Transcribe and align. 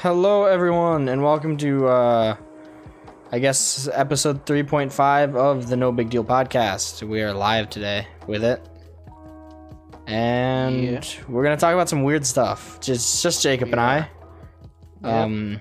Hello, 0.00 0.44
everyone, 0.44 1.08
and 1.08 1.22
welcome 1.22 1.56
to, 1.58 1.86
uh, 1.88 2.36
I 3.32 3.38
guess, 3.38 3.88
episode 3.92 4.44
3.5 4.46 5.34
of 5.34 5.68
the 5.68 5.76
No 5.76 5.90
Big 5.92 6.10
Deal 6.10 6.24
podcast. 6.24 7.06
We 7.06 7.22
are 7.22 7.32
live 7.32 7.68
today 7.70 8.06
with 8.26 8.44
it. 8.44 8.60
And 10.06 10.82
Yeah. 10.82 11.00
we're 11.28 11.42
going 11.42 11.56
to 11.56 11.60
talk 11.60 11.74
about 11.74 11.88
some 11.88 12.02
weird 12.04 12.24
stuff. 12.24 12.78
Just, 12.80 13.22
just 13.22 13.42
Jacob 13.42 13.72
and 13.72 13.80
I. 13.80 14.08
Yeah. 15.02 15.22
Um, 15.22 15.60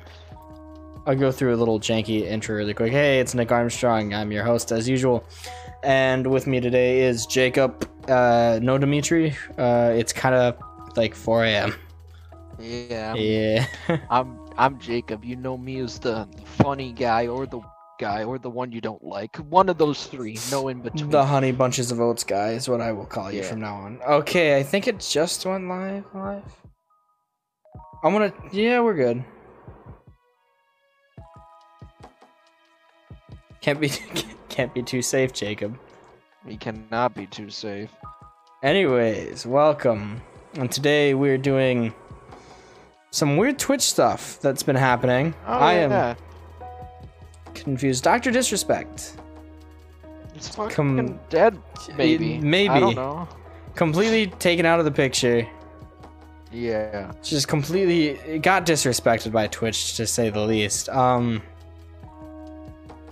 I'll 1.05 1.15
go 1.15 1.31
through 1.31 1.55
a 1.55 1.57
little 1.57 1.79
janky 1.79 2.21
intro 2.23 2.55
really 2.55 2.73
quick. 2.73 2.91
Hey, 2.91 3.19
it's 3.19 3.33
Nick 3.33 3.51
Armstrong. 3.51 4.13
I'm 4.13 4.31
your 4.31 4.43
host 4.43 4.71
as 4.71 4.87
usual. 4.87 5.25
And 5.83 6.27
with 6.27 6.47
me 6.47 6.59
today 6.59 7.01
is 7.03 7.25
Jacob. 7.25 7.87
Uh, 8.09 8.59
no 8.61 8.77
Dimitri. 8.77 9.35
Uh, 9.57 9.93
it's 9.95 10.11
kind 10.13 10.35
of 10.35 10.57
like 10.95 11.15
4 11.15 11.45
a.m. 11.45 11.75
Yeah, 12.59 13.13
Yeah. 13.13 13.67
I'm 14.09 14.39
I'm 14.57 14.79
Jacob. 14.79 15.23
You 15.23 15.35
know 15.35 15.57
me 15.57 15.79
as 15.79 15.99
the 15.99 16.27
funny 16.57 16.91
guy 16.91 17.27
or 17.27 17.45
the 17.45 17.61
guy 17.99 18.23
or 18.23 18.37
the 18.39 18.49
one 18.49 18.71
you 18.71 18.81
don't 18.81 19.03
like. 19.03 19.35
One 19.37 19.69
of 19.69 19.77
those 19.77 20.05
three. 20.07 20.37
No 20.51 20.67
in 20.67 20.81
between. 20.81 21.09
The 21.09 21.25
honey 21.25 21.51
bunches 21.51 21.91
of 21.91 21.99
oats 21.99 22.23
guy 22.23 22.51
is 22.53 22.67
what 22.67 22.81
I 22.81 22.91
will 22.91 23.05
call 23.05 23.31
you 23.31 23.41
Yeah. 23.41 23.47
from 23.47 23.61
now 23.61 23.75
on. 23.75 23.99
Okay, 24.07 24.57
I 24.57 24.63
think 24.63 24.87
it 24.87 24.99
just 24.99 25.45
went 25.45 25.67
live. 25.67 26.05
Live. 26.13 26.43
I'm 28.03 28.13
gonna. 28.13 28.33
Yeah, 28.51 28.79
we're 28.81 28.95
good. 28.95 29.23
Can't 33.61 33.79
be. 33.79 33.89
Can't 34.49 34.73
be 34.73 34.81
too 34.81 35.03
safe, 35.03 35.33
Jacob. 35.33 35.77
We 36.43 36.57
cannot 36.57 37.13
be 37.13 37.27
too 37.27 37.49
safe. 37.51 37.91
Anyways, 38.63 39.45
welcome. 39.45 40.21
And 40.55 40.71
today 40.71 41.13
we're 41.13 41.37
doing 41.37 41.93
some 43.17 43.35
weird 43.35 43.57
Twitch 43.57 43.81
stuff 43.81 44.39
that's 44.41 44.63
been 44.63 44.75
happening. 44.75 45.33
Oh, 45.47 45.53
I 45.53 45.73
am 45.73 45.91
yeah. 45.91 46.15
confused. 47.55 48.03
Doctor 48.03 48.29
Disrespect. 48.31 49.17
It's 50.35 50.55
fucking 50.55 50.75
com- 50.75 51.19
dead. 51.29 51.57
Maybe. 51.97 52.37
maybe. 52.37 52.69
I 52.69 52.79
don't 52.79 52.95
know. 52.95 53.27
Completely 53.73 54.27
taken 54.27 54.65
out 54.65 54.79
of 54.79 54.85
the 54.85 54.91
picture. 54.91 55.47
Yeah. 56.51 57.11
just 57.21 57.47
completely 57.47 58.39
got 58.39 58.65
disrespected 58.65 59.31
by 59.31 59.47
Twitch 59.47 59.97
to 59.97 60.07
say 60.07 60.29
the 60.29 60.39
least. 60.39 60.87
Um 60.89 61.41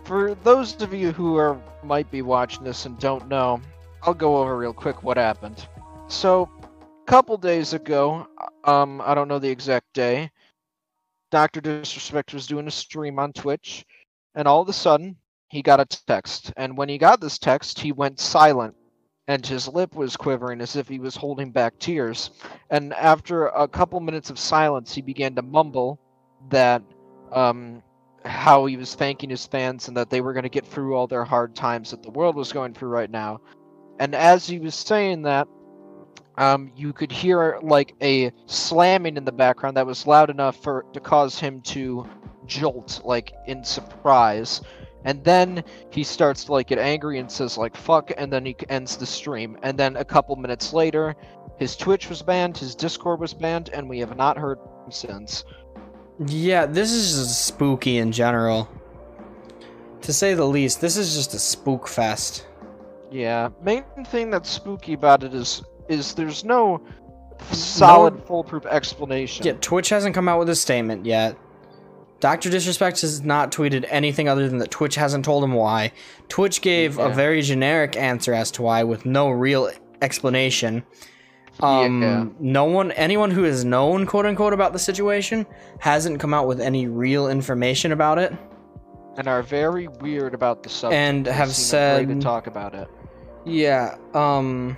For 0.05 0.35
those 0.35 0.79
of 0.81 0.94
you 0.94 1.11
who 1.11 1.35
are 1.35 1.59
might 1.83 2.09
be 2.11 2.22
watching 2.22 2.63
this 2.63 2.85
and 2.85 2.97
don't 2.99 3.27
know, 3.27 3.59
I'll 4.03 4.13
go 4.13 4.38
over 4.38 4.55
real 4.55 4.73
quick 4.73 5.03
what 5.03 5.17
happened. 5.17 5.67
So, 6.07 6.49
couple 7.05 7.37
days 7.37 7.73
ago, 7.73 8.27
um, 8.63 9.01
I 9.01 9.13
don't 9.13 9.27
know 9.27 9.39
the 9.39 9.49
exact 9.49 9.93
day, 9.93 10.31
Dr. 11.31 11.61
Disrespect 11.61 12.33
was 12.33 12.47
doing 12.47 12.67
a 12.67 12.71
stream 12.71 13.19
on 13.19 13.33
Twitch, 13.33 13.85
and 14.35 14.47
all 14.47 14.61
of 14.61 14.69
a 14.69 14.73
sudden, 14.73 15.15
he 15.49 15.61
got 15.61 15.79
a 15.79 15.85
text. 15.85 16.51
And 16.57 16.77
when 16.77 16.89
he 16.89 16.97
got 16.97 17.21
this 17.21 17.37
text, 17.37 17.79
he 17.79 17.91
went 17.91 18.19
silent, 18.19 18.75
and 19.27 19.45
his 19.45 19.67
lip 19.67 19.95
was 19.95 20.17
quivering 20.17 20.61
as 20.61 20.75
if 20.75 20.87
he 20.87 20.99
was 20.99 21.15
holding 21.15 21.51
back 21.51 21.77
tears. 21.79 22.31
And 22.69 22.93
after 22.93 23.47
a 23.47 23.67
couple 23.67 23.99
minutes 23.99 24.29
of 24.29 24.39
silence, 24.39 24.93
he 24.93 25.01
began 25.01 25.35
to 25.35 25.41
mumble 25.41 25.99
that 26.49 26.81
um, 27.31 27.83
how 28.23 28.65
he 28.65 28.77
was 28.77 28.95
thanking 28.95 29.29
his 29.29 29.45
fans 29.45 29.87
and 29.87 29.97
that 29.97 30.09
they 30.09 30.21
were 30.21 30.33
going 30.33 30.43
to 30.43 30.49
get 30.49 30.65
through 30.65 30.95
all 30.95 31.07
their 31.07 31.25
hard 31.25 31.55
times 31.55 31.91
that 31.91 32.03
the 32.03 32.11
world 32.11 32.35
was 32.35 32.51
going 32.51 32.73
through 32.73 32.89
right 32.89 33.11
now. 33.11 33.39
And 33.99 34.15
as 34.15 34.47
he 34.47 34.59
was 34.59 34.75
saying 34.75 35.23
that, 35.23 35.47
um, 36.38 36.72
you 36.75 36.91
could 36.94 37.11
hear 37.11 37.59
like 37.61 37.95
a 38.02 38.31
slamming 38.45 39.17
in 39.17 39.25
the 39.25 39.31
background 39.31 39.78
that 39.78 39.86
was 39.86 40.05
loud 40.05 40.30
enough 40.30 40.61
for 40.61 40.86
to 40.94 41.00
cause 41.00 41.39
him 41.39 41.61
to 41.61 42.08
jolt, 42.45 43.02
like 43.05 43.33
in 43.47 43.64
surprise. 43.64 44.61
And 45.06 45.23
then 45.23 45.63
he 45.91 46.03
starts 46.03 46.45
to 46.45 46.52
like 46.53 46.67
get 46.67 46.80
angry 46.80 47.19
and 47.19 47.31
says 47.31 47.58
like 47.58 47.78
"fuck," 47.78 48.11
and 48.17 48.33
then 48.33 48.45
he 48.45 48.56
ends 48.69 48.97
the 48.97 49.06
stream. 49.06 49.57
And 49.62 49.78
then 49.78 49.95
a 49.97 50.06
couple 50.06 50.35
minutes 50.35 50.74
later, 50.74 51.16
his 51.57 51.78
Twitch 51.78 52.09
was 52.09 52.22
banned, 52.22 52.57
his 52.57 52.75
Discord 52.75 53.19
was 53.19 53.34
banned, 53.34 53.69
and 53.69 53.88
we 53.88 54.00
have 54.00 54.18
not 54.18 54.38
heard 54.38 54.57
him 54.57 54.91
since. 54.91 55.44
yeah, 56.28 56.66
this 56.66 56.91
is 56.91 57.16
just 57.16 57.45
spooky 57.45 57.97
in 57.97 58.12
general. 58.12 58.68
To 60.01 60.13
say 60.13 60.34
the 60.34 60.45
least, 60.45 60.81
this 60.81 60.97
is 60.97 61.16
just 61.16 61.34
a 61.34 61.40
spook 61.40 61.88
fest. 61.88 62.45
Yeah, 63.12 63.50
main 63.63 63.84
thing 64.07 64.29
that's 64.29 64.50
spooky 64.50 64.94
about 64.94 65.24
it 65.24 65.34
is 65.34 65.63
is 65.90 66.13
there's 66.13 66.44
no 66.44 66.81
solid 67.51 68.23
foolproof 68.25 68.66
explanation. 68.66 69.46
Yeah, 69.46 69.53
Twitch 69.62 69.90
hasn't 69.90 70.16
come 70.16 70.28
out 70.28 70.40
with 70.40 70.50
a 70.50 70.56
statement 70.56 71.06
yet. 71.06 71.38
Dr. 72.22 72.50
Disrespect 72.50 73.01
has 73.01 73.22
not 73.22 73.51
tweeted 73.51 73.85
anything 73.90 74.28
other 74.29 74.47
than 74.47 74.57
that 74.59 74.72
Twitch 74.72 74.95
hasn't 74.95 75.25
told 75.25 75.44
him 75.44 75.53
why. 75.53 75.91
Twitch 76.29 76.62
gave 76.62 76.97
a 76.97 77.09
very 77.09 77.41
generic 77.41 77.97
answer 77.97 78.34
as 78.34 78.51
to 78.51 78.62
why 78.62 78.84
with 78.84 79.06
no 79.06 79.29
real 79.29 79.69
explanation. 80.01 80.84
Um, 81.59 82.01
Yeah. 82.01 82.25
no 82.40 82.66
one, 82.66 82.91
anyone 82.94 83.31
who 83.31 83.44
has 83.44 83.63
known 83.63 84.06
quote 84.06 84.25
unquote 84.25 84.53
about 84.53 84.74
the 84.74 84.79
situation 84.79 85.45
hasn't 85.79 86.19
come 86.19 86.34
out 86.34 86.47
with 86.47 86.59
any 86.59 86.88
real 86.88 87.28
information 87.29 87.91
about 87.91 88.18
it. 88.18 88.34
and 89.18 89.29
are 89.29 89.41
very 89.41 89.88
weird 90.01 90.34
about 90.34 90.62
the 90.62 90.68
subject. 90.68 90.94
And 91.00 91.25
have 91.28 91.50
said- 91.53 92.09
to 92.09 92.19
talk 92.19 92.47
about 92.47 92.75
it. 92.75 92.90
Yeah, 93.45 93.95
um 94.13 94.75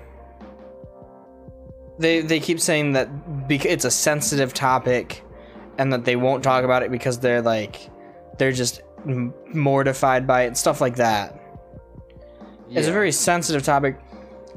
they 1.99 2.21
they 2.21 2.39
keep 2.39 2.59
saying 2.59 2.93
that 2.93 3.47
bec- 3.47 3.65
it's 3.65 3.85
a 3.85 3.91
sensitive 3.91 4.53
topic 4.53 5.23
and 5.77 5.91
that 5.93 6.05
they 6.05 6.15
won't 6.15 6.43
talk 6.43 6.63
about 6.63 6.83
it 6.83 6.91
because 6.91 7.19
they're 7.19 7.41
like 7.41 7.89
they're 8.37 8.51
just 8.51 8.81
m- 9.07 9.33
mortified 9.53 10.25
by 10.27 10.43
it, 10.43 10.57
stuff 10.57 10.81
like 10.81 10.95
that. 10.97 11.39
It's 12.69 12.87
a 12.87 12.91
very 12.91 13.11
sensitive 13.11 13.63
topic. 13.63 13.99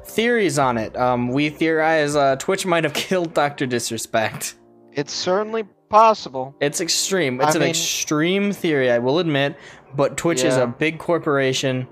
Theories 0.05 0.59
on 0.59 0.77
it. 0.79 0.97
Um 0.97 1.29
we 1.29 1.49
theorize 1.51 2.17
uh 2.17 2.37
Twitch 2.37 2.67
might 2.67 2.85
have 2.85 2.93
killed 3.09 3.35
Dr. 3.35 3.67
Disrespect. 3.67 4.57
It's 4.93 5.13
certainly 5.13 5.63
possible. 5.89 6.55
It's 6.61 6.81
extreme. 6.81 7.41
It's 7.41 7.55
I 7.55 7.59
an 7.59 7.61
mean- 7.61 7.71
extreme 7.71 8.53
theory, 8.53 8.91
I 8.91 8.99
will 8.99 9.19
admit, 9.21 9.57
but 9.95 10.17
Twitch 10.17 10.43
is 10.43 10.57
a 10.57 10.67
big 10.67 10.99
corporation. 10.99 11.87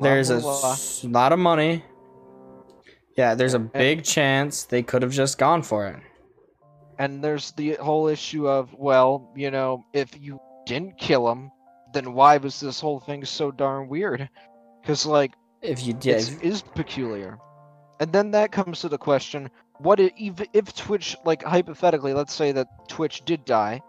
There's 0.00 0.30
a 0.30 0.34
Blah, 0.40 0.42
blah, 0.52 0.60
blah. 0.60 0.72
s- 0.72 1.04
lot 1.04 1.32
of 1.32 1.38
money. 1.38 1.84
Yeah, 3.16 3.34
there's 3.34 3.54
a 3.54 3.58
And- 3.58 3.72
big 3.72 4.04
chance 4.04 4.64
they 4.64 4.82
could 4.82 5.02
have 5.02 5.12
just 5.12 5.38
gone 5.38 5.62
for 5.62 5.86
it. 5.86 6.00
And 6.98 7.24
there's 7.24 7.52
the 7.52 7.74
whole 7.74 8.08
issue 8.08 8.46
of 8.48 8.74
well, 8.74 9.32
you 9.34 9.50
know, 9.50 9.84
if 9.92 10.10
you 10.20 10.38
didn't 10.66 10.98
kill 10.98 11.30
him, 11.30 11.50
then 11.94 12.12
why 12.12 12.36
was 12.36 12.60
this 12.60 12.78
whole 12.80 13.00
thing 13.00 13.24
so 13.24 13.50
darn 13.50 13.88
weird? 13.88 14.28
Because 14.80 15.06
like 15.06 15.32
If 15.62 15.84
you 15.86 15.92
did, 15.94 16.28
it 16.28 16.42
is 16.42 16.62
peculiar. 16.62 17.38
And 18.00 18.12
then 18.12 18.30
that 18.32 18.52
comes 18.52 18.80
to 18.80 18.88
the 18.88 18.98
question: 18.98 19.50
What 19.78 19.98
if, 20.00 20.12
if 20.16 20.40
if 20.52 20.74
Twitch, 20.74 21.16
like 21.24 21.42
hypothetically, 21.42 22.14
let's 22.14 22.34
say 22.34 22.52
that 22.52 22.66
Twitch 22.88 23.24
did 23.24 23.44
die? 23.44 23.80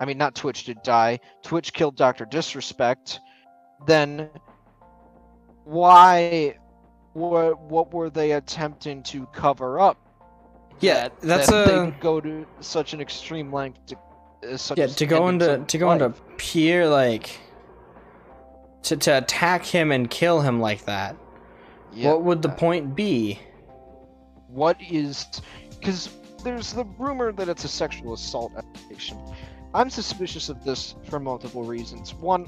I 0.00 0.04
mean, 0.04 0.18
not 0.18 0.34
Twitch 0.34 0.64
did 0.64 0.82
die. 0.82 1.20
Twitch 1.42 1.72
killed 1.72 1.96
Doctor 1.96 2.24
Disrespect. 2.24 3.20
Then 3.86 4.30
why? 5.64 6.56
What 7.14 7.60
what 7.60 7.92
were 7.92 8.10
they 8.10 8.32
attempting 8.32 9.02
to 9.04 9.26
cover 9.26 9.78
up? 9.80 9.98
yeah, 10.80 11.08
that- 11.08 11.20
that's 11.20 11.50
that 11.50 11.66
they 11.68 11.74
a 11.76 11.84
would 11.84 12.00
go 12.00 12.20
to 12.20 12.46
such 12.60 12.92
an 12.94 13.00
extreme 13.00 13.52
length 13.52 13.86
to. 13.86 13.96
Uh, 14.52 14.56
such 14.56 14.78
yeah 14.78 14.86
to 14.88 15.06
go 15.06 15.28
into 15.28 15.64
to 15.68 15.78
go 15.78 15.92
into 15.92 16.08
life. 16.08 16.20
pure 16.36 16.88
like 16.88 17.38
to 18.82 18.96
to 18.96 19.18
attack 19.18 19.64
him 19.64 19.92
and 19.92 20.10
kill 20.10 20.40
him 20.40 20.60
like 20.60 20.84
that. 20.86 21.14
What 21.94 22.22
would 22.24 22.42
the 22.42 22.48
point 22.48 22.94
be? 22.96 23.38
what 24.48 24.76
is 24.90 25.26
because 25.70 26.10
there's 26.44 26.72
the 26.74 26.84
rumor 26.98 27.32
that 27.32 27.48
it's 27.48 27.64
a 27.64 27.68
sexual 27.68 28.12
assault 28.12 28.52
allegation 28.54 29.16
i'm 29.72 29.88
suspicious 29.88 30.50
of 30.50 30.62
this 30.62 30.94
for 31.08 31.18
multiple 31.18 31.62
reasons 31.62 32.12
one 32.12 32.46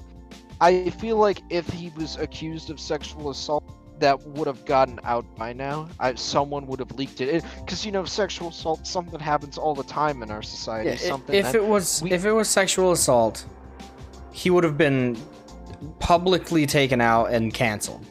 i 0.61 0.91
feel 0.91 1.17
like 1.17 1.41
if 1.49 1.67
he 1.71 1.89
was 1.97 2.17
accused 2.17 2.69
of 2.69 2.79
sexual 2.79 3.31
assault 3.31 3.65
that 3.99 4.21
would 4.27 4.47
have 4.47 4.65
gotten 4.65 4.99
out 5.05 5.25
by 5.37 5.53
now 5.53 5.89
I, 6.01 6.15
someone 6.15 6.67
would 6.67 6.81
have 6.81 6.93
leaked 6.93 7.21
it 7.21 7.45
because 7.61 7.87
you 7.87 7.93
know 7.93 8.05
sexual 8.05 8.49
assault 8.49 8.87
something 8.87 9.21
happens 9.21 9.57
all 9.57 9.75
the 9.75 9.85
time 9.85 10.23
in 10.23 10.31
our 10.31 10.43
society 10.43 10.91
Yeah, 10.91 10.97
something 10.97 11.35
if 11.35 11.55
it 11.55 11.65
was 11.65 12.03
we- 12.03 12.13
if 12.13 12.25
it 12.25 12.33
was 12.33 12.49
sexual 12.49 12.93
assault, 12.93 13.45
he 14.33 14.51
would 14.51 14.65
have 14.65 14.77
been 14.77 15.17
publicly 16.01 16.67
taken 16.67 17.01
out 17.01 17.27
and 17.31 17.53
canceled. 17.55 18.05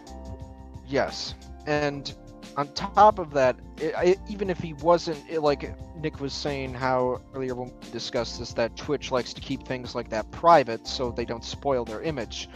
Yes, 0.88 1.36
and 1.66 2.14
on 2.56 2.68
top 2.74 3.20
of 3.20 3.32
that, 3.32 3.56
i 3.82 3.94
i 3.98 4.16
even 4.30 4.50
if 4.50 4.60
he 4.60 4.74
wasn't, 4.74 5.18
it, 5.30 5.42
like 5.42 5.76
Nick 5.98 6.20
was 6.20 6.34
saying, 6.34 6.74
how 6.74 7.22
earlier 7.34 7.56
when 7.56 7.70
we 7.70 7.92
discussed 7.92 8.40
this, 8.40 8.54
that 8.54 8.76
Twitch 8.76 9.12
likes 9.12 9.34
to 9.34 9.42
keep 9.42 9.66
things 9.68 9.96
like 9.96 10.10
that 10.10 10.30
private 10.32 10.88
so 10.88 11.12
they 11.12 11.26
don't 11.26 11.44
spoil 11.44 11.84
their 11.86 12.02
image. 12.02 12.50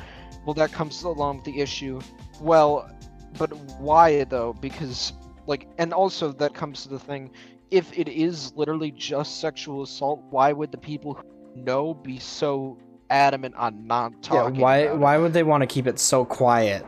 Well, 0.46 0.54
that 0.56 0.72
comes 0.72 1.04
along 1.04 1.38
with 1.38 1.46
the 1.46 1.60
issue. 1.60 2.00
Well, 2.40 2.90
but 3.38 3.54
why 3.80 4.24
though? 4.26 4.54
Because 4.54 5.14
like, 5.46 5.68
and 5.78 5.94
also 5.94 6.32
that 6.34 6.54
comes 6.54 6.84
to 6.84 6.90
the 6.90 7.00
thing: 7.00 7.32
if 7.72 7.98
it 7.98 8.08
is 8.08 8.54
literally 8.56 8.92
just 8.92 9.40
sexual 9.40 9.84
assault, 9.84 10.22
why 10.30 10.52
would 10.54 10.72
the 10.72 10.78
people 10.78 11.14
who 11.14 11.24
know 11.62 11.94
be 11.94 12.20
so 12.20 12.78
adamant 13.10 13.56
on 13.56 13.88
not 13.88 14.22
talking? 14.22 14.56
Yeah, 14.56 14.62
why 14.62 14.78
about 14.78 14.96
it? 14.96 15.00
why 15.00 15.18
would 15.18 15.34
they 15.34 15.44
want 15.44 15.62
to 15.62 15.68
keep 15.68 15.88
it 15.88 16.00
so 16.00 16.26
quiet? 16.26 16.86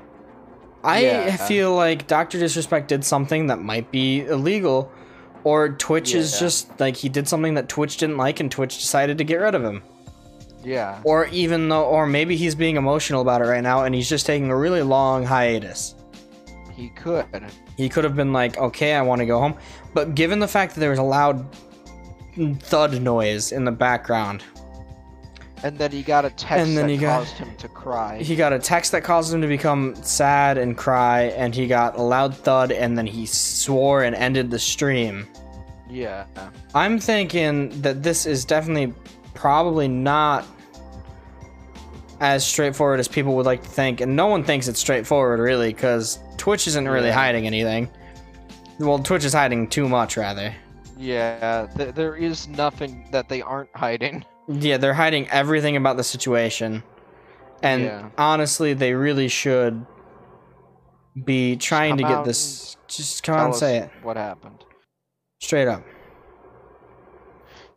I 0.83 1.01
Yeah. 1.01 1.35
feel 1.35 1.75
like 1.75 2.07
Dr. 2.07 2.39
Disrespect 2.39 2.87
did 2.87 3.03
something 3.03 3.47
that 3.47 3.59
might 3.61 3.91
be 3.91 4.21
illegal 4.25 4.89
or 5.43 5.69
Twitch 5.69 6.13
is 6.13 6.33
Yeah. 6.33 6.39
just 6.39 6.79
like 6.79 6.95
he 6.95 7.09
did 7.09 7.27
something 7.27 7.55
that 7.55 7.67
Twitch 7.67 7.97
didn't 7.97 8.17
like 8.17 8.39
and 8.39 8.49
Twitch 8.49 8.77
decided 8.77 9.17
to 9.17 9.23
get 9.25 9.35
rid 9.41 9.55
of 9.55 9.63
him. 9.63 9.81
Yeah. 10.63 10.99
Or 11.03 11.25
even 11.27 11.67
though 11.69 11.83
or 11.83 12.05
maybe 12.07 12.35
he's 12.37 12.55
being 12.55 12.77
emotional 12.77 13.21
about 13.21 13.41
it 13.41 13.45
right 13.45 13.63
now 13.63 13.83
and 13.83 13.93
he's 13.93 14.07
just 14.09 14.25
taking 14.25 14.49
a 14.51 14.55
really 14.57 14.81
long 14.81 15.25
hiatus. 15.25 15.95
He 16.79 16.89
could. 16.89 17.25
He 17.75 17.89
could 17.89 18.05
have 18.05 18.15
been 18.15 18.31
like, 18.31 18.57
"Okay, 18.57 18.93
I 18.93 19.01
want 19.01 19.19
to 19.19 19.25
go 19.25 19.37
home." 19.39 19.55
But 19.93 20.15
given 20.15 20.39
the 20.39 20.47
fact 20.47 20.73
that 20.75 20.79
there 20.79 20.89
was 20.91 20.99
a 20.99 21.03
loud 21.03 21.45
thud 22.61 23.01
noise 23.01 23.51
in 23.51 23.65
the 23.65 23.71
background, 23.71 24.43
And 25.61 25.77
then 25.77 25.91
he 25.91 26.03
got 26.03 26.23
a 26.23 26.29
text 26.29 26.51
And 26.67 26.77
then 26.77 26.87
that 26.87 26.91
he 26.93 26.97
got- 26.97 27.19
caused 27.25 27.35
him 27.37 27.49
to 27.57 27.67
cry. 27.67 28.19
he 28.19 28.37
got 28.37 28.53
a 28.53 28.59
text 28.59 28.93
that 28.93 29.03
caused 29.03 29.33
him 29.33 29.41
to 29.41 29.47
become 29.47 29.93
sad 30.01 30.57
and 30.57 30.77
cry 30.77 31.23
and 31.35 31.53
he 31.53 31.67
got 31.67 31.97
a 31.97 32.01
loud 32.01 32.33
thud 32.33 32.71
and 32.71 32.97
then 32.97 33.05
he 33.05 33.25
swore 33.25 34.03
and 34.03 34.15
ended 34.15 34.51
the 34.51 34.59
stream 34.59 35.27
Yeah. 35.89 36.23
i'm 36.73 36.97
thinking 36.97 37.81
that 37.81 38.03
this 38.03 38.25
is 38.25 38.45
definitely 38.45 38.93
probably 39.33 39.89
not 39.89 40.45
as 42.21 42.45
straightforward 42.45 42.99
as 42.99 43.07
people 43.07 43.35
would 43.35 43.45
like 43.45 43.63
to 43.63 43.69
think 43.69 44.01
and 44.01 44.15
no 44.15 44.27
one 44.27 44.43
thinks 44.43 44.67
it's 44.67 44.79
straightforward 44.79 45.39
really 45.39 45.73
because 45.73 46.19
twitch 46.37 46.67
isn't 46.67 46.87
really 46.87 47.11
hiding 47.11 47.45
anything 47.47 47.89
well 48.79 48.99
twitch 48.99 49.23
is 49.23 49.33
hiding 49.33 49.67
too 49.67 49.87
much 49.87 50.17
rather 50.17 50.53
Yeah. 50.97 51.67
Th- 51.77 51.95
there 51.95 52.15
is 52.15 52.47
nothing 52.49 53.07
that 53.11 53.29
they 53.29 53.41
aren't 53.41 53.73
hiding. 53.75 54.25
yeah 54.49 54.75
they're 54.77 54.93
hiding 54.93 55.29
everything 55.29 55.77
about 55.77 55.95
the 55.97 56.03
situation 56.03 56.83
and 57.63 57.83
Yeah. 57.83 58.09
honestly 58.17 58.73
they 58.73 58.93
really 58.93 59.27
should 59.29 59.85
be 61.25 61.55
trying 61.55 61.97
to 61.97 62.03
get 62.03 62.23
this 62.25 62.75
just 62.87 63.23
come 63.23 63.35
out 63.35 63.45
and 63.45 63.55
say 63.55 63.77
it 63.77 63.91
what 64.03 64.17
happened. 64.17 64.63
straight 65.39 65.67
up 65.69 65.83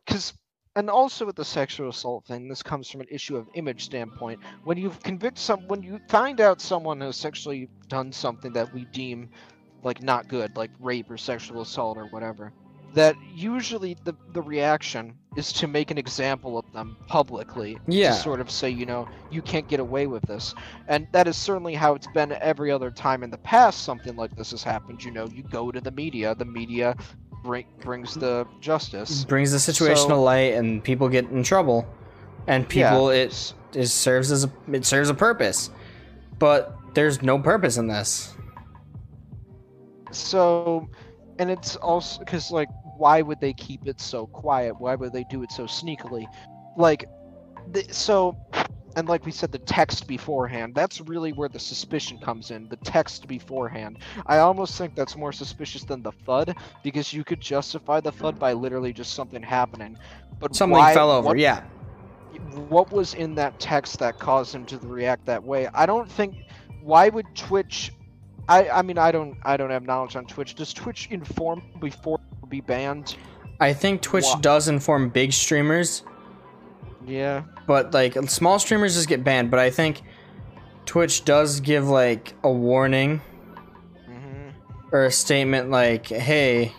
Because, 0.05 0.33
and 0.75 0.89
also 0.89 1.27
with 1.27 1.37
the 1.37 1.45
sexual 1.45 1.91
assault 1.91 2.25
thing, 2.27 2.49
this 2.49 2.63
comes 2.63 2.91
from 2.91 3.03
an 3.03 3.07
issue 3.11 3.37
of 3.37 3.49
image 3.55 3.85
standpoint. 3.85 4.41
When 4.65 4.79
you 4.79 4.91
convict 5.03 5.39
some, 5.39 5.67
when 5.69 5.83
you 5.83 6.01
find 6.09 6.41
out 6.41 6.61
someone 6.61 7.01
has 7.01 7.17
sexually 7.17 7.69
done 7.89 8.13
something 8.13 8.53
that 8.55 8.73
we 8.73 8.87
deem 8.87 9.31
like 9.83 10.03
not 10.03 10.29
good, 10.29 10.57
like 10.57 10.71
rape 10.81 11.11
or 11.11 11.19
sexual 11.19 11.61
assault 11.61 11.99
or 11.99 12.07
whatever, 12.07 12.53
that 12.95 13.17
usually 13.35 13.97
the 14.05 14.15
the 14.33 14.43
reaction 14.43 15.15
is 15.37 15.53
to 15.53 15.67
make 15.67 15.91
an 15.91 15.99
example 15.99 16.59
of 16.59 16.71
them 16.73 16.97
publicly. 17.07 17.79
Yeah. 17.87 18.11
To 18.11 18.17
sort 18.17 18.41
of 18.41 18.51
say, 18.51 18.71
you 18.71 18.87
know, 18.87 19.09
you 19.31 19.43
can't 19.43 19.69
get 19.69 19.81
away 19.81 20.07
with 20.07 20.23
this, 20.23 20.55
and 20.89 21.07
that 21.13 21.27
is 21.27 21.37
certainly 21.37 21.75
how 21.75 21.95
it's 21.95 22.07
been 22.09 22.33
every 22.33 22.71
other 22.71 22.91
time 22.91 23.23
in 23.23 23.31
the 23.31 23.39
past 23.39 23.83
something 23.85 24.17
like 24.17 24.37
this 24.37 24.51
has 24.51 24.63
happened. 24.63 25.03
You 25.05 25.11
know, 25.11 25.27
you 25.27 25.43
go 25.43 25.71
to 25.71 25.81
the 25.81 25.91
media, 25.91 26.35
the 26.35 26.45
media 26.45 26.97
bring, 27.43 27.67
brings 27.81 28.15
the 28.15 28.47
justice. 28.61 29.25
brings 29.25 29.53
the 29.53 29.59
situation 29.59 30.09
to 30.09 30.17
light 30.17 30.55
and 30.55 30.83
people 30.83 31.09
get 31.09 31.25
in 31.31 31.43
trouble 31.43 31.87
and 32.47 32.69
people 32.69 33.11
it 33.11 33.55
it 33.75 33.87
serves 33.87 34.31
as 34.31 34.45
a 34.45 34.51
it 34.73 34.85
serves 34.85 35.11
a 35.11 35.15
purpose 35.15 35.71
but 36.39 36.77
there's 36.95 37.23
no 37.23 37.39
purpose 37.39 37.77
in 37.77 37.87
this 37.87 38.35
So, 40.13 40.89
and 41.39 41.51
it's 41.51 41.77
also 41.77 42.19
because 42.21 42.51
like, 42.51 42.69
why 42.97 43.23
would 43.23 43.41
they 43.41 43.53
keep 43.55 43.87
it 43.87 44.01
so 44.01 44.27
quiet? 44.27 44.79
Why 44.79 44.95
would 44.95 45.13
they 45.13 45.25
do 45.31 45.43
it 45.43 45.51
so 45.51 45.65
sneakily? 45.65 46.27
Like, 46.77 47.07
the, 47.73 47.85
so, 47.91 48.37
and 48.97 49.09
like 49.09 49.25
we 49.25 49.33
said, 49.33 49.53
the 49.53 49.59
text 49.59 50.07
beforehand. 50.07 50.75
That's 50.75 51.01
really 51.01 51.33
where 51.33 51.49
the 51.49 51.59
suspicion 51.59 52.19
comes 52.19 52.51
in. 52.51 52.69
The 52.69 52.77
text 52.77 53.27
beforehand. 53.27 53.99
I 54.27 54.39
almost 54.39 54.77
think 54.77 54.95
that's 54.95 55.17
more 55.17 55.33
suspicious 55.33 55.85
than 55.85 56.03
the 56.03 56.13
thud 56.13 56.57
because 56.83 57.13
you 57.13 57.25
could 57.25 57.41
justify 57.41 58.01
the 58.01 58.13
thud 58.13 58.39
by 58.39 58.53
literally 58.53 58.93
just 58.93 59.15
something 59.15 59.43
happening. 59.43 59.97
But 60.39 60.55
something 60.57 60.79
why- 60.79 60.95
fell 60.95 61.11
over 61.11 61.29
what- 61.29 61.39
yeah 61.39 61.63
what 62.69 62.91
was 62.91 63.13
in 63.15 63.35
that 63.35 63.59
text 63.61 63.99
that 63.99 64.19
caused 64.19 64.55
him 64.55 64.65
to 64.65 64.79
react 64.79 65.25
that 65.27 65.43
way 65.45 65.69
i 65.75 65.85
don't 65.85 66.11
think 66.11 66.35
why 66.83 67.09
would 67.11 67.27
twitch 67.35 67.93
i 68.49 68.69
i 68.71 68.81
mean 68.81 68.97
i 68.97 69.13
don't 69.13 69.37
i 69.43 69.55
don't 69.57 69.69
have 69.71 69.83
knowledge 69.85 70.17
on 70.17 70.25
twitch 70.25 70.55
does 70.55 70.73
twitch 70.73 71.09
inform 71.11 71.63
before 71.79 72.19
be 72.49 72.61
banned 72.63 73.17
i 73.61 73.73
think 73.73 74.01
twitch 74.01 74.25
Wha- 74.25 74.41
does 74.41 74.69
inform 74.69 75.11
big 75.11 75.33
streamers 75.33 76.05
yeah 77.07 77.43
but 77.67 77.93
like 77.95 78.15
small 78.29 78.59
streamers 78.59 78.95
just 78.95 79.09
get 79.09 79.23
banned 79.25 79.51
but 79.51 79.61
i 79.61 79.71
think 79.71 80.03
twitch 80.87 81.25
does 81.25 81.61
give 81.61 81.89
like 81.89 82.35
a 82.43 82.51
warning 82.51 83.21
hmm 84.07 84.49
or 84.93 85.05
a 85.05 85.11
statement 85.13 85.71
like 85.71 86.07
hey 86.07 86.73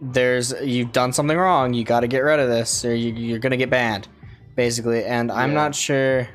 there's 0.00 0.52
you've 0.62 0.92
done 0.92 1.12
something 1.12 1.36
wrong 1.36 1.74
you 1.74 1.84
got 1.84 2.00
to 2.00 2.08
get 2.08 2.20
rid 2.20 2.40
of 2.40 2.48
this 2.48 2.84
or 2.84 2.94
you, 2.94 3.12
you're 3.12 3.38
gonna 3.38 3.56
get 3.56 3.68
banned 3.70 4.08
basically 4.56 5.04
and 5.04 5.30
i'm 5.30 5.50
Yeah. 5.50 5.54
not 5.56 5.74
sure 5.74 6.28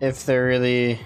if 0.00 0.24
they're 0.26 0.46
really 0.46 1.00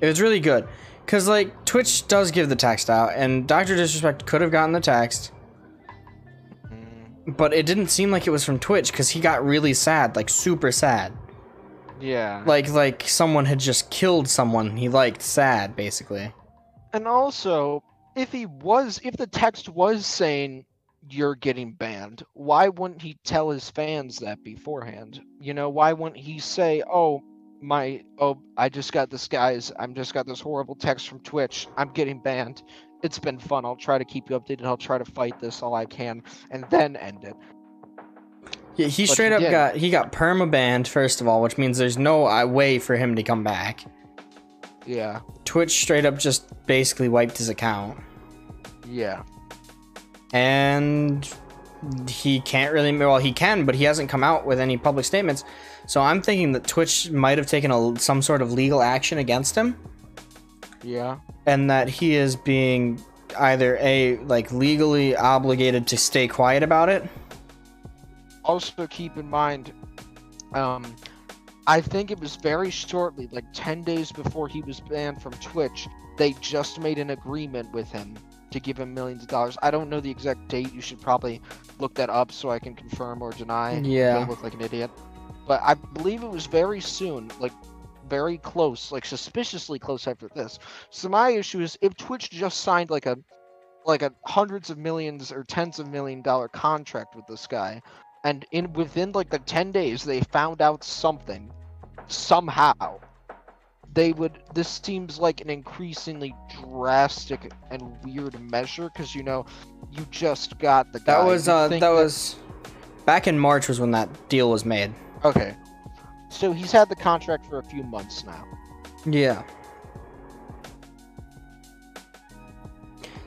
it 0.00 0.06
was 0.06 0.20
really 0.20 0.40
good 0.40 0.66
because 1.04 1.26
like 1.26 1.64
twitch 1.64 2.06
does 2.06 2.30
give 2.30 2.48
the 2.48 2.56
text 2.56 2.88
out 2.88 3.12
and 3.14 3.46
dr 3.48 3.74
disrespect 3.74 4.24
could 4.26 4.40
have 4.40 4.50
gotten 4.52 4.72
the 4.72 4.80
text 4.80 5.32
but 7.26 7.54
it 7.54 7.66
didn't 7.66 7.88
seem 7.88 8.10
like 8.10 8.26
it 8.26 8.30
was 8.30 8.44
from 8.44 8.58
twitch 8.58 8.92
because 8.92 9.10
he 9.10 9.20
got 9.20 9.44
really 9.44 9.74
sad 9.74 10.16
like 10.16 10.28
super 10.28 10.70
sad. 10.72 11.12
Yeah. 12.00 12.42
Like 12.46 12.68
like 12.70 13.02
someone 13.08 13.44
had 13.44 13.58
just 13.58 13.90
killed 13.90 14.28
someone 14.28 14.76
he 14.76 14.88
liked 14.88 15.22
sad 15.22 15.76
basically. 15.76 16.32
And 16.92 17.06
also 17.06 17.82
if 18.14 18.30
he 18.32 18.46
was 18.46 19.00
if 19.02 19.16
the 19.16 19.26
text 19.26 19.68
was 19.68 20.06
saying 20.06 20.66
you're 21.10 21.34
getting 21.34 21.72
banned 21.72 22.22
why 22.32 22.68
wouldn't 22.68 23.02
he 23.02 23.18
tell 23.24 23.50
his 23.50 23.70
fans 23.70 24.18
that 24.18 24.42
beforehand? 24.42 25.20
You 25.40 25.54
know 25.54 25.70
why 25.70 25.92
wouldn't 25.92 26.20
he 26.20 26.38
say 26.38 26.82
oh 26.90 27.22
my 27.64 28.04
oh 28.18 28.38
i 28.58 28.68
just 28.68 28.92
got 28.92 29.08
this 29.08 29.26
guys 29.26 29.72
i'm 29.78 29.94
just 29.94 30.12
got 30.12 30.26
this 30.26 30.40
horrible 30.40 30.74
text 30.74 31.08
from 31.08 31.18
twitch 31.20 31.66
i'm 31.78 31.88
getting 31.88 32.20
banned 32.20 32.62
it's 33.04 33.18
been 33.18 33.38
fun. 33.38 33.64
I'll 33.64 33.76
try 33.76 33.98
to 33.98 34.04
keep 34.04 34.30
you 34.30 34.40
updated. 34.40 34.64
I'll 34.64 34.76
try 34.76 34.98
to 34.98 35.04
fight 35.04 35.38
this 35.38 35.62
all 35.62 35.74
i 35.74 35.84
can 35.84 36.22
and 36.50 36.64
then 36.70 36.96
end 36.96 37.24
it. 37.24 37.36
Yeah, 38.76 38.88
he 38.88 39.06
But 39.06 39.12
straight 39.12 39.28
he 39.28 39.34
up 39.34 39.40
didn't. 39.40 39.52
got 39.52 39.76
he 39.76 39.90
got 39.90 40.10
perma 40.12 40.50
banned 40.50 40.88
first 40.88 41.20
of 41.20 41.28
all, 41.28 41.42
which 41.42 41.58
means 41.58 41.78
there's 41.78 41.98
no 41.98 42.26
uh, 42.26 42.46
way 42.46 42.78
for 42.80 42.96
him 42.96 43.14
to 43.16 43.22
come 43.22 43.44
back. 43.44 43.84
yeah. 44.86 45.20
Twitch 45.44 45.80
straight 45.82 46.06
up 46.06 46.18
just 46.18 46.50
basically 46.66 47.08
wiped 47.08 47.38
his 47.38 47.48
account, 47.50 47.98
yeah. 48.88 49.22
And 50.32 51.32
he 52.08 52.40
can't 52.40 52.72
really 52.72 52.96
well 52.96 53.18
he 53.18 53.32
can, 53.32 53.66
but 53.66 53.74
he 53.74 53.84
hasn't 53.84 54.08
come 54.08 54.24
out 54.24 54.46
with 54.46 54.58
any 54.58 54.76
public 54.78 55.04
statements. 55.04 55.44
So 55.86 56.00
I'm 56.00 56.22
thinking 56.22 56.52
that 56.52 56.66
Twitch 56.66 57.10
might 57.10 57.36
have 57.38 57.46
taken 57.46 57.70
a, 57.70 57.94
some 58.00 58.22
sort 58.22 58.40
of 58.42 58.52
legal 58.52 58.80
action 58.82 59.18
against 59.18 59.54
him, 59.54 59.76
yeah 60.82 61.18
and 61.46 61.70
that 61.70 61.88
he 61.88 62.14
is 62.14 62.36
being 62.36 63.02
either 63.38 63.76
a 63.80 64.16
like 64.18 64.50
legally 64.52 65.16
obligated 65.16 65.86
to 65.88 65.96
stay 65.96 66.28
quiet 66.28 66.62
about 66.62 66.88
it. 66.88 67.02
also 68.44 68.86
keep 68.86 69.16
in 69.16 69.28
mind 69.28 69.72
um 70.54 70.84
i 71.66 71.80
think 71.80 72.10
it 72.10 72.20
was 72.20 72.36
very 72.36 72.70
shortly 72.70 73.28
like 73.32 73.44
10 73.54 73.82
days 73.82 74.12
before 74.12 74.46
he 74.48 74.60
was 74.62 74.80
banned 74.80 75.20
from 75.20 75.32
twitch 75.34 75.88
they 76.18 76.32
just 76.40 76.78
made 76.80 76.98
an 76.98 77.10
agreement 77.10 77.70
with 77.72 77.90
him 77.90 78.14
to 78.50 78.60
give 78.60 78.76
him 78.78 78.92
millions 78.94 79.22
of 79.22 79.28
dollars 79.28 79.56
i 79.62 79.70
don't 79.70 79.88
know 79.90 79.98
the 80.00 80.10
exact 80.10 80.46
date 80.48 80.72
you 80.72 80.80
should 80.80 81.00
probably 81.00 81.40
look 81.80 81.94
that 81.94 82.10
up 82.10 82.30
so 82.30 82.50
i 82.50 82.58
can 82.58 82.74
confirm 82.74 83.20
or 83.22 83.32
deny 83.32 83.78
Yeah. 83.80 84.26
look 84.28 84.42
like 84.42 84.54
an 84.54 84.60
idiot 84.60 84.90
but 85.48 85.60
i 85.64 85.74
believe 85.74 86.22
it 86.22 86.30
was 86.30 86.46
very 86.46 86.80
soon 86.80 87.30
like 87.40 87.52
very 88.08 88.38
close 88.38 88.92
like 88.92 89.04
suspiciously 89.04 89.78
close 89.78 90.06
after 90.06 90.28
this. 90.34 90.58
So 90.90 91.08
my 91.08 91.30
issue 91.30 91.60
is 91.60 91.78
if 91.80 91.96
twitch 91.96 92.30
just 92.30 92.60
signed 92.60 92.90
like 92.90 93.06
a 93.06 93.18
like 93.84 94.02
a 94.02 94.12
hundreds 94.26 94.70
of 94.70 94.78
millions 94.78 95.30
or 95.30 95.44
tens 95.44 95.78
of 95.78 95.88
million 95.90 96.22
dollar 96.22 96.48
contract 96.48 97.14
with 97.14 97.26
this 97.26 97.46
guy 97.46 97.82
and 98.24 98.46
in 98.50 98.72
within 98.72 99.12
like 99.12 99.30
the 99.30 99.38
10 99.38 99.72
days 99.72 100.02
they 100.02 100.20
found 100.20 100.62
out 100.62 100.82
something 100.82 101.52
somehow 102.08 102.98
they 103.92 104.12
would 104.12 104.38
this 104.54 104.80
seems 104.82 105.18
like 105.18 105.40
an 105.40 105.50
increasingly 105.50 106.34
drastic 106.62 107.52
and 107.70 107.82
weird 108.04 108.38
measure 108.50 108.90
because 108.92 109.14
you 109.14 109.22
know 109.22 109.46
you 109.92 110.04
just 110.10 110.58
got 110.58 110.92
the 110.92 110.98
guy. 111.00 111.20
That 111.20 111.24
was 111.24 111.48
uh 111.48 111.68
think 111.68 111.80
that 111.80 111.90
was 111.90 112.36
back 113.06 113.28
in 113.28 113.38
March 113.38 113.68
was 113.68 113.78
when 113.78 113.92
that 113.92 114.08
deal 114.28 114.50
was 114.50 114.64
made. 114.64 114.92
okay 115.24 115.54
so 116.34 116.52
he's 116.52 116.72
had 116.72 116.88
the 116.88 116.96
contract 116.96 117.46
for 117.46 117.58
a 117.58 117.64
few 117.64 117.82
months 117.84 118.24
now 118.24 118.44
Yeah. 119.06 119.42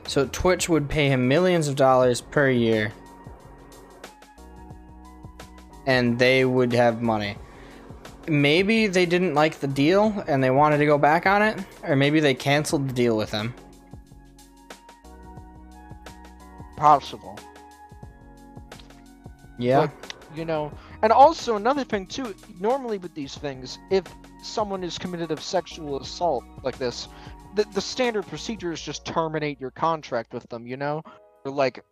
So 0.08 0.26
Twitch 0.26 0.70
would 0.70 0.88
pay 0.88 1.08
him 1.08 1.28
millions 1.28 1.68
of 1.68 1.76
dollars 1.76 2.22
per 2.22 2.48
year. 2.48 2.92
And 5.86 6.18
they 6.18 6.46
would 6.46 6.72
have 6.72 7.02
money. 7.02 7.36
Maybe 8.26 8.86
they 8.86 9.04
didn't 9.04 9.34
like 9.34 9.60
the 9.60 9.66
deal 9.66 10.24
and 10.26 10.42
they 10.42 10.50
wanted 10.50 10.78
to 10.78 10.86
go 10.86 10.96
back 10.96 11.26
on 11.26 11.42
it, 11.42 11.58
or 11.82 11.94
maybe 11.94 12.20
they 12.20 12.34
canceled 12.34 12.88
the 12.88 12.94
deal 12.94 13.16
with 13.18 13.30
him. 13.30 13.54
Possible. 16.76 17.38
Yeah. 19.58 19.88
You 20.34 20.46
know, 20.46 20.72
and 21.02 21.12
also 21.12 21.56
another 21.56 21.84
thing 21.84 22.06
too. 22.06 22.34
Normally 22.60 22.98
with 22.98 23.14
these 23.14 23.34
things, 23.36 23.78
if 23.90 24.04
someone 24.42 24.84
is 24.84 24.98
committed 24.98 25.30
of 25.30 25.42
sexual 25.42 26.00
assault 26.00 26.44
like 26.62 26.78
this, 26.78 27.08
the 27.54 27.64
the 27.74 27.80
standard 27.80 28.26
procedure 28.26 28.72
is 28.72 28.80
just 28.80 29.04
terminate 29.04 29.60
your 29.60 29.70
contract 29.70 30.32
with 30.32 30.48
them. 30.48 30.66
You 30.66 30.76
know, 30.76 31.02
or 31.44 31.50
like 31.50 31.84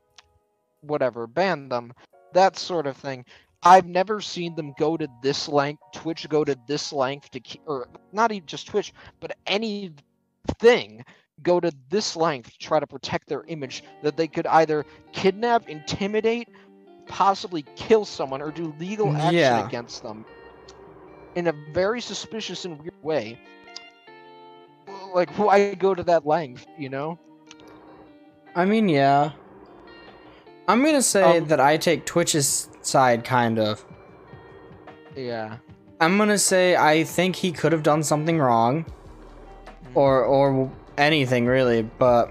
whatever, 0.81 1.27
ban 1.27 1.69
them, 1.69 1.93
that 2.33 2.57
sort 2.57 2.87
of 2.87 2.97
thing. 2.97 3.25
I've 3.63 3.87
never 3.87 4.21
seen 4.21 4.55
them 4.55 4.75
go 4.79 4.97
to 4.97 5.09
this 5.23 5.49
length, 5.49 5.83
Twitch 5.93 6.29
go 6.29 6.45
to 6.45 6.57
this 6.69 6.93
length 6.93 7.31
to, 7.33 7.41
keep, 7.41 7.63
or 7.67 7.89
not 8.13 8.31
even 8.31 8.47
just 8.47 8.69
Twitch, 8.69 8.93
but 9.19 9.37
any 9.47 9.93
thing 10.61 11.05
go 11.43 11.59
to 11.59 11.73
this 11.91 12.17
length 12.17 12.53
to 12.53 12.59
try 12.59 12.79
to 12.79 12.87
protect 12.87 13.29
their 13.29 13.45
image 13.45 13.83
that 14.03 14.17
they 14.17 14.29
could 14.29 14.47
either 14.47 14.85
kidnap, 15.13 15.69
intimidate, 15.69 16.49
possibly 17.09 17.65
kill 17.77 18.05
someone, 18.05 18.43
or 18.43 18.51
do 18.51 18.75
legal 18.79 19.15
action 19.17 19.35
Yeah. 19.35 19.67
against 19.67 20.03
them 20.03 20.25
in 21.35 21.47
a 21.49 21.53
very 21.73 22.01
suspicious 22.01 22.65
and 22.65 22.79
weird 22.81 22.95
way. 23.03 23.39
Like, 25.15 25.31
why 25.39 25.75
go 25.75 25.95
to 25.95 26.03
that 26.05 26.27
length, 26.27 26.67
you 26.79 26.89
know? 26.89 27.19
I 28.55 28.65
mean, 28.65 28.89
yeah. 28.89 29.33
I'm 30.69 30.85
gonna 30.85 31.03
say 31.03 31.39
Um, 31.39 31.47
that 31.49 31.61
I 31.61 31.77
take 31.77 32.07
Twitch's 32.07 32.69
side, 32.83 33.25
kind 33.25 33.59
of. 33.59 33.85
Yeah. 35.15 35.57
I'm 36.01 36.19
gonna 36.19 36.39
say 36.39 36.77
I 36.77 37.05
think 37.05 37.37
he 37.37 37.53
could 37.53 37.73
have 37.73 37.83
done 37.83 38.03
something 38.03 38.39
wrong, 38.39 38.85
Mm. 38.85 39.97
or 39.97 40.25
or 40.25 40.71
anything 40.99 41.47
really, 41.47 41.83
but 41.83 42.31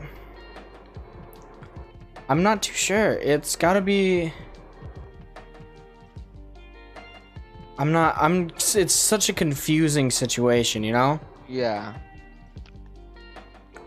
I'm 2.27 2.43
not 2.43 2.61
too 2.63 2.73
sure. 2.73 3.13
It's 3.13 3.55
gotta 3.55 3.81
be. 3.81 4.33
I'm 7.77 7.91
not. 7.91 8.15
I'm. 8.17 8.49
It's 8.75 8.93
such 8.93 9.29
a 9.29 9.33
confusing 9.33 10.09
situation, 10.11 10.83
you 10.83 10.93
know, 10.93 11.19
Yeah. 11.49 11.93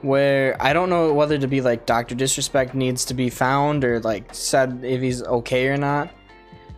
where 0.02 0.56
I 0.60 0.72
don't 0.72 0.90
know 0.90 1.12
whether 1.12 1.38
to 1.38 1.46
be 1.48 1.60
like 1.60 1.86
Doctor 1.86 2.14
Disrespect 2.14 2.74
needs 2.74 3.04
to 3.06 3.14
be 3.14 3.30
found 3.30 3.84
or 3.84 4.00
like 4.00 4.34
said 4.34 4.80
if 4.84 5.00
he's 5.00 5.22
okay 5.22 5.68
or 5.68 5.76
not. 5.76 6.10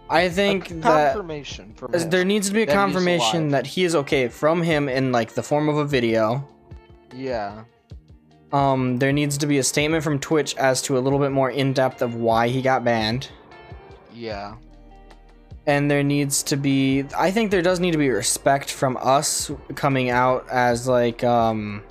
I 0.08 0.28
think 0.28 0.68
that 0.82 1.12
confirmation 1.14 1.72
from 1.74 1.94
him. 1.94 2.10
There 2.10 2.24
needs 2.24 2.48
to 2.48 2.54
be 2.54 2.62
a 2.62 2.66
that 2.66 2.74
confirmation 2.74 3.50
that 3.50 3.66
he 3.66 3.84
is 3.84 3.94
okay 3.94 4.28
from 4.28 4.62
him 4.62 4.88
in 4.88 5.12
like 5.12 5.34
the 5.34 5.42
form 5.42 5.68
of 5.68 5.76
a 5.76 5.84
video. 5.84 6.46
Yeah. 7.14 7.64
Um, 8.52 8.96
there 8.98 9.12
needs 9.12 9.38
to 9.38 9.46
be 9.46 9.58
a 9.58 9.62
statement 9.62 10.02
from 10.02 10.18
Twitch 10.18 10.56
as 10.56 10.82
to 10.82 10.98
a 10.98 11.00
little 11.00 11.20
bit 11.20 11.30
more 11.30 11.50
in 11.50 11.72
depth 11.72 12.02
of 12.02 12.16
why 12.16 12.48
he 12.48 12.60
got 12.62 12.82
banned. 12.84 13.28
Yeah. 14.12 14.56
And 15.70 15.88
there 15.90 16.02
needs 16.02 16.42
to 16.50 16.56
be 16.56 17.04
I 17.16 17.30
think 17.30 17.50
there 17.52 17.62
does 17.62 17.78
need 17.78 17.92
to 17.92 17.98
be 17.98 18.10
respect 18.10 18.68
from 18.72 18.96
us 19.00 19.50
coming 19.76 20.10
out 20.10 20.48
as 20.50 20.88
like 20.88 21.22
um 21.22 21.82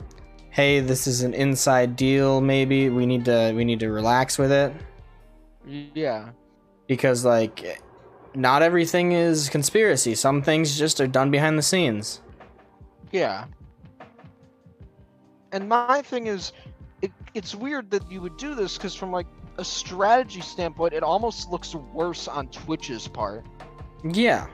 hey, 0.50 0.82
this 0.82 1.08
is 1.08 1.22
an 1.22 1.34
inside 1.34 1.96
deal 1.96 2.42
maybe. 2.42 2.90
We 2.90 3.06
need 3.06 3.24
to 3.26 3.54
we 3.56 3.64
need 3.64 3.80
to 3.80 3.90
relax 3.90 4.38
with 4.38 4.52
it 4.52 4.74
Yeah. 5.66 6.30
because 6.88 7.24
like 7.24 7.82
not 8.36 8.62
everything 8.62 9.14
is 9.14 9.50
conspiracy. 9.50 10.14
Some 10.14 10.42
things 10.42 10.78
just 10.78 11.00
are 11.02 11.08
done 11.08 11.32
behind 11.32 11.58
the 11.58 11.64
scenes. 11.64 12.22
Yeah. 13.12 13.46
And 15.52 15.68
my 15.68 16.02
thing 16.04 16.28
is, 16.28 16.52
it, 17.02 17.12
it's 17.34 17.56
weird 17.56 17.90
that 17.92 18.04
you 18.12 18.22
would 18.22 18.38
do 18.38 18.54
this 18.54 18.78
because, 18.78 18.94
from 18.94 19.12
like 19.12 19.26
a 19.58 19.66
strategy 19.66 20.42
standpoint, 20.42 20.94
it 20.94 21.02
almost 21.02 21.50
looks 21.50 21.74
worse 21.74 22.28
on 22.28 22.50
Twitch's 22.50 23.08
part. 23.08 23.44
Yeah. 24.04 24.48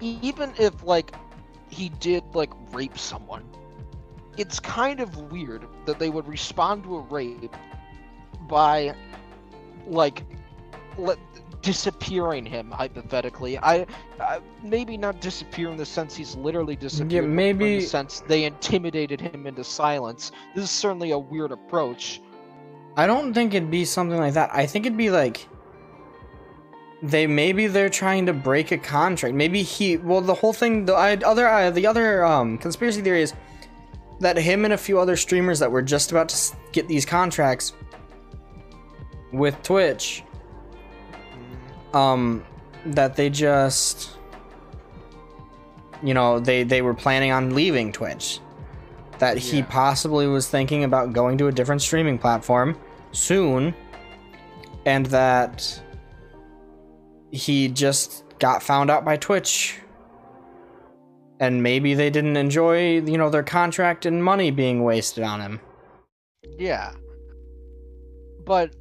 Even 0.00 0.52
if 0.58 0.82
like 0.82 1.14
he 1.70 1.88
did 2.00 2.24
like 2.34 2.50
rape 2.72 2.98
someone, 2.98 3.44
it's 4.36 4.58
kind 4.58 5.00
of 5.00 5.30
weird 5.30 5.66
that 5.86 5.98
they 5.98 6.10
would 6.10 6.26
respond 6.26 6.84
to 6.84 6.96
a 6.96 7.00
rape 7.00 7.54
by 8.48 8.94
like 9.86 10.24
let, 10.98 11.18
disappearing 11.62 12.44
him 12.44 12.70
hypothetically. 12.70 13.58
I, 13.58 13.86
I 14.20 14.40
maybe 14.62 14.96
not 14.96 15.20
disappear 15.20 15.70
in 15.70 15.76
the 15.76 15.86
sense 15.86 16.16
he's 16.16 16.34
literally 16.36 16.76
disappeared. 16.76 17.24
in 17.24 17.34
maybe- 17.34 17.78
the 17.78 17.86
sense 17.86 18.20
they 18.26 18.44
intimidated 18.44 19.20
him 19.20 19.46
into 19.46 19.64
silence. 19.64 20.32
This 20.54 20.64
is 20.64 20.70
certainly 20.70 21.12
a 21.12 21.18
weird 21.18 21.52
approach. 21.52 22.20
I 22.96 23.06
don't 23.06 23.32
think 23.32 23.54
it'd 23.54 23.70
be 23.70 23.84
something 23.86 24.18
like 24.18 24.34
that. 24.34 24.50
I 24.52 24.66
think 24.66 24.84
it'd 24.84 24.98
be 24.98 25.10
like 25.10 25.48
they 27.02 27.26
maybe 27.26 27.66
they're 27.66 27.88
trying 27.88 28.26
to 28.26 28.32
break 28.32 28.70
a 28.70 28.78
contract. 28.78 29.34
Maybe 29.34 29.62
he 29.62 29.96
well 29.96 30.20
the 30.20 30.34
whole 30.34 30.52
thing 30.52 30.84
the 30.84 30.94
I, 30.94 31.16
other 31.16 31.48
uh, 31.48 31.70
the 31.70 31.86
other 31.86 32.24
um 32.24 32.58
conspiracy 32.58 33.02
theory 33.02 33.22
is 33.22 33.34
that 34.20 34.36
him 34.36 34.64
and 34.64 34.72
a 34.72 34.78
few 34.78 35.00
other 35.00 35.16
streamers 35.16 35.58
that 35.58 35.70
were 35.72 35.82
just 35.82 36.12
about 36.12 36.28
to 36.28 36.56
get 36.70 36.86
these 36.86 37.04
contracts 37.04 37.72
with 39.32 39.60
Twitch 39.62 40.22
um 41.92 42.44
that 42.86 43.16
they 43.16 43.28
just 43.30 44.16
you 46.02 46.14
know 46.14 46.38
they 46.38 46.62
they 46.62 46.82
were 46.82 46.94
planning 46.94 47.30
on 47.32 47.54
leaving 47.54 47.92
twitch 47.92 48.40
that 49.18 49.36
he 49.38 49.58
Yeah. 49.58 49.66
possibly 49.68 50.26
was 50.26 50.48
thinking 50.48 50.84
about 50.84 51.12
going 51.12 51.38
to 51.38 51.48
a 51.48 51.52
different 51.52 51.82
streaming 51.82 52.18
platform 52.18 52.76
soon 53.12 53.74
and 54.86 55.06
that 55.06 55.80
he 57.32 57.68
just 57.68 58.24
got 58.38 58.62
found 58.62 58.90
out 58.90 59.04
by 59.04 59.16
twitch 59.16 59.78
and 61.40 61.62
maybe 61.62 61.94
they 61.94 62.10
didn't 62.10 62.36
enjoy 62.36 63.00
you 63.00 63.18
know 63.18 63.30
their 63.30 63.42
contract 63.42 64.06
and 64.06 64.22
money 64.22 64.50
being 64.50 64.84
wasted 64.84 65.24
on 65.24 65.40
him 65.40 65.60
Yeah. 66.58 66.92
But 68.44 68.74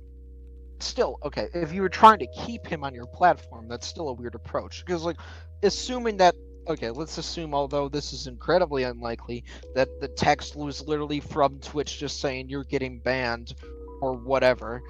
still, 0.79 1.19
okay, 1.23 1.49
if 1.53 1.73
you 1.73 1.81
were 1.81 1.89
trying 1.89 2.19
to 2.19 2.27
keep 2.27 2.65
him 2.65 2.83
on 2.83 2.93
your 2.93 3.05
platform, 3.07 3.67
that's 3.67 3.87
still 3.87 4.09
a 4.09 4.13
weird 4.13 4.35
approach. 4.35 4.83
Because, 4.85 5.03
like, 5.03 5.17
assuming 5.63 6.17
that, 6.17 6.35
okay, 6.67 6.89
let's 6.89 7.17
assume, 7.17 7.53
although 7.53 7.87
this 7.87 8.13
is 8.13 8.27
incredibly 8.27 8.83
unlikely, 8.83 9.43
that 9.75 9.87
the 9.99 10.07
text 10.07 10.55
was 10.55 10.87
literally 10.87 11.19
from 11.19 11.59
Twitch 11.59 11.99
just 11.99 12.19
saying 12.19 12.49
you're 12.49 12.63
getting 12.63 12.99
banned 12.99 13.53
or 14.01 14.13
whatever, 14.13 14.81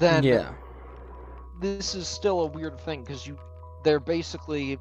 then 0.00 0.22
yeah 0.24 0.52
this 1.60 1.94
is 1.94 2.08
still 2.08 2.40
a 2.40 2.46
weird 2.46 2.80
thing 2.80 3.02
because 3.02 3.26
you, 3.26 3.38
they're 3.84 4.00
basically, 4.00 4.78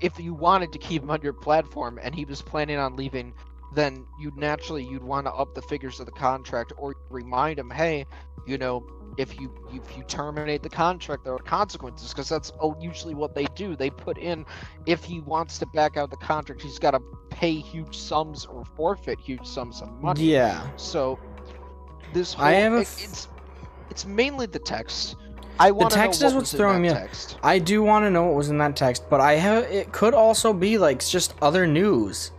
if 0.00 0.18
you 0.18 0.34
wanted 0.34 0.72
to 0.72 0.78
keep 0.78 1.02
him 1.02 1.10
on 1.10 1.20
your 1.22 1.32
platform 1.32 1.98
and 2.02 2.14
he 2.14 2.24
was 2.24 2.42
planning 2.42 2.78
on 2.78 2.96
leaving, 2.96 3.34
then 3.74 4.06
you'd 4.18 4.36
naturally 4.36 4.84
you'd 4.84 5.02
want 5.02 5.26
to 5.26 5.32
up 5.32 5.54
the 5.54 5.62
figures 5.62 6.00
of 6.00 6.06
the 6.06 6.12
contract 6.12 6.72
or 6.76 6.94
remind 7.10 7.58
him, 7.58 7.70
hey, 7.70 8.06
you 8.46 8.58
know, 8.58 8.84
if 9.18 9.38
you 9.40 9.52
if 9.72 9.96
you 9.96 10.02
terminate 10.04 10.62
the 10.62 10.68
contract, 10.68 11.24
there 11.24 11.34
are 11.34 11.38
consequences 11.38 12.10
because 12.10 12.28
that's 12.28 12.52
usually 12.80 13.14
what 13.14 13.34
they 13.34 13.46
do. 13.54 13.76
They 13.76 13.90
put 13.90 14.18
in 14.18 14.44
if 14.86 15.04
he 15.04 15.20
wants 15.20 15.58
to 15.58 15.66
back 15.66 15.96
out 15.96 16.10
the 16.10 16.16
contract, 16.16 16.62
he's 16.62 16.78
got 16.78 16.92
to 16.92 17.00
pay 17.30 17.54
huge 17.54 17.96
sums 17.96 18.44
or 18.46 18.64
forfeit 18.64 19.18
huge 19.20 19.46
sums 19.46 19.82
of 19.82 19.90
money. 20.00 20.30
yeah 20.30 20.70
So 20.76 21.18
this 22.12 22.34
whole 22.34 22.46
I 22.46 22.52
have 22.52 22.72
a 22.72 22.80
it's 22.80 23.28
it's 23.90 24.04
mainly 24.06 24.46
the 24.46 24.58
text. 24.60 25.16
I 25.58 25.70
want 25.70 25.92
text 25.92 26.22
is 26.22 26.32
what 26.32 26.40
what's 26.40 26.52
throwing 26.52 26.82
me 26.82 26.88
text. 26.90 27.38
I 27.42 27.58
do 27.58 27.82
want 27.82 28.04
to 28.04 28.10
know 28.10 28.24
what 28.24 28.34
was 28.34 28.50
in 28.50 28.58
that 28.58 28.76
text, 28.76 29.08
but 29.08 29.20
I 29.20 29.34
have 29.34 29.64
it 29.64 29.92
could 29.92 30.14
also 30.14 30.52
be 30.52 30.78
like 30.78 31.04
just 31.04 31.34
other 31.40 31.66
news. 31.66 32.30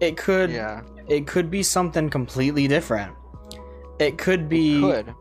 It 0.00 0.16
could 0.16 0.50
Yeah, 0.50 0.82
it 1.08 1.26
could 1.26 1.50
be 1.50 1.62
something 1.62 2.10
completely 2.10 2.68
different. 2.68 3.14
It 3.98 4.18
could 4.18 4.48
be 4.48 4.80
could. 4.80 5.14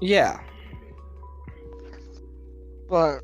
yeah. 0.00 0.40
But 2.88 3.20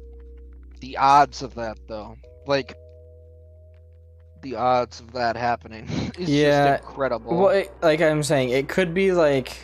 the 0.80 0.96
odds 0.96 1.42
of 1.42 1.54
that, 1.54 1.78
though, 1.86 2.16
like 2.46 2.74
the 4.42 4.56
odds 4.56 5.00
of 5.00 5.12
that 5.12 5.36
happening, 5.36 5.88
is 6.18 6.28
Yeah, 6.28 6.76
just 6.76 6.84
incredible. 6.84 7.36
Well, 7.36 7.48
it, 7.50 7.72
like 7.80 8.00
I'm 8.00 8.22
saying, 8.22 8.50
it 8.50 8.68
could 8.68 8.92
be 8.92 9.12
like 9.12 9.56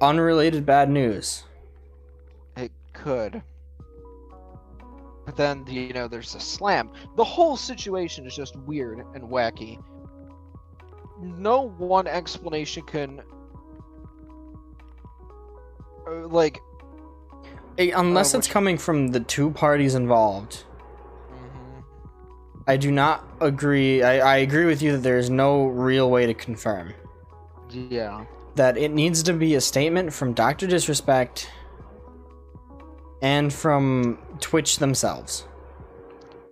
unrelated 0.00 0.64
bad 0.64 0.88
news. 0.90 1.44
Could. 3.02 3.42
But 5.24 5.36
then, 5.36 5.64
you 5.68 5.92
know, 5.92 6.08
there's 6.08 6.34
a 6.34 6.40
slam. 6.40 6.90
The 7.16 7.24
whole 7.24 7.56
situation 7.56 8.26
is 8.26 8.34
just 8.34 8.56
weird 8.56 9.04
and 9.14 9.24
wacky. 9.24 9.78
No 11.20 11.68
one 11.78 12.06
explanation 12.06 12.82
can 12.84 13.20
uh, 16.08 16.26
like 16.28 16.60
Eh, 17.76 17.92
Unless 17.94 18.34
Uh, 18.34 18.38
it's 18.38 18.48
coming 18.48 18.76
from 18.78 19.08
the 19.08 19.20
two 19.20 19.50
parties 19.50 19.94
involved. 19.94 20.64
mhm. 21.30 21.84
I 22.66 22.76
do 22.76 22.90
not 22.90 23.24
agree. 23.40 24.02
I, 24.02 24.18
I 24.34 24.36
agree 24.38 24.64
with 24.64 24.82
you 24.82 24.92
that 24.92 25.02
there 25.02 25.18
is 25.18 25.30
no 25.30 25.66
real 25.66 26.10
way 26.10 26.26
to 26.26 26.34
confirm. 26.34 26.94
yeah 27.70 28.24
That 28.56 28.76
it 28.78 28.90
needs 28.92 29.22
to 29.24 29.32
be 29.32 29.54
a 29.54 29.60
statement 29.60 30.12
from 30.12 30.32
Dr. 30.32 30.66
Disrespect 30.66 31.50
and 33.22 33.52
from 33.52 34.18
Twitch 34.40 34.78
themselves. 34.78 35.44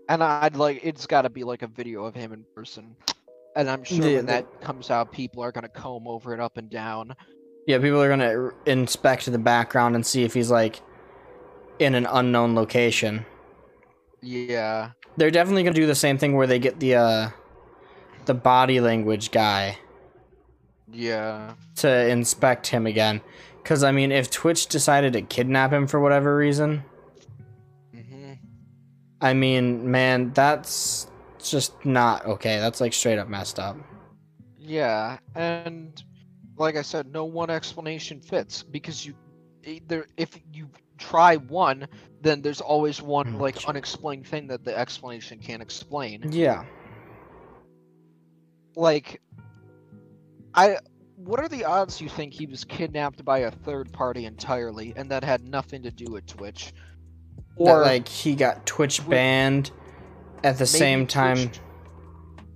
and 0.09 0.23
i'd 0.23 0.57
like 0.57 0.81
it's 0.83 1.07
got 1.07 1.23
to 1.23 1.31
be 1.31 1.43
like 1.45 1.63
a 1.63 1.67
video 1.67 2.05
of 2.05 2.15
him 2.15 2.33
in 2.33 2.45
person 2.55 2.95
and 3.57 3.69
i'm 3.69 3.83
sure 3.85 4.07
Yeah, 4.09 4.17
when 4.17 4.27
the- 4.27 4.33
that 4.33 4.61
comes 4.61 4.91
out 4.91 5.11
people 5.13 5.43
are 5.43 5.53
to 5.53 5.69
comb 5.69 6.07
over 6.07 6.33
it 6.35 6.41
up 6.41 6.57
and 6.59 6.71
down 6.71 7.15
Yeah, 7.67 7.79
people 7.79 8.01
are 8.03 8.09
gonna 8.09 8.51
inspect 8.67 9.27
the 9.31 9.39
background 9.39 9.95
and 9.97 10.05
see 10.07 10.23
if 10.25 10.35
he's 10.35 10.51
like 10.51 10.81
in 11.79 11.95
an 11.95 12.07
unknown 12.07 12.55
location. 12.55 13.27
yeah 14.23 14.91
They're 15.17 15.31
definitely 15.33 15.63
gonna 15.65 15.75
do 15.75 15.87
the 15.87 15.95
same 15.95 16.19
thing 16.19 16.37
where 16.37 16.47
they 16.47 16.59
get 16.59 16.79
the 16.81 16.95
uh 16.95 17.31
the 18.27 18.35
body 18.35 18.81
language 18.81 19.31
guy 19.33 19.79
yeah 20.93 21.55
to 21.77 22.09
inspect 22.09 22.69
him 22.69 22.87
again. 22.87 23.21
Cause 23.67 23.83
I 23.83 23.91
mean, 23.91 24.13
if 24.13 24.31
Twitch 24.31 24.69
decided 24.69 25.15
to 25.15 25.23
kidnap 25.23 25.73
him 25.73 25.89
for 25.89 25.99
whatever 25.99 26.37
reason, 26.37 26.85
hmm 27.93 28.35
I 29.21 29.35
mean, 29.35 29.91
man, 29.91 30.31
that's 30.31 31.09
just 31.43 31.85
not 31.85 32.25
okay. 32.27 32.61
That's 32.61 32.81
like 32.81 32.93
straight 32.93 33.19
up 33.19 33.29
messed 33.29 33.59
up. 33.59 33.77
Yeah, 34.57 35.19
and 35.35 36.01
like 36.57 36.77
I 36.77 36.83
said, 36.83 37.13
no 37.13 37.25
one 37.25 37.51
explanation 37.51 38.21
fits 38.21 38.63
because 38.63 39.05
you 39.05 39.15
either 39.65 40.07
if 40.17 40.39
you 40.53 40.69
try 40.97 41.35
one, 41.35 41.89
then 42.21 42.43
there's 42.43 42.61
always 42.61 43.03
one 43.03 43.27
Mm, 43.27 43.41
like 43.41 43.67
unexplained 43.67 44.29
thing 44.29 44.47
that 44.47 44.65
the 44.65 44.79
explanation 44.79 45.41
can't 45.41 45.61
explain. 45.61 46.31
Yeah. 46.31 46.65
Like 48.77 49.21
I 50.55 50.79
what 51.17 51.41
are 51.41 51.49
the 51.49 51.65
odds 51.65 52.01
you 52.01 52.09
think 52.09 52.33
he 52.33 52.47
was 52.47 52.65
kidnapped 52.65 53.25
by 53.25 53.41
a 53.41 53.51
third 53.51 53.93
party 53.93 54.27
entirely 54.27 54.93
and 54.97 55.11
that 55.11 55.25
had 55.25 55.49
nothing 55.49 55.83
to 55.83 55.91
do 55.91 56.13
with 56.13 56.27
Twitch? 56.27 56.73
Or 57.57 57.81
like 57.81 58.07
he 58.07 58.35
got 58.35 58.67
Twitch 58.67 59.07
banned 59.09 59.71
at 60.45 60.59
the 60.59 60.67
same 60.67 61.07
time. 61.07 61.37
Twitch- 61.37 61.61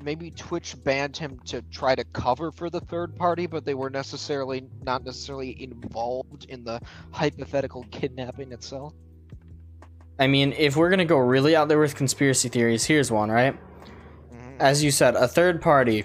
maybe 0.02 0.30
Twitch 0.30 0.76
banned 0.82 1.16
him 1.16 1.38
to 1.46 1.62
try 1.70 1.94
to 1.94 2.04
cover 2.04 2.52
for 2.52 2.70
the 2.70 2.80
third 2.80 3.16
party, 3.16 3.46
but 3.46 3.64
they 3.64 3.74
were 3.74 3.90
necessarily 3.90 4.68
not 4.82 5.04
necessarily 5.04 5.62
involved 5.62 6.46
in 6.48 6.64
the 6.64 6.80
hypothetical 7.12 7.84
kidnapping 7.90 8.52
itself. 8.52 8.92
I 10.18 10.26
mean, 10.26 10.52
if 10.52 10.76
we're 10.76 10.90
gonna 10.90 11.06
go 11.06 11.18
really 11.18 11.56
out 11.56 11.68
there 11.68 11.78
with 11.78 11.94
conspiracy 11.94 12.50
theories, 12.50 12.84
here's 12.84 13.10
one, 13.10 13.30
right? 13.30 13.54
Mm-hmm. 13.54 14.56
As 14.60 14.84
you 14.84 14.90
said, 14.90 15.16
a 15.16 15.26
third 15.26 15.62
party 15.62 16.04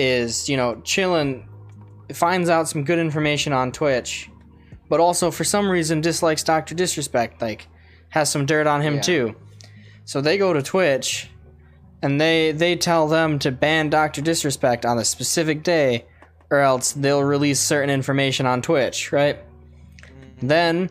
is, 0.00 0.48
you 0.48 0.56
know, 0.56 0.80
chilling, 0.82 1.46
finds 2.12 2.48
out 2.48 2.68
some 2.68 2.84
good 2.84 2.98
information 2.98 3.52
on 3.52 3.70
Twitch, 3.70 4.30
but 4.88 4.98
also 5.00 5.30
for 5.30 5.44
some 5.44 5.68
reason 5.68 6.00
dislikes 6.00 6.42
Dr. 6.42 6.74
Disrespect, 6.74 7.40
like 7.42 7.68
has 8.08 8.30
some 8.30 8.46
dirt 8.46 8.66
on 8.66 8.80
him 8.80 8.94
Yeah. 8.96 9.00
too. 9.02 9.36
So 10.04 10.20
they 10.20 10.38
go 10.38 10.52
to 10.52 10.62
Twitch 10.62 11.30
and 12.02 12.20
they 12.20 12.52
they 12.52 12.74
tell 12.76 13.06
them 13.06 13.38
to 13.40 13.52
ban 13.52 13.90
Dr. 13.90 14.22
Disrespect 14.22 14.84
on 14.86 14.98
a 14.98 15.04
specific 15.04 15.62
day 15.62 16.06
or 16.50 16.58
else 16.58 16.92
they'll 16.92 17.22
release 17.22 17.60
certain 17.60 17.90
information 17.90 18.46
on 18.46 18.62
Twitch, 18.62 19.12
right? 19.12 19.38
Mhm. 20.02 20.48
Then 20.48 20.90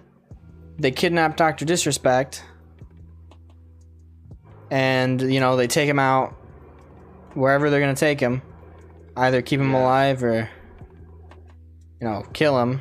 they 0.77 0.91
kidnap 0.91 1.35
Dr. 1.35 1.65
Disrespect 1.65 2.43
and 4.71 5.21
you 5.21 5.39
know, 5.39 5.55
they 5.57 5.67
take 5.67 5.89
him 5.89 5.99
out 5.99 6.35
wherever 7.33 7.69
they're 7.69 7.79
going 7.81 7.93
to 7.95 7.99
take 7.99 8.19
him. 8.19 8.41
Either 9.19 9.41
keep 9.41 9.59
him 9.59 9.71
Yeah. 9.71 9.81
alive 9.81 10.23
or 10.23 10.49
you 12.01 12.07
know, 12.07 12.23
kill 12.33 12.57
him. 12.61 12.79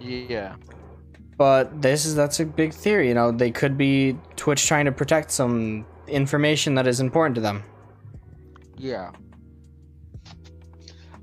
Yeah. 0.00 0.54
But 1.36 1.82
this 1.82 2.04
is 2.04 2.14
that's 2.14 2.38
a 2.38 2.46
big 2.46 2.72
theory, 2.72 3.08
you 3.08 3.14
know, 3.14 3.32
they 3.32 3.50
could 3.50 3.76
be 3.76 4.16
Twitch 4.36 4.66
trying 4.66 4.84
to 4.84 4.92
protect 4.92 5.32
some 5.32 5.84
information 6.06 6.76
that 6.76 6.86
is 6.86 7.00
important 7.00 7.34
to 7.34 7.40
them. 7.40 7.64
Yeah. 8.76 9.10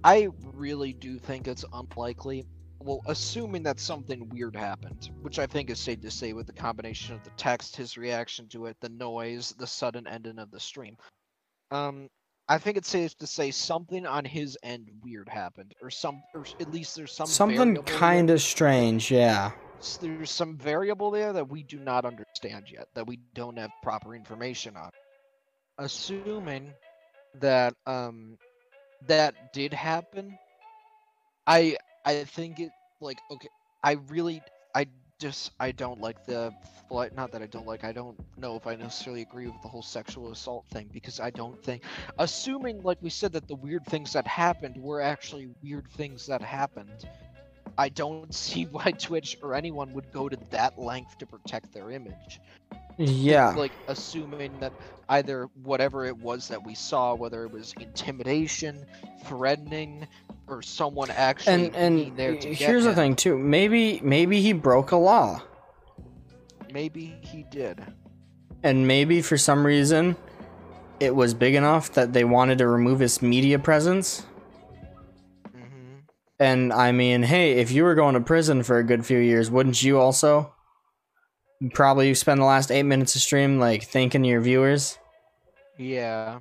I 0.04 0.28
really 0.54 0.94
do 0.94 1.18
think 1.18 1.48
it's 1.48 1.64
unlikely. 1.72 2.46
Well, 2.82 3.02
assuming 3.08 3.64
that 3.64 3.80
something 3.80 4.28
weird 4.30 4.56
happened, 4.56 5.12
which 5.22 5.40
I 5.40 5.46
think 5.46 5.70
is 5.70 5.80
safe 5.80 6.02
to 6.02 6.12
say 6.12 6.32
with 6.34 6.48
the 6.48 6.54
combination 6.54 7.16
of 7.16 7.24
the 7.24 7.32
text, 7.32 7.76
his 7.76 7.98
reaction 7.98 8.48
to 8.50 8.66
it, 8.68 8.78
the 8.80 8.90
noise, 8.90 9.54
the 9.58 9.68
sudden 9.68 10.08
ending 10.08 10.40
of 10.40 10.52
the 10.52 10.60
stream. 10.60 10.98
Um, 11.72 12.10
I 12.50 12.58
think 12.58 12.78
it's 12.78 12.90
safe 12.90 13.16
to 13.20 13.28
say 13.28 13.52
something 13.52 14.08
on 14.08 14.26
his 14.26 14.58
end 14.64 14.90
weird 15.04 15.30
happened, 15.30 15.76
or 15.84 15.92
some, 15.92 16.24
or 16.34 16.46
at 16.60 16.72
least 16.72 16.96
there's 16.96 17.12
some 17.12 17.28
Something 17.28 17.76
kind 17.84 18.32
of 18.32 18.42
strange, 18.42 19.12
yeah. 19.12 19.52
There's 20.02 20.32
some 20.32 20.58
variable 20.58 21.12
there 21.12 21.32
that 21.32 21.48
we 21.48 21.62
do 21.62 21.78
not 21.80 22.06
understand 22.06 22.66
yet, 22.72 22.88
that 22.96 23.06
we 23.06 23.20
don't 23.36 23.58
have 23.58 23.70
proper 23.84 24.16
information 24.16 24.76
on. 24.76 24.90
Assuming 25.78 26.74
that 27.40 27.76
um 27.86 28.38
that 29.08 29.54
did 29.54 29.74
happen, 29.74 30.38
I 31.46 31.78
I 32.04 32.24
think 32.24 32.60
it 32.60 32.72
like 33.00 33.20
okay, 33.32 33.48
I 33.84 33.94
really 34.10 34.42
I 34.76 34.88
just 35.20 35.52
I 35.60 35.72
don't 35.72 36.02
like 36.02 36.26
the. 36.26 36.54
Not 36.92 37.32
that 37.34 37.44
I 37.44 37.46
don't 37.46 37.68
like. 37.68 37.84
I 37.84 37.92
don't 37.92 38.18
know 38.38 38.56
if 38.56 38.66
I 38.66 38.76
necessarily 38.76 39.22
agree 39.22 39.46
with 39.46 39.62
the 39.62 39.68
whole 39.68 39.84
sexual 39.84 40.32
assault 40.32 40.66
thing 40.72 40.90
because 40.92 41.20
I 41.20 41.30
don't 41.30 41.62
think, 41.64 41.84
assuming 42.18 42.82
like 42.82 42.98
we 43.02 43.12
said 43.12 43.34
that 43.34 43.48
the 43.48 43.56
weird 43.56 43.86
things 43.86 44.14
that 44.14 44.26
happened 44.26 44.78
were 44.78 45.00
actually 45.00 45.50
weird 45.62 45.88
things 45.92 46.26
that 46.26 46.42
happened. 46.42 47.06
I 47.78 47.90
don't 47.90 48.34
see 48.46 48.66
why 48.66 48.92
Twitch 48.92 49.38
or 49.44 49.54
anyone 49.54 49.94
would 49.94 50.12
go 50.12 50.30
to 50.30 50.38
that 50.50 50.80
length 50.80 51.20
to 51.20 51.28
protect 51.28 51.74
their 51.74 51.92
image. 51.92 52.40
Yeah. 52.98 53.52
Like 53.52 53.72
assuming 53.88 54.60
that 54.60 54.74
either 55.10 55.48
whatever 55.64 56.06
it 56.06 56.18
was 56.18 56.48
that 56.48 56.66
we 56.66 56.76
saw, 56.76 57.14
whether 57.14 57.44
it 57.44 57.52
was 57.52 57.74
intimidation, 57.80 58.84
threatening, 59.26 60.08
or 60.50 60.62
someone 60.62 61.10
actually 61.12 61.70
And 61.70 61.72
being 61.74 62.08
and 62.08 62.18
there 62.18 62.36
to 62.36 62.50
get 62.50 62.58
here's 62.58 62.84
the 62.84 62.96
thing 62.96 63.16
too. 63.16 63.38
Maybe 63.38 64.00
maybe 64.04 64.42
he 64.42 64.54
broke 64.54 64.92
a 64.92 64.98
law. 64.98 65.44
Maybe 66.72 67.18
he 67.22 67.44
did. 67.44 67.82
And 68.64 68.88
maybe 68.88 69.22
for 69.22 69.38
some 69.38 69.66
reason 69.66 70.16
it 71.00 71.16
was 71.16 71.34
big 71.34 71.56
enough 71.56 71.94
that 71.94 72.14
they 72.14 72.24
wanted 72.24 72.58
to 72.58 72.68
remove 72.68 73.00
his 73.00 73.22
media 73.22 73.58
presence. 73.58 74.26
hmm 75.54 76.00
And 76.40 76.74
I 76.74 76.92
mean, 76.92 77.24
hey, 77.24 77.54
if 77.54 77.72
you 77.72 77.84
were 77.84 77.96
going 77.96 78.16
to 78.16 78.22
prison 78.22 78.64
for 78.64 78.78
a 78.78 78.84
good 78.84 79.06
few 79.06 79.20
years, 79.20 79.50
wouldn't 79.50 79.82
you 79.82 80.00
also 80.00 80.54
probably 81.74 82.14
spend 82.14 82.40
the 82.40 82.46
last 82.46 82.72
eight 82.72 82.84
minutes 82.84 83.16
of 83.16 83.22
stream 83.22 83.60
like 83.60 83.84
thanking 83.84 84.24
your 84.24 84.42
viewers? 84.42 84.98
Yeah, 85.78 86.40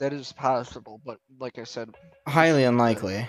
that 0.00 0.12
is 0.12 0.32
possible. 0.32 1.00
But 1.04 1.18
like 1.38 1.58
I 1.58 1.64
said, 1.64 1.90
Highly 2.26 2.64
unlikely. 2.64 3.26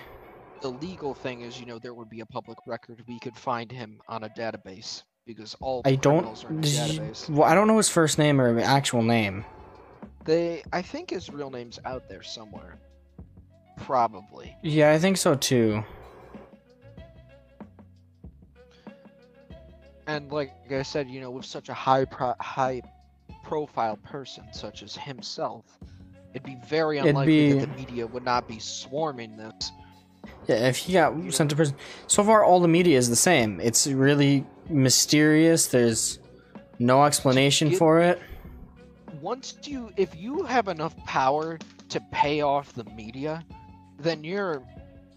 the 0.60 0.68
legal 0.70 1.14
thing 1.14 1.42
is, 1.42 1.58
you 1.60 1.66
know, 1.66 1.78
there 1.78 1.94
would 1.94 2.08
be 2.10 2.20
a 2.20 2.26
public 2.26 2.58
record. 2.66 3.02
We 3.08 3.18
could 3.20 3.36
find 3.36 3.70
him 3.70 4.00
on 4.08 4.24
a 4.24 4.28
database 4.30 5.02
because 5.26 5.54
all 5.60 5.82
I 5.84 5.96
criminals 5.96 6.44
are 6.44 6.48
in 6.50 6.60
don't. 6.60 6.92
you- 7.28 7.34
well, 7.34 7.44
I 7.48 7.54
don't 7.54 7.66
know 7.66 7.76
his 7.76 7.88
first 7.88 8.18
name 8.18 8.40
or 8.40 8.58
actual 8.60 9.02
name. 9.02 9.44
They, 10.24 10.62
I 10.72 10.82
think 10.82 11.10
his 11.10 11.30
real 11.30 11.50
name's 11.50 11.78
out 11.84 12.08
there 12.08 12.22
somewhere. 12.22 12.76
Probably. 13.78 14.54
Yeah, 14.62 14.92
I 14.92 14.98
think 14.98 15.16
so 15.16 15.34
too. 15.34 15.82
And 20.06 20.30
like 20.30 20.52
I 20.70 20.82
said, 20.82 21.08
you 21.08 21.20
know, 21.20 21.30
with 21.30 21.44
such 21.46 21.68
a 21.68 21.74
high 21.74 22.04
pro- 22.04 22.34
high 22.40 22.82
profile 23.44 23.96
person 23.96 24.44
such 24.52 24.82
as 24.82 24.96
himself, 24.96 25.78
it'd 26.34 26.44
be 26.44 26.56
very 26.66 26.98
unlikely 26.98 27.52
be- 27.52 27.52
that 27.52 27.68
the 27.68 27.76
media 27.76 28.06
would 28.06 28.24
not 28.24 28.48
be 28.48 28.58
swarming 28.58 29.36
this. 29.36 29.72
Yeah, 30.46 30.68
if 30.68 30.76
he 30.76 30.94
got 30.94 31.32
sent 31.32 31.50
to 31.50 31.56
prison. 31.56 31.76
So 32.06 32.22
far, 32.24 32.44
all 32.44 32.60
the 32.60 32.68
media 32.68 32.98
is 32.98 33.08
the 33.08 33.16
same. 33.16 33.60
It's 33.60 33.86
really 33.86 34.46
mysterious. 34.68 35.66
There's 35.66 36.18
no 36.78 37.04
explanation 37.04 37.70
Get- 37.70 37.78
for 37.78 38.00
it. 38.00 38.20
Once 39.20 39.54
you, 39.64 39.92
if 39.96 40.16
you 40.16 40.42
have 40.44 40.68
enough 40.68 40.96
power 41.04 41.58
to 41.90 42.00
pay 42.10 42.40
off 42.40 42.72
the 42.72 42.84
media, 42.84 43.44
then 43.98 44.24
you're 44.24 44.62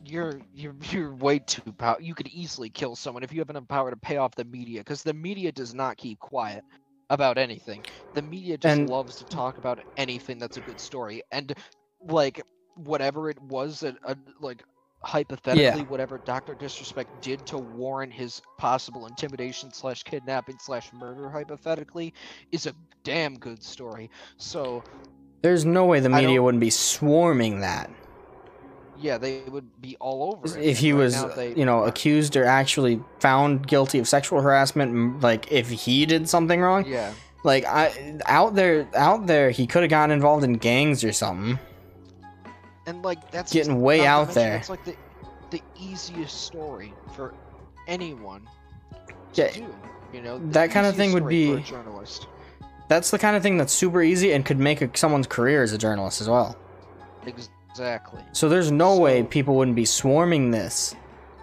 you're 0.05 0.41
you're 0.53 0.75
you're 0.91 1.13
way 1.15 1.39
too 1.39 1.71
power. 1.73 1.97
You 2.01 2.13
could 2.13 2.27
easily 2.27 2.69
kill 2.69 2.95
someone 2.97 3.23
if 3.23 3.31
you 3.31 3.39
have 3.39 3.49
enough 3.49 3.67
power 3.67 3.89
to 3.89 3.95
pay 3.95 4.17
off 4.17 4.35
the 4.35 4.43
media, 4.43 4.81
because 4.81 5.03
the 5.03 5.13
media 5.13 5.51
does 5.51 5.73
not 5.73 5.95
keep 5.95 6.19
quiet 6.19 6.65
about 7.13 7.37
anything. 7.37 7.85
The 8.13 8.21
media 8.23 8.57
just 8.57 8.79
And- 8.79 8.89
loves 8.89 9.17
to 9.17 9.25
talk 9.25 9.57
about 9.57 9.79
anything 9.97 10.39
that's 10.39 10.57
a 10.57 10.61
good 10.61 10.79
story, 10.79 11.23
and 11.31 11.53
like 12.09 12.41
whatever 12.75 13.29
it 13.29 13.41
was 13.41 13.81
that 13.81 13.95
uh, 14.05 14.15
like 14.41 14.63
hypothetically 15.05 15.83
whatever 15.83 16.17
Doctor 16.17 16.55
Disrespect 16.55 17.09
did 17.21 17.45
to 17.47 17.59
warrant 17.59 18.13
his 18.13 18.41
possible 18.57 19.05
intimidation 19.05 19.71
slash 19.73 20.03
kidnapping 20.03 20.57
slash 20.59 20.91
murder 20.93 21.29
hypothetically 21.29 22.13
is 22.51 22.65
a 22.67 22.73
damn 23.03 23.37
good 23.37 23.61
story. 23.63 24.09
So 24.37 24.83
There's 25.43 25.65
no 25.65 25.85
way 25.85 25.99
the 25.99 26.09
media 26.09 26.41
wouldn't 26.41 26.61
be 26.61 26.69
swarming 26.69 27.59
that 27.61 27.89
yeah, 29.03 29.17
they 29.17 29.41
would 29.49 29.81
be 29.81 29.97
all 29.99 30.31
over 30.33 30.57
it. 30.57 30.63
if 30.63 30.77
he 30.79 30.93
Right 30.93 30.99
was, 30.99 31.35
they 31.35 31.53
you 31.53 31.65
know, 31.65 31.83
accused 31.83 32.35
or 32.37 32.45
actually 32.45 33.01
found 33.19 33.67
guilty 33.67 33.99
of 33.99 34.07
sexual 34.07 34.41
harassment. 34.41 35.19
Like 35.21 35.51
if 35.51 35.69
he 35.69 36.05
did 36.05 36.27
something 36.29 36.61
wrong, 36.61 36.85
Yeah, 36.87 37.11
like 37.43 37.65
I 37.65 38.17
out 38.25 38.55
there, 38.55 38.87
out 38.95 39.27
there, 39.27 39.51
he 39.51 39.67
could 39.67 39.83
have 39.83 39.89
gotten 39.89 40.11
involved 40.11 40.43
in 40.45 40.53
gangs 40.53 41.03
or 41.03 41.11
something. 41.11 41.59
and 42.87 43.03
like 43.03 43.29
that's 43.29 43.51
Getting 43.51 43.81
way 43.81 44.05
out 44.05 44.27
mention 44.27 44.43
there. 44.43 44.55
It's 44.57 44.69
like 44.69 44.85
the 44.85 44.95
the 45.51 45.61
easiest 45.79 46.45
story 46.45 46.93
for 47.15 47.33
anyone 47.87 48.47
to 49.33 49.41
Yeah, 49.43 49.51
do. 49.51 49.65
You 50.13 50.21
know, 50.21 50.39
that 50.51 50.71
kinda 50.71 50.93
thing 50.93 51.11
would 51.13 51.23
for 51.23 51.29
a 51.29 51.57
be- 51.57 51.61
journalist. 51.63 52.27
That's 52.89 53.11
the 53.11 53.17
kind 53.19 53.35
of 53.35 53.43
thing 53.43 53.57
that's 53.57 53.73
super 53.73 54.01
easy 54.01 54.33
and 54.33 54.45
could 54.45 54.59
make 54.59 54.81
a, 54.81 54.89
someone's 54.95 55.27
career 55.27 55.63
as 55.63 55.73
a 55.73 55.77
journalist 55.77 56.21
as 56.21 56.29
well. 56.29 56.55
Exactly. 57.25 57.49
So 58.31 58.49
there's 58.49 58.71
no 58.71 58.97
way 58.97 59.23
people 59.23 59.55
wouldn't 59.55 59.75
be 59.75 59.85
swarming 59.85 60.51
this 60.51 60.95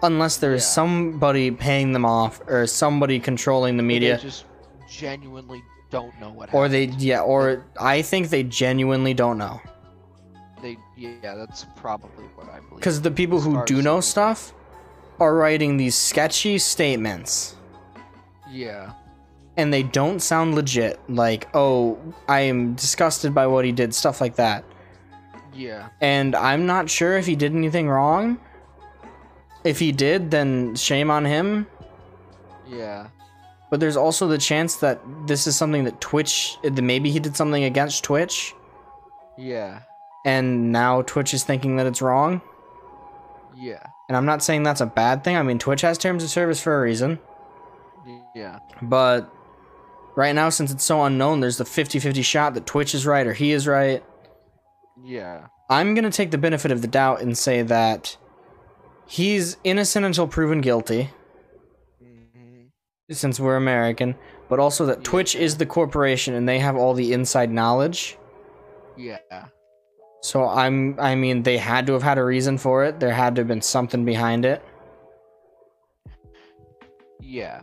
unless 0.03 0.37
there's 0.37 0.63
Yeah. 0.63 0.67
somebody 0.69 1.51
paying 1.51 1.93
them 1.93 2.05
off 2.05 2.41
or 2.47 2.65
somebody 2.67 3.19
controlling 3.19 3.77
the 3.77 3.83
media 3.83 4.17
They 4.17 4.23
just 4.23 4.45
genuinely 4.89 5.61
don't 5.89 6.17
know 6.19 6.31
what 6.31 6.53
or 6.53 6.67
they 6.69 6.85
yeah 6.85 7.19
or 7.21 7.65
I 7.79 8.01
think 8.01 8.29
they 8.29 8.43
genuinely 8.43 9.13
don't 9.13 9.37
know. 9.37 9.59
They 10.61 10.77
yeah, 10.97 11.35
that's 11.35 11.65
probably 11.75 12.25
what 12.35 12.47
I 12.49 12.59
believe. 12.61 12.81
Cuz 12.81 13.01
the 13.01 13.11
people 13.11 13.41
who 13.41 13.63
do 13.65 13.81
know 13.81 13.99
stuff 13.99 14.53
are 15.19 15.35
writing 15.35 15.77
these 15.77 15.95
sketchy 15.95 16.57
statements 16.57 17.55
Yeah. 18.49 18.93
and 19.57 19.71
they 19.73 19.83
don't 19.83 20.19
sound 20.21 20.55
legit 20.55 20.99
like 21.09 21.47
oh 21.53 21.97
I 22.27 22.41
am 22.41 22.73
disgusted 22.75 23.33
by 23.35 23.47
what 23.47 23.65
he 23.65 23.71
did 23.71 23.93
stuff 23.93 24.21
like 24.21 24.35
that. 24.37 24.63
Yeah. 25.53 25.89
And 25.99 26.35
I'm 26.35 26.65
not 26.65 26.89
sure 26.89 27.17
if 27.17 27.25
he 27.25 27.35
did 27.35 27.53
anything 27.53 27.89
wrong. 27.89 28.39
If 29.63 29.79
he 29.79 29.91
did, 29.91 30.31
then 30.31 30.75
shame 30.75 31.11
on 31.11 31.25
him. 31.25 31.67
Yeah. 32.67 33.07
But 33.69 33.79
there's 33.79 33.97
also 33.97 34.27
the 34.27 34.37
chance 34.37 34.77
that 34.77 34.99
this 35.27 35.47
is 35.47 35.55
something 35.55 35.83
that 35.85 36.01
Twitch, 36.01 36.57
that 36.63 36.81
maybe 36.81 37.11
he 37.11 37.19
did 37.19 37.35
something 37.37 37.63
against 37.63 38.03
Twitch, 38.03 38.53
Yeah. 39.37 39.79
and 40.25 40.71
now 40.71 41.03
Twitch 41.03 41.33
is 41.33 41.43
thinking 41.43 41.77
that 41.77 41.85
it's 41.85 42.01
wrong. 42.01 42.41
Yeah. 43.55 43.83
And 44.09 44.17
I'm 44.17 44.25
not 44.25 44.43
saying 44.43 44.63
that's 44.63 44.81
a 44.81 44.85
bad 44.85 45.23
thing. 45.23 45.37
I 45.37 45.43
mean, 45.43 45.57
Twitch 45.59 45.81
has 45.81 45.97
terms 45.97 46.23
of 46.23 46.29
service 46.29 46.61
for 46.61 46.77
a 46.77 46.81
reason. 46.81 47.19
Yeah. 48.35 48.59
But 48.81 49.31
right 50.15 50.33
now, 50.35 50.49
since 50.49 50.71
it's 50.71 50.83
so 50.83 51.03
unknown, 51.03 51.39
there's 51.39 51.57
the 51.57 51.65
50 51.65 51.99
50 51.99 52.21
shot 52.23 52.53
that 52.55 52.65
Twitch 52.65 52.93
is 52.93 53.05
right 53.05 53.25
or 53.25 53.33
he 53.33 53.51
is 53.51 53.67
right. 53.67 54.03
Yeah. 55.03 55.47
I'm 55.69 55.93
going 55.93 56.03
to 56.03 56.11
take 56.11 56.31
the 56.31 56.37
benefit 56.37 56.71
of 56.71 56.81
the 56.81 56.87
doubt 56.87 57.21
and 57.21 57.37
say 57.37 57.61
that 57.63 58.17
he's 59.07 59.57
innocent 59.63 60.05
until 60.05 60.27
proven 60.27 60.61
guilty. 60.61 61.09
hmm 62.01 62.65
since 63.09 63.39
we're 63.41 63.57
American, 63.57 64.15
but 64.47 64.57
also 64.59 64.85
that 64.85 64.99
Yeah. 64.99 65.03
Twitch 65.03 65.35
is 65.35 65.57
the 65.57 65.65
corporation 65.65 66.33
and 66.33 66.47
they 66.47 66.59
have 66.59 66.77
all 66.77 66.93
the 66.93 67.11
inside 67.13 67.51
knowledge. 67.51 68.17
Yeah. 68.95 69.17
So 70.21 70.47
I'm 70.47 70.97
I 70.99 71.15
mean 71.15 71.43
they 71.43 71.57
had 71.57 71.87
to 71.87 71.93
have 71.93 72.03
had 72.03 72.17
a 72.17 72.23
reason 72.23 72.57
for 72.57 72.85
it. 72.85 72.99
There 73.01 73.11
had 73.13 73.35
to 73.35 73.41
have 73.41 73.47
been 73.47 73.61
something 73.61 74.05
behind 74.05 74.45
it. 74.45 74.63
Yeah. 77.19 77.61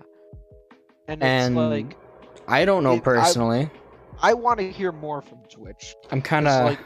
And, 1.07 1.22
And 1.22 1.55
it's 1.55 1.59
like 1.59 1.96
I 2.46 2.64
don't 2.64 2.85
know 2.85 2.94
It- 2.94 3.05
personally. 3.05 3.70
I 4.20 4.35
want 4.35 4.59
to 4.59 4.70
hear 4.70 4.90
more 4.90 5.22
from 5.22 5.38
Twitch. 5.51 5.94
I'm 6.11 6.20
kind 6.20 6.48
of 6.48 6.64
like 6.70 6.79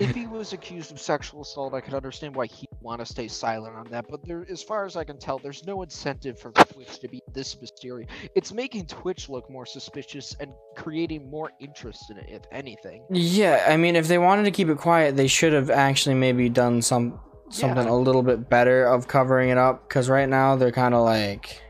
if 0.00 0.14
he 0.14 0.26
was 0.26 0.52
accused 0.52 0.90
of 0.90 1.00
sexual 1.00 1.42
assault, 1.42 1.74
I 1.74 1.80
could 1.80 1.94
understand 1.94 2.34
why 2.34 2.46
he'd 2.46 2.68
want 2.80 3.00
to 3.00 3.06
stay 3.06 3.28
silent 3.28 3.76
on 3.76 3.86
that. 3.90 4.06
But 4.08 4.26
there, 4.26 4.46
as 4.50 4.62
far 4.62 4.84
as 4.86 4.96
I 4.96 5.04
can 5.04 5.18
tell, 5.18 5.38
there's 5.38 5.64
no 5.66 5.82
incentive 5.82 6.38
for 6.38 6.50
Twitch 6.52 6.98
to 7.00 7.08
be 7.08 7.20
this 7.32 7.60
mysterious. 7.60 8.10
It's 8.34 8.52
making 8.52 8.86
Twitch 8.86 9.28
look 9.28 9.50
more 9.50 9.66
suspicious 9.66 10.34
and 10.40 10.52
creating 10.76 11.30
more 11.30 11.50
interest 11.60 12.10
in 12.10 12.18
it, 12.18 12.26
if 12.28 12.42
anything. 12.50 13.04
Yeah, 13.10 13.64
I 13.68 13.76
mean 13.76 13.96
if 13.96 14.08
they 14.08 14.18
wanted 14.18 14.44
to 14.44 14.50
keep 14.50 14.68
it 14.68 14.78
quiet, 14.78 15.16
they 15.16 15.26
should 15.26 15.52
have 15.52 15.70
actually 15.70 16.14
maybe 16.14 16.48
done 16.48 16.82
some 16.82 17.20
something 17.50 17.84
Yeah. 17.86 17.92
a 17.92 17.94
little 17.94 18.22
bit 18.22 18.48
better 18.48 18.84
of 18.86 19.08
covering 19.08 19.48
it 19.50 19.58
up 19.58 19.88
cuz 19.88 20.08
right 20.08 20.28
now 20.28 20.54
they're 20.54 20.70
kind 20.70 20.94
of 20.94 21.02
like 21.02 21.60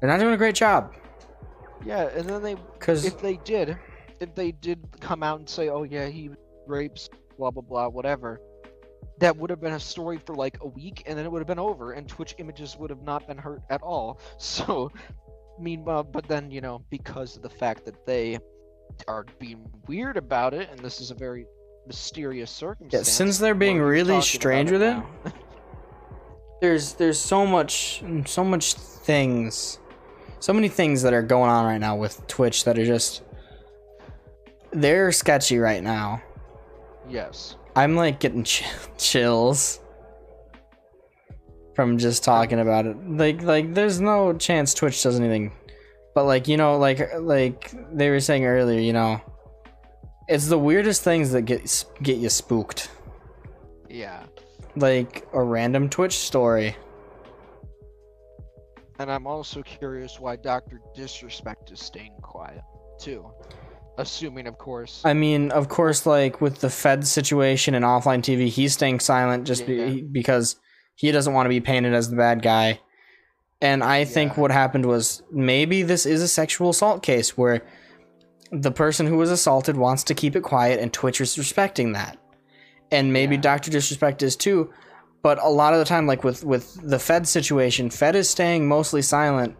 they're 0.00 0.08
not 0.08 0.20
doing 0.20 0.32
a 0.34 0.36
great 0.36 0.54
job 0.54 0.94
Yeah, 1.84 2.08
and 2.14 2.28
then 2.28 2.42
they, 2.42 2.56
cuz 2.78 3.04
if 3.04 3.20
they 3.20 3.36
did, 3.44 3.76
if 4.20 4.34
they 4.34 4.52
did 4.52 4.78
come 5.00 5.22
out 5.22 5.40
and 5.40 5.48
say, 5.48 5.68
"Oh 5.68 5.82
yeah, 5.82 6.06
he 6.06 6.30
rapes," 6.66 7.10
blah 7.36 7.50
blah 7.50 7.62
blah, 7.62 7.88
whatever. 7.88 8.40
That 9.18 9.36
would 9.36 9.50
have 9.50 9.60
been 9.60 9.74
a 9.74 9.80
story 9.80 10.18
for 10.24 10.34
like 10.34 10.58
a 10.62 10.66
week, 10.66 11.04
and 11.06 11.16
then 11.16 11.24
it 11.24 11.30
would 11.30 11.40
have 11.40 11.46
been 11.46 11.58
over, 11.58 11.92
and 11.92 12.08
Twitch 12.08 12.34
images 12.38 12.76
would 12.78 12.90
have 12.90 13.02
not 13.02 13.26
been 13.26 13.38
hurt 13.38 13.62
at 13.70 13.82
all. 13.82 14.20
So, 14.38 14.90
meanwhile, 15.58 16.02
but 16.04 16.26
then 16.26 16.50
you 16.50 16.60
know, 16.60 16.84
because 16.90 17.36
of 17.36 17.42
the 17.42 17.50
fact 17.50 17.84
that 17.84 18.06
they 18.06 18.38
are 19.08 19.24
being 19.38 19.68
weird 19.86 20.16
about 20.16 20.54
it, 20.54 20.68
and 20.70 20.80
this 20.80 21.00
is 21.00 21.10
a 21.10 21.14
very 21.14 21.46
mysterious 21.86 22.50
circumstance. 22.50 23.06
yeah, 23.06 23.12
since 23.12 23.38
they're 23.38 23.54
being 23.54 23.80
really 23.80 24.20
strange 24.20 24.70
with 24.70 24.82
it, 24.82 24.94
now. 24.94 25.06
there's 26.64 26.94
there's 26.94 27.20
so 27.20 27.46
much 27.46 28.02
so 28.24 28.42
much 28.42 28.72
things 28.72 29.78
so 30.40 30.52
many 30.52 30.68
things 30.68 31.02
that 31.02 31.12
are 31.12 31.22
going 31.22 31.50
on 31.50 31.66
right 31.66 31.78
now 31.78 31.94
with 31.94 32.26
twitch 32.26 32.64
that 32.64 32.78
are 32.78 32.86
just 32.86 33.22
they're 34.72 35.12
sketchy 35.12 35.58
right 35.58 35.82
now 35.82 36.22
yes. 37.08 37.56
i'm 37.76 37.96
like 37.96 38.20
getting 38.20 38.44
ch- 38.44 38.64
chills 38.98 39.80
from 41.74 41.98
just 41.98 42.22
talking 42.22 42.60
about 42.60 42.86
it 42.86 42.96
like 43.10 43.42
like 43.42 43.74
there's 43.74 44.00
no 44.00 44.32
chance 44.32 44.74
twitch 44.74 45.02
does 45.02 45.18
anything 45.18 45.52
but 46.14 46.24
like 46.24 46.46
you 46.48 46.56
know 46.56 46.78
like 46.78 47.00
like 47.20 47.72
they 47.92 48.10
were 48.10 48.20
saying 48.20 48.44
earlier 48.44 48.78
you 48.80 48.92
know 48.92 49.20
it's 50.28 50.46
the 50.46 50.58
weirdest 50.58 51.02
things 51.02 51.32
that 51.32 51.42
get 51.42 51.84
get 52.02 52.16
you 52.18 52.28
spooked 52.30 52.90
Yeah. 53.88 54.22
like 54.76 55.26
a 55.32 55.42
random 55.42 55.88
twitch 55.88 56.16
story 56.16 56.76
And 59.00 59.10
I'm 59.10 59.26
also 59.26 59.60
curious 59.62 60.20
why 60.20 60.36
Dr. 60.36 60.80
Disrespect 60.94 61.72
is 61.72 61.80
staying 61.80 62.14
quiet, 62.22 62.62
too. 62.96 63.26
Assuming, 63.96 64.46
of 64.46 64.58
course. 64.58 65.00
I 65.04 65.14
mean, 65.14 65.50
of 65.52 65.68
course, 65.68 66.04
like 66.06 66.40
with 66.40 66.60
the 66.60 66.70
Fed 66.70 67.06
situation 67.06 67.74
and 67.74 67.84
OfflineTV, 67.84 68.48
he's 68.48 68.72
staying 68.72 69.00
silent 69.00 69.46
just 69.46 69.68
Yeah. 69.68 69.86
be, 69.86 70.02
because 70.02 70.56
he 70.96 71.12
doesn't 71.12 71.32
want 71.32 71.46
to 71.46 71.50
be 71.50 71.60
painted 71.60 71.94
as 71.94 72.10
the 72.10 72.16
bad 72.16 72.42
guy. 72.42 72.80
And 73.60 73.84
I 73.84 74.04
think 74.04 74.36
what 74.36 74.50
happened 74.50 74.86
was 74.86 75.22
maybe 75.30 75.82
this 75.82 76.06
is 76.06 76.20
a 76.22 76.28
sexual 76.28 76.70
assault 76.70 77.02
case 77.02 77.36
where 77.38 77.62
the 78.50 78.70
person 78.72 79.06
who 79.06 79.16
was 79.16 79.30
assaulted 79.30 79.76
wants 79.76 80.04
to 80.04 80.14
keep 80.14 80.36
it 80.36 80.42
quiet 80.42 80.80
and 80.80 80.92
Twitch 80.92 81.20
is 81.20 81.38
respecting 81.38 81.92
that. 81.92 82.18
And 82.90 83.12
maybe 83.12 83.36
Yeah. 83.36 83.42
Dr. 83.42 83.70
Disrespect 83.70 84.22
is 84.22 84.36
too. 84.36 84.70
But 85.22 85.38
a 85.42 85.48
lot 85.48 85.72
of 85.72 85.78
the 85.78 85.84
time, 85.86 86.06
like 86.06 86.22
with, 86.22 86.44
with 86.44 86.78
the 86.82 86.98
Fed 86.98 87.26
situation, 87.26 87.90
Fed 87.90 88.14
is 88.14 88.28
staying 88.28 88.68
mostly 88.68 89.00
silent 89.02 89.56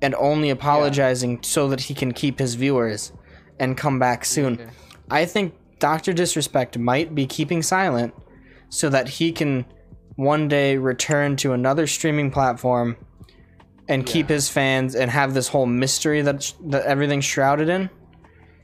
and 0.00 0.14
only 0.14 0.50
apologizing 0.50 1.40
so 1.42 1.68
that 1.68 1.80
he 1.80 1.94
can 1.94 2.12
keep 2.12 2.38
his 2.38 2.54
viewers 2.54 3.12
and 3.58 3.76
come 3.76 3.98
back 3.98 4.24
soon. 4.24 4.58
Yeah. 4.58 4.70
I 5.10 5.24
think 5.26 5.54
Dr. 5.78 6.12
Disrespect 6.12 6.78
might 6.78 7.14
be 7.14 7.26
keeping 7.26 7.62
silent 7.62 8.14
so 8.68 8.88
that 8.88 9.08
he 9.08 9.32
can 9.32 9.64
one 10.16 10.48
day 10.48 10.76
return 10.76 11.36
to 11.36 11.52
another 11.52 11.86
streaming 11.86 12.30
platform 12.30 12.96
and 13.88 14.06
keep 14.06 14.28
his 14.28 14.48
fans 14.48 14.94
and 14.94 15.10
have 15.10 15.34
this 15.34 15.48
whole 15.48 15.66
mystery 15.66 16.22
that 16.22 16.52
that 16.66 16.84
everything's 16.86 17.24
shrouded 17.24 17.68
in 17.68 17.90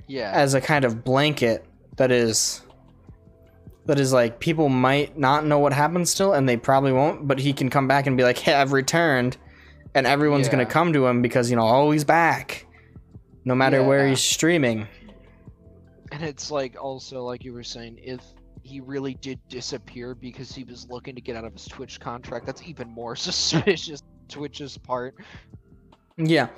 Yeah. 0.06 0.30
as 0.32 0.54
a 0.54 0.60
kind 0.60 0.84
of 0.84 1.02
blanket 1.04 1.64
that 1.96 2.12
is 2.12 2.62
that 3.86 3.98
is 3.98 4.12
like 4.12 4.38
people 4.38 4.68
might 4.68 5.18
not 5.18 5.44
know 5.44 5.58
what 5.58 5.72
happened 5.72 6.08
still 6.08 6.32
and 6.34 6.48
they 6.48 6.56
probably 6.56 6.92
won't 6.92 7.26
but 7.26 7.38
he 7.40 7.52
can 7.52 7.68
come 7.70 7.88
back 7.88 8.06
and 8.06 8.16
be 8.16 8.22
like 8.22 8.38
hey 8.38 8.54
i've 8.54 8.72
returned 8.72 9.36
and 9.94 10.06
everyone's 10.06 10.46
Yeah. 10.46 10.52
gonna 10.52 10.66
come 10.66 10.92
to 10.92 11.06
him 11.06 11.20
because 11.22 11.50
you 11.50 11.56
know 11.56 11.66
oh 11.66 11.90
he's 11.90 12.04
back 12.04 12.66
no 13.48 13.54
matter 13.54 13.82
where 13.82 14.06
he's 14.06 14.20
streaming 14.20 14.86
And 16.12 16.22
it's 16.22 16.50
like 16.50 16.76
also 16.80 17.22
like 17.24 17.42
you 17.44 17.52
were 17.54 17.62
saying, 17.64 17.98
if 18.02 18.20
he 18.62 18.80
really 18.80 19.14
did 19.14 19.40
disappear 19.48 20.14
because 20.14 20.54
he 20.54 20.62
was 20.64 20.86
looking 20.90 21.14
to 21.14 21.20
get 21.22 21.34
out 21.36 21.44
of 21.44 21.54
his 21.54 21.64
Twitch 21.66 21.98
contract, 21.98 22.44
that's 22.46 22.62
even 22.62 22.88
more 22.88 23.16
suspicious. 23.28 24.02
Twitch's 24.28 24.76
part. 24.76 25.14
Yeah. 26.18 26.48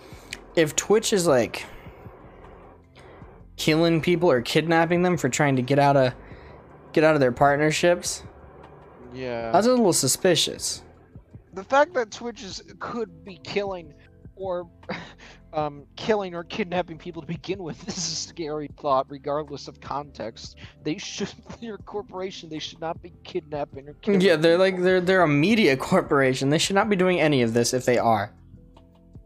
If 0.57 0.75
Twitch 0.75 1.13
is 1.13 1.27
like 1.27 1.65
killing 3.57 4.01
people 4.01 4.31
or 4.31 4.41
kidnapping 4.41 5.03
them 5.03 5.17
for 5.17 5.29
trying 5.29 5.55
to 5.57 5.63
get 5.63 5.79
out 5.79 5.97
of 5.97 6.13
get 6.93 7.05
out 7.05 7.15
of 7.15 7.21
their 7.21 7.33
partnerships, 7.33 8.25
Yeah. 9.15 9.53
That's 9.53 9.67
a 9.67 9.71
little 9.71 9.93
suspicious. 9.93 10.83
the 11.55 11.63
fact 11.65 11.95
that 11.95 12.11
Twitch 12.11 12.43
is 12.43 12.63
could 12.81 13.25
be 13.25 13.39
killing 13.45 13.95
or 14.37 14.69
um, 15.53 15.85
killing 15.97 16.35
or 16.35 16.45
kidnapping 16.45 16.99
people 16.99 17.23
to 17.23 17.29
begin 17.29 17.63
with 17.63 17.87
is 17.89 17.97
a 17.97 18.01
scary 18.01 18.69
thought, 18.79 19.07
regardless 19.09 19.69
of 19.69 19.81
context. 19.81 20.57
They 20.83 20.99
should, 20.99 21.33
your 21.61 21.79
corporation, 21.79 22.49
they 22.49 22.59
should 22.59 22.81
not 22.81 23.03
be 23.03 23.13
kidnapping 23.25 23.89
or 23.89 23.95
killing. 23.95 24.21
Yeah, 24.21 24.37
they're 24.37 24.59
like 24.59 24.81
they're 24.81 25.01
they're 25.01 25.23
a 25.23 25.29
media 25.29 25.77
corporation. 25.77 26.51
They 26.51 26.59
should 26.59 26.77
not 26.77 26.89
be 26.89 26.97
doing 26.97 27.21
any 27.21 27.43
of 27.43 27.55
this 27.55 27.75
if 27.75 27.85
they 27.85 27.99
are. 27.99 28.33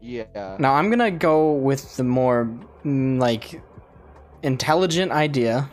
Yeah. 0.01 0.57
Now 0.59 0.75
I'm 0.75 0.89
gonna 0.89 1.11
go 1.11 1.53
with 1.53 1.97
the 1.97 2.03
more 2.03 2.49
mm, 2.83 3.19
like 3.19 3.61
intelligent 4.43 5.11
idea, 5.11 5.69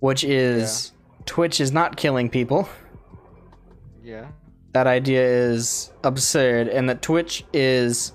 which 0.00 0.24
is 0.24 0.92
Twitch 1.26 1.60
is 1.60 1.72
not 1.72 1.96
killing 1.96 2.28
people. 2.28 2.68
Yeah. 4.02 4.28
That 4.72 4.86
idea 4.86 5.22
is 5.22 5.92
absurd, 6.02 6.68
and 6.68 6.88
that 6.88 7.02
Twitch 7.02 7.44
is 7.52 8.12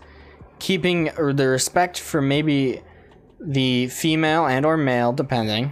keeping 0.59 1.05
the 1.15 1.47
respect 1.47 1.99
for 1.99 2.21
maybe 2.21 2.81
the 3.39 3.87
female 3.87 4.45
and 4.47 4.65
or 4.65 4.77
male, 4.77 5.13
depending, 5.13 5.71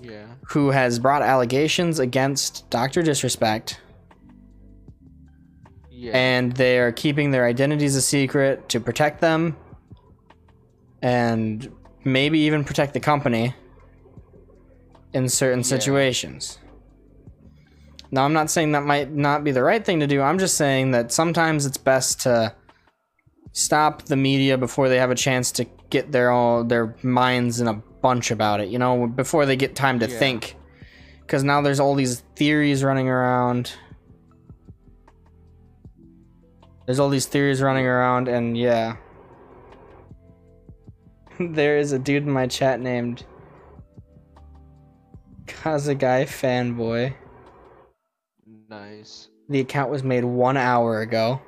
Yeah. 0.00 0.26
who 0.50 0.70
has 0.70 0.98
brought 0.98 1.22
allegations 1.22 1.98
against 1.98 2.68
Doctor 2.70 3.02
Disrespect, 3.02 3.80
Yeah. 5.90 6.12
and 6.14 6.52
they 6.52 6.78
are 6.78 6.92
keeping 6.92 7.30
their 7.30 7.46
identities 7.46 7.96
a 7.96 8.02
secret 8.02 8.68
to 8.70 8.80
protect 8.80 9.20
them, 9.20 9.56
and 11.02 11.68
maybe 12.04 12.38
even 12.40 12.64
protect 12.64 12.94
the 12.94 13.00
company 13.00 13.54
in 15.12 15.28
certain 15.28 15.60
Yeah. 15.60 15.64
situations. 15.64 16.58
Now, 18.10 18.24
I'm 18.24 18.32
not 18.34 18.50
saying 18.50 18.72
that 18.72 18.82
might 18.84 19.10
not 19.10 19.42
be 19.42 19.52
the 19.52 19.62
right 19.62 19.84
thing 19.84 20.00
to 20.00 20.06
do. 20.06 20.20
I'm 20.20 20.38
just 20.38 20.56
saying 20.56 20.90
that 20.90 21.12
sometimes 21.12 21.64
it's 21.64 21.78
best 21.78 22.20
to 22.22 22.54
stop 23.52 24.02
the 24.02 24.16
media 24.16 24.56
before 24.58 24.88
they 24.88 24.98
have 24.98 25.10
a 25.10 25.14
chance 25.14 25.52
to 25.52 25.66
get 25.90 26.10
their 26.12 26.30
all 26.30 26.64
their 26.64 26.94
minds 27.02 27.60
in 27.60 27.68
a 27.68 27.74
bunch 27.74 28.30
about 28.30 28.60
it. 28.60 28.68
You 28.68 28.78
know, 28.78 29.06
before 29.06 29.46
they 29.46 29.56
get 29.56 29.74
time 29.76 29.98
to 30.00 30.08
Yeah. 30.08 30.18
think. 30.18 30.56
Because 31.20 31.44
now 31.44 31.60
there's 31.62 31.80
all 31.80 31.94
these 31.94 32.20
theories 32.36 32.82
running 32.84 33.08
around. 33.08 33.72
There's 36.86 36.98
all 36.98 37.08
these 37.08 37.26
theories 37.26 37.62
running 37.62 37.86
around, 37.86 38.28
and 38.28 38.56
yeah. 38.58 38.96
there 41.40 41.78
is 41.78 41.92
a 41.92 41.98
dude 41.98 42.24
in 42.24 42.30
my 42.30 42.46
chat 42.46 42.80
named 42.80 43.24
Kazagai 45.46 46.24
Fanboy. 46.26 47.14
nice. 48.68 49.28
The 49.48 49.60
account 49.60 49.90
was 49.90 50.02
made 50.02 50.24
one 50.24 50.56
hour 50.56 51.00
ago. 51.00 51.40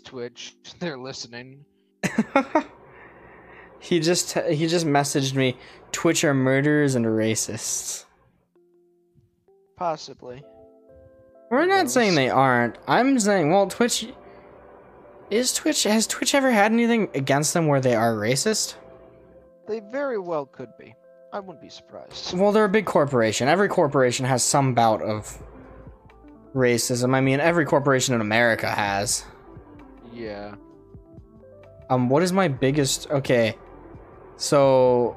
Twitch. 0.00 0.56
They're 0.78 0.98
listening. 0.98 1.64
he 3.78 4.00
just 4.00 4.32
he 4.38 4.66
just 4.66 4.86
messaged 4.86 5.34
me. 5.34 5.56
Twitch 5.92 6.24
are 6.24 6.34
murderers 6.34 6.94
and 6.94 7.06
racists. 7.06 8.04
Possibly. 9.76 10.42
We're 11.50 11.66
not 11.66 11.90
saying 11.90 12.14
they 12.14 12.30
aren't. 12.30 12.78
I'm 12.88 13.18
saying, 13.18 13.50
well, 13.50 13.66
Twitch 13.66 14.08
is 15.30 15.52
Twitch. 15.52 15.82
Has 15.84 16.06
Twitch 16.06 16.34
ever 16.34 16.50
had 16.50 16.72
anything 16.72 17.08
against 17.14 17.54
them 17.54 17.66
where 17.66 17.80
they 17.80 17.94
are 17.94 18.14
racist? 18.14 18.74
They 19.68 19.80
very 19.80 20.18
well 20.18 20.46
could 20.46 20.70
be. 20.78 20.94
I 21.32 21.40
wouldn't 21.40 21.60
be 21.60 21.68
surprised. 21.68 22.36
Well, 22.36 22.52
they're 22.52 22.64
a 22.64 22.68
big 22.68 22.86
corporation. 22.86 23.48
Every 23.48 23.68
corporation 23.68 24.24
has 24.26 24.42
some 24.42 24.74
bout 24.74 25.02
of 25.02 25.42
racism. 26.54 27.14
I 27.14 27.20
mean, 27.20 27.40
every 27.40 27.64
corporation 27.66 28.14
in 28.14 28.20
America 28.20 28.70
has. 28.70 29.24
Yeah. 30.14 30.54
Um, 31.90 32.08
what 32.08 32.22
is 32.22 32.32
my 32.32 32.48
biggest? 32.48 33.10
Okay, 33.10 33.56
so, 34.36 35.16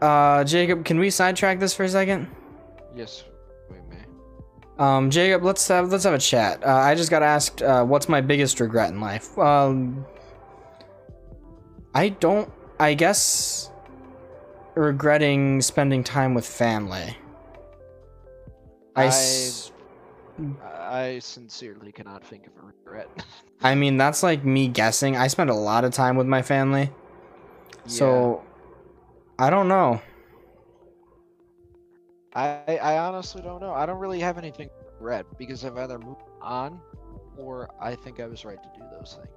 uh, 0.00 0.42
Jacob, 0.44 0.84
can 0.84 0.98
we 0.98 1.10
sidetrack 1.10 1.58
this 1.58 1.74
for 1.74 1.84
a 1.84 1.88
second? 1.88 2.28
Yes. 2.94 3.24
We 3.70 3.76
may. 3.88 4.04
Um, 4.78 5.10
Jacob, 5.10 5.44
let's 5.44 5.66
have 5.68 5.92
let's 5.92 6.04
have 6.04 6.14
a 6.14 6.18
chat. 6.18 6.64
Uh, 6.64 6.72
I 6.72 6.94
just 6.94 7.10
got 7.10 7.22
asked, 7.22 7.62
uh, 7.62 7.84
what's 7.84 8.08
my 8.08 8.20
biggest 8.20 8.58
regret 8.60 8.90
in 8.90 9.00
life? 9.00 9.36
Um, 9.38 10.06
I 11.94 12.08
don't. 12.10 12.50
I 12.78 12.94
guess 12.94 13.70
regretting 14.74 15.60
spending 15.60 16.02
time 16.02 16.32
with 16.34 16.46
family. 16.46 17.16
I. 18.96 19.06
s- 19.06 19.69
I 20.90 21.20
sincerely 21.20 21.92
cannot 21.92 22.24
think 22.24 22.48
of 22.48 22.52
a 22.60 22.66
regret. 22.66 23.08
I 23.62 23.76
mean, 23.76 23.96
that's 23.96 24.22
like 24.24 24.44
me 24.44 24.66
guessing. 24.66 25.16
I 25.16 25.28
spend 25.28 25.48
a 25.48 25.54
lot 25.54 25.84
of 25.84 25.92
time 25.92 26.16
with 26.16 26.26
my 26.26 26.42
family, 26.42 26.90
so 27.86 28.42
I 29.38 29.50
don't 29.50 29.68
know. 29.68 30.02
I 32.34 32.78
I 32.82 32.98
honestly 32.98 33.40
don't 33.40 33.60
know. 33.60 33.72
I 33.72 33.86
don't 33.86 34.00
really 34.00 34.18
have 34.20 34.36
anything 34.36 34.68
to 34.68 34.74
regret 34.94 35.26
because 35.38 35.64
I've 35.64 35.76
either 35.76 35.98
moved 35.98 36.22
on 36.42 36.80
or 37.36 37.70
I 37.80 37.94
think 37.94 38.18
I 38.18 38.26
was 38.26 38.44
right 38.44 38.60
to 38.60 38.68
do 38.76 38.84
those 38.90 39.16
things. 39.16 39.28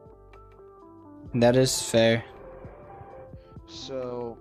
That 1.36 1.56
is 1.56 1.82
fair. 1.82 2.24
So 3.68 4.38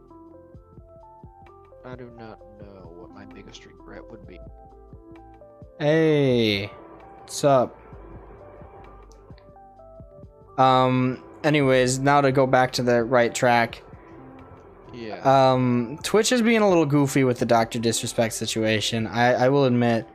I 1.85 1.95
do 1.95 2.11
not 2.19 2.41
know 2.61 2.93
what 2.97 3.11
my 3.11 3.27
biggest 3.27 3.67
regret 3.67 4.11
would 4.11 4.27
be. 4.27 4.39
Hey, 5.79 6.71
what's 7.23 7.45
up? 7.45 7.79
Um. 10.59 11.23
Anyways, 11.45 11.99
now 11.99 12.21
to 12.21 12.31
go 12.31 12.47
back 12.47 12.73
to 12.73 12.83
the 12.83 13.03
right 13.03 13.35
track. 13.35 13.83
Yeah. 14.95 15.21
Um, 15.25 15.99
Twitch 16.03 16.31
is 16.31 16.43
being 16.43 16.61
a 16.61 16.69
little 16.69 16.87
goofy 16.87 17.25
with 17.25 17.39
the 17.39 17.47
Doctor 17.47 17.79
Disrespect 17.79 18.35
situation. 18.35 19.07
I 19.07 19.33
I 19.35 19.49
will 19.49 19.65
admit, 19.65 20.07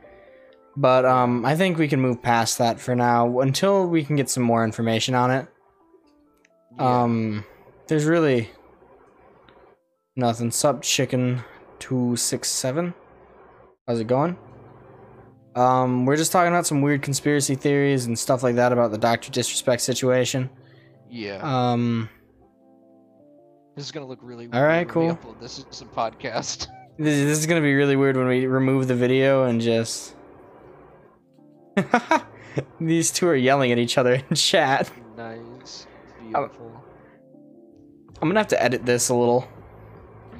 but 0.76 1.04
um, 1.04 1.44
I 1.44 1.56
think 1.56 1.76
we 1.76 1.88
can 1.88 2.00
move 2.00 2.22
past 2.22 2.58
that 2.58 2.78
for 2.80 2.94
now 2.94 3.40
until 3.40 3.86
we 3.86 4.04
can 4.04 4.16
get 4.16 4.30
some 4.30 4.42
more 4.42 4.64
information 4.64 5.14
on 5.14 5.30
it. 5.30 5.46
yeah. 6.76 7.02
Um, 7.02 7.44
there's 7.88 8.04
really 8.04 8.50
nothing. 10.16 10.50
Sup, 10.50 10.82
chicken 10.82 11.42
two 11.78 12.16
six 12.16 12.48
seven. 12.48 12.94
How's 13.86 14.00
it 14.00 14.06
going? 14.06 14.36
Um, 15.58 16.06
we're 16.06 16.16
just 16.16 16.30
talking 16.30 16.52
about 16.52 16.66
some 16.66 16.82
weird 16.82 17.02
conspiracy 17.02 17.56
theories 17.56 18.06
and 18.06 18.16
stuff 18.16 18.44
like 18.44 18.54
that 18.54 18.72
about 18.72 18.92
the 18.92 18.98
Doctor 18.98 19.28
Disrespect 19.32 19.82
situation. 19.82 20.48
yeah. 21.10 21.40
Um, 21.42 22.08
this 23.74 23.84
is 23.84 23.90
gonna 23.90 24.06
look 24.06 24.20
really 24.22 24.48
all 24.52 24.62
right, 24.62 24.88
cool. 24.88 25.18
This 25.40 25.58
is 25.58 25.82
a 25.82 25.84
podcast. 25.84 26.68
this, 26.98 27.24
this 27.24 27.38
is 27.38 27.46
gonna 27.46 27.60
be 27.60 27.74
really 27.74 27.96
weird 27.96 28.16
when 28.16 28.28
we 28.28 28.46
remove 28.46 28.86
the 28.86 28.94
video 28.94 29.44
and 29.44 29.60
just. 29.60 30.14
These 32.80 33.10
two 33.10 33.26
are 33.26 33.36
yelling 33.36 33.72
at 33.72 33.78
each 33.78 33.98
other 33.98 34.14
in 34.14 34.36
chat. 34.36 34.90
nice. 35.16 35.88
Oh. 36.34 36.40
Beautiful. 36.40 36.84
I'm 38.22 38.28
gonna 38.28 38.38
have 38.38 38.48
to 38.48 38.62
edit 38.62 38.86
this 38.86 39.08
a 39.08 39.14
little. 39.14 39.48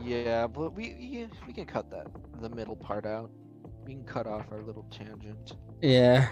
Yeah, 0.00 0.46
but 0.46 0.74
we 0.74 1.28
we 1.44 1.52
can 1.52 1.66
cut 1.66 1.90
that 1.90 2.07
the 2.40 2.48
middle 2.48 2.76
part 2.76 3.04
out. 3.04 3.31
We 3.88 3.94
can 3.94 4.05
cut 4.05 4.27
off 4.27 4.44
our 4.53 4.61
little 4.61 4.85
tangent. 4.90 5.55
Yeah. 5.81 6.29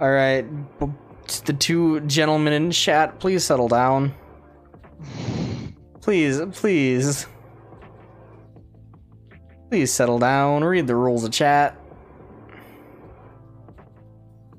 All 0.00 0.10
right, 0.10 0.44
the 1.44 1.52
two 1.52 2.00
gentlemen 2.00 2.52
in 2.54 2.72
chat, 2.72 3.20
please 3.20 3.44
settle 3.44 3.68
down. 3.68 4.14
Please, 6.00 6.40
please. 6.50 7.28
Please 9.70 9.92
settle 9.92 10.18
down. 10.18 10.64
Read 10.64 10.88
the 10.88 10.96
rules 10.96 11.22
of 11.22 11.30
chat. 11.30 11.80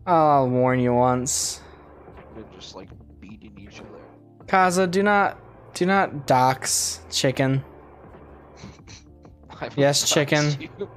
I'll 0.08 0.48
warn 0.48 0.80
you 0.80 0.94
once. 0.94 1.62
They're 2.36 2.46
just 2.56 2.76
like 2.78 2.88
beating 3.20 3.60
each 3.60 3.82
other. 3.82 4.00
Kaza, 4.46 4.89
do 4.89 5.04
not, 5.04 5.38
do 5.74 5.86
not 5.86 6.26
dox 6.26 7.02
chicken. 7.12 7.65
I 9.62 9.69
Yes, 9.76 10.10
chicken. 10.10 10.56
you. 10.60 10.89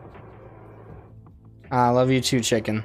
Ah, 1.71 1.87
I 1.87 1.91
love 1.91 2.11
you 2.11 2.21
too, 2.21 2.41
chicken. 2.41 2.85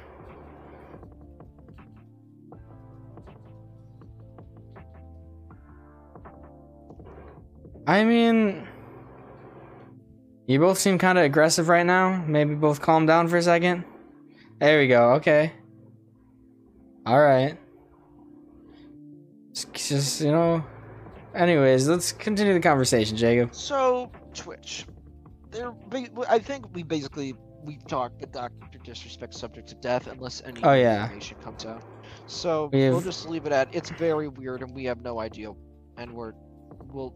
I 7.86 8.04
mean, 8.04 8.66
you 10.46 10.58
both 10.58 10.78
seem 10.78 10.98
kind 10.98 11.18
of 11.18 11.24
aggressive 11.24 11.68
right 11.68 11.86
now. 11.86 12.22
Maybe 12.26 12.54
both 12.54 12.80
calm 12.80 13.06
down 13.06 13.28
for 13.28 13.38
a 13.38 13.42
second. 13.42 13.84
There 14.60 14.78
we 14.78 14.88
go. 14.88 15.12
Okay. 15.14 15.52
All 17.06 17.20
right. 17.20 17.56
Just, 19.54 19.72
just 19.74 20.20
you 20.20 20.32
know. 20.32 20.64
Anyways, 21.34 21.88
let's 21.88 22.12
continue 22.12 22.52
the 22.52 22.60
conversation, 22.60 23.16
Jacob. 23.16 23.54
So 23.54 24.10
Twitch, 24.34 24.86
they're 25.50 25.72
I 26.28 26.38
think 26.38 26.74
we 26.74 26.82
basically 26.82 27.34
we've 27.64 27.84
talked 27.86 28.20
the 28.20 28.26
Doctor 28.26 28.78
Disrespect 28.84 29.34
subject 29.34 29.68
to 29.68 29.74
death 29.76 30.06
unless 30.06 30.42
any 30.44 30.62
Oh, 30.62 30.72
yeah. 30.74 31.02
information 31.04 31.38
comes 31.38 31.64
out. 31.66 31.82
So 32.26 32.70
We 32.72 32.88
we'll 32.90 33.00
just 33.00 33.28
leave 33.28 33.46
it 33.46 33.52
at 33.52 33.74
it's 33.74 33.90
very 33.90 34.28
weird 34.28 34.62
and 34.62 34.74
we 34.74 34.84
have 34.84 35.02
no 35.02 35.18
idea, 35.20 35.52
and 35.96 36.12
we're 36.12 36.32
we'll 36.92 37.14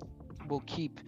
we'll 0.48 0.64
keep 0.66 1.00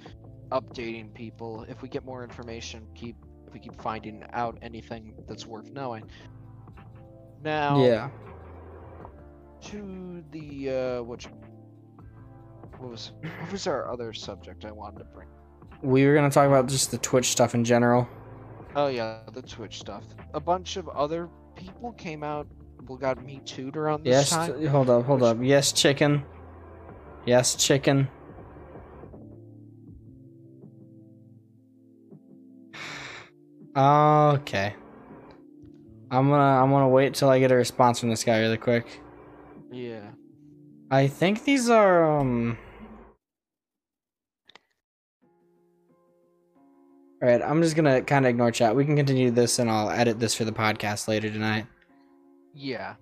updating 0.51 1.13
people 1.15 1.65
if 1.69 1.83
we 1.83 1.89
get 1.89 2.05
more 2.05 2.23
information. 2.23 2.87
Keep 2.95 3.17
if 3.47 3.53
we 3.53 3.61
keep 3.61 3.81
finding 3.83 4.25
out 4.33 4.59
anything 4.63 5.15
that's 5.29 5.47
worth 5.47 5.71
knowing. 5.71 6.09
Now, 7.43 7.85
Yeah. 7.85 8.11
to 9.63 10.25
the 10.31 10.71
uh, 10.71 11.03
what? 11.03 11.27
What 12.79 12.91
was 12.91 13.13
what 13.41 13.53
was 13.53 13.67
our 13.67 13.91
other 13.91 14.13
subject 14.13 14.65
I 14.65 14.73
wanted 14.73 14.99
to 15.01 15.05
bring? 15.07 15.29
We 15.85 16.07
were 16.07 16.15
gonna 16.15 16.31
talk 16.31 16.49
about 16.49 16.67
just 16.67 16.91
the 16.91 16.99
Twitch 16.99 17.27
stuff 17.27 17.55
in 17.55 17.63
general. 17.63 18.09
Oh 18.75 18.87
yeah, 18.89 19.19
the 19.33 19.43
Twitch 19.43 19.79
stuff. 19.81 20.03
A 20.33 20.41
bunch 20.41 20.77
of 20.79 20.89
other 20.89 21.29
people 21.55 21.93
came 21.93 22.23
out. 22.25 22.47
Well, 22.89 22.97
got 22.99 23.23
me 23.25 23.41
too 23.45 23.71
around 23.75 24.05
this 24.05 24.11
Yes. 24.11 24.31
time. 24.31 24.59
t- 24.61 24.67
hold 24.67 24.89
up. 24.91 25.05
Hold 25.05 25.21
Which- 25.21 25.31
up. 25.31 25.39
Yes, 25.43 25.73
chicken. 25.73 26.25
Yes, 27.27 27.55
chicken. 27.55 28.09
Okay. 33.77 34.75
I'm 36.11 36.29
gonna 36.29 36.63
I'm 36.63 36.71
gonna 36.71 36.89
wait 36.89 37.15
till 37.15 37.29
I 37.29 37.39
get 37.41 37.51
a 37.51 37.57
response 37.57 37.99
from 38.01 38.09
this 38.11 38.23
guy 38.25 38.39
really 38.41 38.57
quick. 38.57 39.01
Yeah. 39.73 40.11
I 40.91 41.09
think 41.09 41.45
these 41.45 41.69
are 41.71 42.05
um 42.21 42.57
Alright, 47.25 47.41
I'm 47.41 47.63
just 47.63 47.75
gonna 47.75 48.03
kinda 48.03 48.29
ignore 48.29 48.51
chat. 48.51 48.77
We 48.77 48.85
can 48.85 48.97
continue 48.97 49.31
this 49.31 49.59
and 49.59 49.71
I'll 49.71 49.89
edit 49.89 50.21
this 50.21 50.35
for 50.35 50.45
the 50.45 50.53
podcast 50.53 51.09
later 51.09 51.31
tonight. 51.31 51.67
Yeah. 52.53 52.97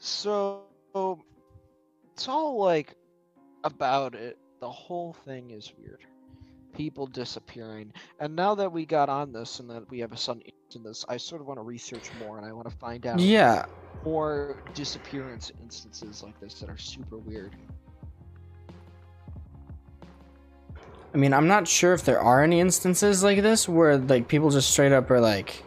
So 0.00 0.64
it's 2.12 2.26
all 2.26 2.58
like 2.58 2.96
about 3.62 4.16
it. 4.16 4.38
The 4.58 4.68
whole 4.68 5.12
thing 5.24 5.52
is 5.52 5.72
weird. 5.78 6.00
People 6.72 7.06
disappearing. 7.06 7.92
And 8.18 8.34
now 8.34 8.56
that 8.56 8.72
we 8.72 8.84
got 8.84 9.08
on 9.08 9.32
this 9.32 9.60
and 9.60 9.70
that 9.70 9.88
we 9.88 10.00
have 10.00 10.10
a 10.10 10.16
son 10.16 10.42
in 10.74 10.82
this, 10.82 11.04
I 11.08 11.16
sort 11.16 11.40
of 11.40 11.46
want 11.46 11.58
to 11.58 11.62
research 11.62 12.10
more 12.18 12.38
and 12.38 12.44
I 12.44 12.52
want 12.52 12.68
to 12.68 12.76
find 12.76 13.06
out 13.06 13.20
Yeah. 13.20 13.66
more 14.04 14.64
disappearance 14.74 15.52
instances 15.62 16.24
like 16.24 16.40
this 16.40 16.58
that 16.58 16.68
are 16.68 16.76
super 16.76 17.18
weird. 17.18 17.54
I 21.14 21.16
mean, 21.16 21.32
I'm 21.32 21.48
not 21.48 21.66
sure 21.66 21.94
if 21.94 22.04
there 22.04 22.20
are 22.20 22.42
any 22.42 22.60
instances 22.60 23.22
like 23.22 23.40
this 23.42 23.68
where 23.68 23.96
like 23.96 24.28
people 24.28 24.50
just 24.50 24.70
straight 24.70 24.92
up 24.92 25.10
are 25.10 25.20
like 25.20 25.64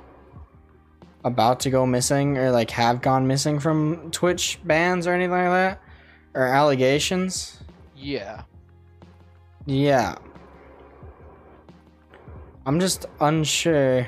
about 1.23 1.59
to 1.61 1.69
go 1.69 1.85
missing 1.85 2.37
or 2.37 2.51
like 2.51 2.71
have 2.71 3.01
gone 3.01 3.27
missing 3.27 3.59
from 3.59 4.11
Twitch 4.11 4.59
bans 4.63 5.07
or 5.07 5.13
anything 5.13 5.31
like 5.31 5.49
that 5.49 5.81
or 6.33 6.45
allegations. 6.45 7.59
Yeah. 7.95 8.43
Yeah. 9.65 10.15
I'm 12.65 12.79
just 12.79 13.05
unsure. 13.19 14.07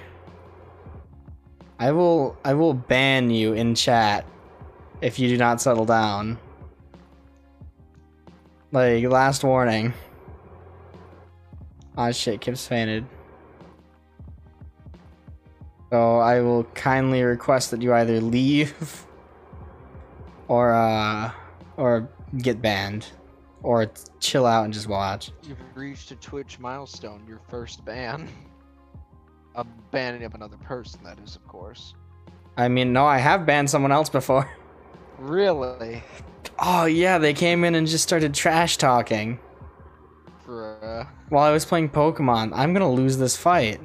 I 1.79 1.91
will 1.91 2.37
I 2.45 2.53
will 2.53 2.73
ban 2.73 3.29
you 3.29 3.53
in 3.53 3.75
chat 3.75 4.25
if 5.01 5.19
you 5.19 5.27
do 5.27 5.37
not 5.37 5.61
settle 5.61 5.85
down. 5.85 6.37
Like 8.71 9.03
last 9.05 9.43
warning. 9.43 9.93
Ah 11.97 12.11
shit, 12.11 12.41
Kip's 12.41 12.65
fainted. 12.67 13.05
So 15.91 16.17
I 16.17 16.41
will 16.41 16.63
kindly 16.73 17.21
request 17.21 17.69
that 17.71 17.81
you 17.81 17.93
either 17.93 18.19
leave 18.19 19.05
or 20.47 20.73
uh 20.73 21.31
or 21.77 22.09
get 22.39 22.61
banned 22.61 23.07
or 23.61 23.91
chill 24.19 24.45
out 24.45 24.65
and 24.65 24.73
just 24.73 24.87
watch. 24.87 25.31
You've 25.43 25.57
reached 25.75 26.11
a 26.11 26.15
Twitch 26.15 26.59
milestone, 26.59 27.23
your 27.27 27.39
first 27.49 27.85
ban. 27.85 28.27
A 29.55 29.63
banning 29.91 30.23
of 30.23 30.33
another 30.33 30.57
person, 30.57 30.99
that 31.03 31.19
is, 31.19 31.35
of 31.35 31.47
course. 31.47 31.93
I 32.57 32.67
mean, 32.69 32.91
no, 32.91 33.05
I 33.05 33.19
have 33.19 33.45
banned 33.45 33.69
someone 33.69 33.91
else 33.91 34.09
before. 34.09 34.49
Really? 35.19 36.01
Oh 36.57 36.85
yeah, 36.85 37.19
they 37.19 37.33
came 37.33 37.63
in 37.63 37.75
and 37.75 37.87
just 37.87 38.03
started 38.03 38.33
trash 38.33 38.77
talking 38.77 39.39
While 41.29 41.43
I 41.43 41.51
was 41.51 41.65
playing 41.65 41.89
Pokemon. 41.89 42.51
I'm 42.53 42.73
gonna 42.73 42.91
lose 42.91 43.17
this 43.17 43.35
fight. 43.37 43.79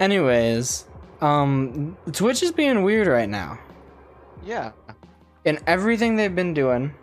Anyways, 0.00 0.86
um, 1.20 1.96
Twitch 2.12 2.42
is 2.42 2.52
being 2.52 2.82
weird 2.82 3.06
right 3.06 3.28
now. 3.28 3.58
yeah. 4.44 4.72
in 5.44 5.58
everything 5.66 6.16
they've 6.16 6.34
been 6.34 6.54
doing. 6.54 6.94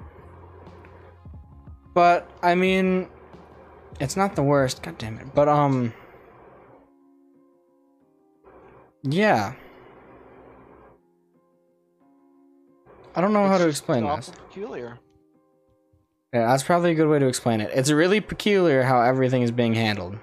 But 1.93 2.29
I 2.41 2.55
mean, 2.55 3.07
it's 3.99 4.15
not 4.15 4.35
the 4.35 4.43
worst. 4.43 4.81
God 4.83 4.97
damn 4.97 5.17
it. 5.17 5.33
But 5.33 5.47
um, 5.49 5.93
yeah. 9.03 9.53
I 13.15 13.21
don't 13.21 13.33
know 13.33 13.47
how 13.47 13.57
to 13.57 13.67
explain 13.67 14.05
this. 14.05 14.31
peculiar. 14.47 14.99
Yeah, 16.33 16.47
that's 16.47 16.63
probably 16.63 16.91
a 16.91 16.95
good 16.95 17.07
way 17.07 17.19
to 17.19 17.27
explain 17.27 17.59
it. 17.61 17.71
It's 17.73 17.89
really 17.89 18.21
peculiar 18.21 18.83
how 18.83 19.01
everything 19.01 19.41
is 19.41 19.51
being 19.51 19.73
handled. 19.73 20.17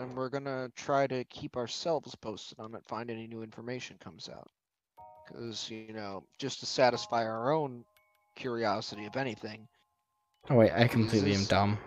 And 0.00 0.16
we're 0.16 0.28
gonna 0.30 0.70
try 0.76 1.06
to 1.06 1.24
keep 1.24 1.56
ourselves 1.56 2.14
posted 2.14 2.58
on 2.60 2.74
it, 2.74 2.82
find 2.86 3.10
any 3.10 3.26
new 3.26 3.42
information 3.42 3.96
comes 4.02 4.28
out. 4.28 4.48
Because, 5.26 5.70
you 5.70 5.92
know, 5.92 6.24
just 6.38 6.60
to 6.60 6.66
satisfy 6.66 7.24
our 7.24 7.52
own 7.52 7.84
curiosity, 8.36 9.04
if 9.04 9.16
anything, 9.16 9.68
Oh 10.48 10.54
wait, 10.54 10.72
I 10.72 10.86
completely 10.88 11.34
am 11.34 11.44
dumb. 11.44 11.78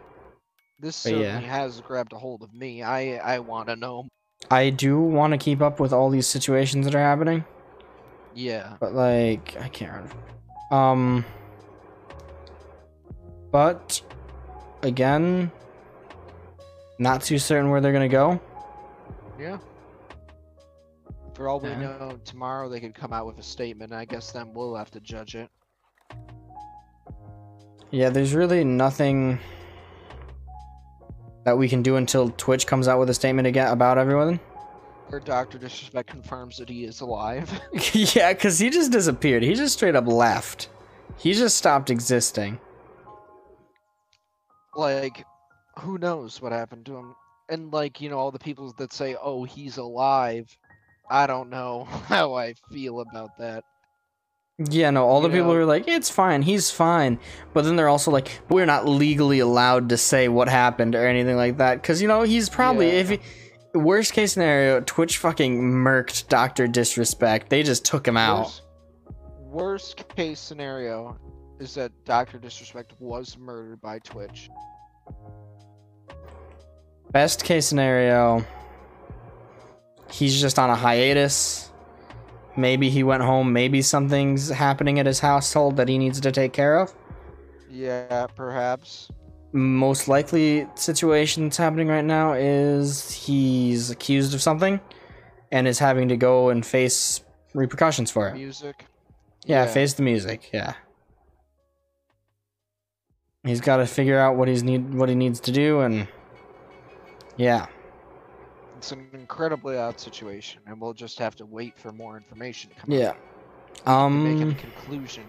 this 0.80 0.96
certainly 0.96 1.26
yeah. 1.26 1.40
has 1.40 1.82
grabbed 1.82 2.14
a 2.14 2.18
hold 2.18 2.44
of 2.44 2.54
me. 2.54 2.84
I 2.84 3.16
I 3.36 3.40
want 3.40 3.70
to 3.70 3.76
know. 3.76 4.08
I 4.52 4.70
do 4.70 5.00
want 5.00 5.32
to 5.32 5.38
keep 5.38 5.62
up 5.62 5.80
with 5.80 5.94
all 5.94 6.10
these 6.12 6.28
situations 6.28 6.86
that 6.86 6.94
are 6.94 7.00
happening. 7.00 7.44
Yeah. 8.36 8.76
but 8.80 8.94
like 8.94 9.56
I 9.60 9.68
can't 9.70 9.92
remember. 9.94 10.16
Um, 10.72 11.26
but 13.52 14.02
again, 14.84 15.52
not 17.00 17.22
too 17.22 17.38
certain 17.38 17.70
where 17.70 17.82
they're 17.82 17.94
gonna 17.94 18.08
go. 18.08 18.40
Yeah. 19.40 19.58
For 21.34 21.48
all 21.50 21.60
we 21.60 21.70
Yeah. 21.70 21.80
know, 21.80 22.20
tomorrow 22.24 22.70
they 22.70 22.80
could 22.80 22.94
come 22.94 23.14
out 23.14 23.26
with 23.26 23.40
a 23.40 23.44
statement. 23.44 23.92
I 23.94 24.06
guess 24.06 24.32
then 24.32 24.54
we'll 24.54 24.76
have 24.76 24.92
to 24.92 25.00
judge 25.00 25.36
it. 25.36 25.50
Yeah, 27.90 28.10
there's 28.10 28.34
really 28.34 28.64
nothing 28.64 29.40
that 31.44 31.58
we 31.58 31.68
can 31.68 31.82
do 31.82 31.96
until 31.96 32.30
Twitch 32.30 32.68
comes 32.68 32.88
out 32.88 33.00
with 33.00 33.10
a 33.10 33.14
statement 33.14 33.48
again 33.48 33.68
about 33.72 33.98
everyone. 33.98 34.40
Or 35.12 35.20
Doctor 35.20 35.58
Disrespect 35.58 36.10
confirms 36.10 36.58
that 36.58 36.70
he 36.70 36.86
is 36.86 37.02
alive. 37.02 37.50
yeah, 37.94 38.32
because 38.32 38.60
he 38.60 38.70
just 38.70 38.92
disappeared. 38.92 39.44
He 39.44 39.56
just 39.56 39.74
straight 39.74 39.96
up 39.96 40.08
left. 40.08 40.70
He 41.18 41.34
just 41.34 41.58
stopped 41.58 41.90
existing. 41.90 42.60
Like, 44.76 45.26
who 45.80 45.98
knows 45.98 46.42
what 46.42 46.52
happened 46.52 46.86
to 46.88 46.96
him? 46.96 47.16
And 47.50 47.72
like, 47.72 48.02
you 48.02 48.10
know, 48.10 48.18
all 48.18 48.32
the 48.32 48.40
people 48.40 48.74
that 48.78 48.94
say, 48.94 49.16
"Oh, 49.22 49.44
he's 49.44 49.78
alive," 49.78 50.56
I 51.10 51.28
don't 51.28 51.50
know 51.50 51.84
how 52.08 52.34
I 52.36 52.54
feel 52.72 53.02
about 53.02 53.38
that. 53.40 53.64
Yeah, 54.70 54.92
no, 54.92 55.06
all 55.06 55.22
the 55.22 55.30
You 55.30 55.36
people 55.38 55.54
are 55.54 55.66
like, 55.66 55.88
it's 55.88 56.10
fine, 56.10 56.44
he's 56.44 56.70
fine. 56.70 57.20
But 57.54 57.64
then 57.64 57.76
they're 57.78 57.90
also 57.90 58.12
like, 58.12 58.42
we're 58.50 58.66
not 58.66 58.88
legally 58.88 59.40
allowed 59.40 59.90
to 59.90 59.98
say 59.98 60.28
what 60.28 60.50
happened 60.50 60.94
or 60.94 61.06
anything 61.06 61.36
like 61.36 61.58
that. 61.58 61.82
Because, 61.82 62.00
you 62.02 62.08
know, 62.08 62.22
he's 62.22 62.48
probably, 62.48 62.88
Yeah. 62.88 63.00
if 63.00 63.10
he, 63.10 63.20
worst 63.74 64.14
case 64.14 64.34
scenario, 64.34 64.82
Twitch 64.82 65.18
fucking 65.18 65.60
murked 65.62 66.28
Dr. 66.28 66.68
Disrespect. 66.68 67.50
They 67.50 67.64
just 67.64 67.86
took 67.86 68.08
him 68.08 68.18
out. 68.18 68.44
Worst, 68.46 68.62
worst 69.40 70.08
case 70.16 70.40
scenario 70.40 71.18
is 71.62 71.76
that 71.76 71.92
Doctor 72.06 72.40
Disrespect 72.40 72.94
was 73.00 73.38
murdered 73.38 73.80
by 73.82 74.00
Twitch. 74.00 74.50
Best 77.12 77.44
case 77.44 77.68
scenario, 77.68 78.44
he's 80.10 80.42
just 80.42 80.58
on 80.58 80.72
a 80.72 80.76
hiatus. 80.76 81.72
Maybe 82.58 82.90
he 82.90 83.04
went 83.04 83.22
home. 83.22 83.54
Maybe 83.54 83.84
something's 83.84 84.50
happening 84.50 84.98
at 85.00 85.06
his 85.06 85.20
household 85.20 85.78
that 85.78 85.88
he 85.88 86.00
needs 86.00 86.20
to 86.22 86.32
take 86.32 86.52
care 86.52 86.80
of. 86.80 86.94
Yeah, 87.70 88.26
perhaps. 88.36 89.10
most 89.54 90.08
likely 90.08 90.68
situation 90.76 91.44
that's 91.44 91.58
happening 91.58 91.88
right 91.88 92.06
now 92.06 92.34
is 92.34 93.12
he's 93.12 93.90
accused 93.92 94.34
of 94.34 94.42
something 94.42 94.80
and 95.52 95.68
is 95.68 95.80
having 95.80 96.10
to 96.10 96.18
go 96.18 96.50
and 96.50 96.66
face 96.66 97.22
repercussions 97.54 98.10
for 98.10 98.30
it. 98.30 98.34
Music. 98.36 98.86
Yeah, 99.46 99.66
face 99.68 99.94
the 99.94 100.04
music. 100.04 100.50
Yeah. 100.54 100.74
He's 103.44 103.62
got 103.62 103.78
to 103.78 103.88
figure 103.88 104.20
out 104.20 104.36
what 104.36 104.48
he's 104.48 104.62
need 104.64 104.94
what 104.94 105.10
he 105.10 105.16
needs 105.16 105.40
to 105.42 105.52
do 105.52 105.82
and 105.82 106.08
yeah. 107.38 107.66
It's 108.78 108.92
an 108.92 109.08
incredibly 109.14 109.78
odd 109.78 110.00
situation, 110.00 110.62
and 110.66 110.82
we'll 110.82 110.94
just 110.94 111.20
have 111.20 111.36
to 111.36 111.46
wait 111.46 111.78
for 111.78 111.92
more 111.92 112.18
information 112.18 112.72
to 112.72 112.76
come 112.78 112.92
Yeah. 112.92 113.14
out 113.86 114.08
to 114.08 114.10
make 114.16 114.42
Um, 114.42 114.56
conclusion. 114.56 115.24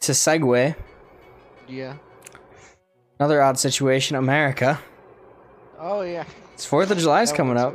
to 0.00 0.12
segue, 0.12 0.74
Yeah. 1.68 1.94
another 3.18 3.40
odd 3.42 3.58
situation. 3.58 4.16
America. 4.16 4.78
Oh 5.78 6.02
yeah. 6.02 6.24
It's 6.54 6.64
Fourth 6.64 6.90
of 6.92 6.98
July's 6.98 7.30
That 7.30 7.36
coming 7.36 7.56
up. 7.56 7.74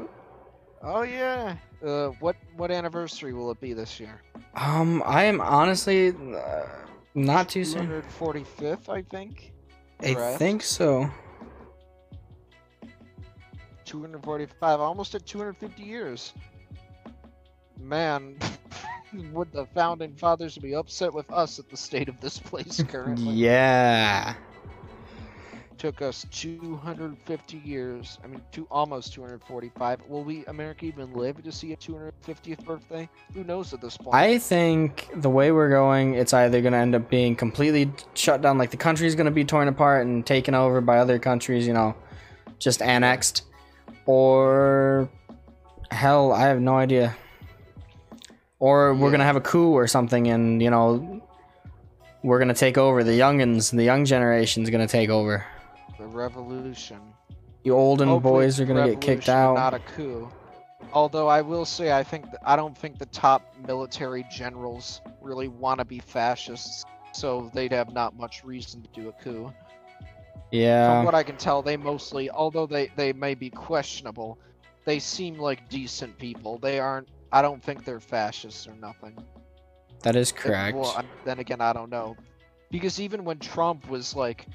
Oh 0.82 1.02
yeah. 1.04 1.56
Uh, 1.86 2.08
what 2.20 2.36
what 2.56 2.72
anniversary 2.72 3.34
will 3.34 3.52
it 3.52 3.60
be 3.60 3.74
this 3.74 4.00
year? 4.00 4.22
Um, 4.56 5.04
I 5.06 5.24
am 5.26 5.42
honestly 5.42 6.10
uh, 6.10 6.64
not 7.18 7.50
too 7.50 7.66
soon. 7.66 7.88
245th, 7.88 8.90
I 8.90 9.02
think. 9.02 9.54
I 10.02 10.14
think 10.14 10.62
so. 10.62 11.10
245, 13.86 14.80
almost 14.80 15.16
at 15.16 15.26
250 15.26 15.82
years. 15.82 16.34
Man, 17.80 18.38
would 19.32 19.52
the 19.52 19.66
founding 19.68 20.14
fathers 20.14 20.58
be 20.58 20.76
upset 20.76 21.14
with 21.14 21.32
us 21.32 21.58
at 21.58 21.70
the 21.70 21.78
state 21.78 22.10
of 22.10 22.20
this 22.22 22.38
place 22.38 22.84
currently? 22.88 23.34
Yeah. 23.34 24.36
Took 25.78 26.02
us 26.02 26.26
250 26.32 27.58
years. 27.64 28.18
I 28.24 28.28
mean, 28.28 28.42
two 28.52 28.68
almost 28.72 29.14
245. 29.14 30.00
Will 30.08 30.24
we 30.24 30.44
America 30.46 30.86
even 30.86 31.14
live 31.14 31.44
to 31.44 31.52
see 31.52 31.72
a 31.74 31.78
250th 31.78 32.66
birthday? 32.66 33.08
Who 33.36 33.44
knows 33.44 33.74
at 33.74 33.82
this 33.82 33.96
point? 33.96 34.16
I 34.16 34.40
think 34.40 35.08
the 35.18 35.30
way 35.30 35.52
we're 35.52 35.70
going, 35.70 36.16
it's 36.16 36.34
either 36.34 36.62
going 36.62 36.74
to 36.74 36.80
end 36.80 36.96
up 36.96 37.12
being 37.12 37.36
completely 37.36 37.92
shut 38.16 38.42
down, 38.42 38.58
like 38.58 38.72
the 38.72 38.78
country's 38.78 39.14
going 39.14 39.26
to 39.26 39.32
be 39.32 39.46
torn 39.46 39.68
apart 39.68 40.08
and 40.08 40.26
taken 40.26 40.56
over 40.56 40.82
by 40.82 40.98
other 40.98 41.20
countries, 41.20 41.68
you 41.68 41.74
know, 41.74 41.96
just 42.58 42.82
annexed, 42.82 43.44
or 44.08 45.08
hell, 45.92 46.32
I 46.32 46.48
have 46.48 46.60
no 46.60 46.76
idea. 46.76 47.16
Or 48.60 48.96
we're 48.96 49.02
Yeah. 49.06 49.10
going 49.10 49.20
to 49.20 49.26
have 49.26 49.36
a 49.36 49.42
coup 49.42 49.74
or 49.74 49.86
something, 49.86 50.28
and, 50.28 50.60
you 50.60 50.72
know, 50.72 51.22
we're 52.24 52.40
going 52.40 52.48
to 52.48 52.56
take 52.56 52.80
over. 52.80 53.04
The 53.04 53.12
youngins, 53.12 53.72
the 53.72 53.84
young 53.84 54.06
generation's 54.06 54.72
going 54.72 54.86
to 54.86 54.92
take 54.92 55.12
over. 55.12 55.46
The 55.98 56.06
revolution. 56.08 57.00
You 57.64 57.76
olden 57.76 58.08
Hopefully 58.08 58.46
boys 58.46 58.60
are 58.60 58.66
going 58.66 58.84
to 58.84 58.92
get 58.94 59.02
kicked 59.02 59.30
out. 59.30 59.56
Not 59.56 59.74
a 59.74 59.80
coup. 59.80 60.30
Although 60.94 61.28
I 61.28 61.42
will 61.42 61.66
say, 61.66 61.92
I 61.92 62.04
think 62.04 62.26
I 62.46 62.56
don't 62.56 62.78
think 62.78 62.98
the 62.98 63.08
top 63.08 63.54
military 63.68 64.26
generals 64.32 65.02
really 65.22 65.48
want 65.48 65.80
to 65.80 65.86
be 65.86 66.00
fascists, 66.00 66.86
so 67.12 67.52
they'd 67.54 67.74
have 67.74 67.92
not 67.92 68.16
much 68.16 68.44
reason 68.46 68.82
to 68.84 68.90
do 69.02 69.10
a 69.10 69.12
coup. 69.24 69.52
yeah. 70.52 70.96
From 70.98 71.06
what 71.06 71.16
I 71.16 71.24
can 71.24 71.36
tell, 71.36 71.62
they 71.62 71.76
mostly, 71.78 72.30
although 72.30 72.66
they 72.68 72.90
they 72.96 73.12
may 73.12 73.34
be 73.36 73.50
questionable, 73.50 74.38
they 74.86 75.00
seem 75.00 75.38
like 75.38 75.68
decent 75.68 76.18
people. 76.18 76.58
They 76.60 76.80
aren't. 76.80 77.10
I 77.34 77.42
don't 77.42 77.62
think 77.62 77.84
they're 77.84 78.00
fascists 78.00 78.68
or 78.68 78.76
nothing. 78.76 79.18
That 80.04 80.16
is 80.16 80.32
correct. 80.32 80.78
Well, 80.78 80.94
I'm- 80.96 81.10
then 81.26 81.40
again, 81.40 81.60
I 81.60 81.74
don't 81.74 81.90
know, 81.90 82.16
because 82.72 83.02
even 83.02 83.26
when 83.26 83.40
Trump 83.40 83.90
was 83.90 84.16
like, 84.16 84.46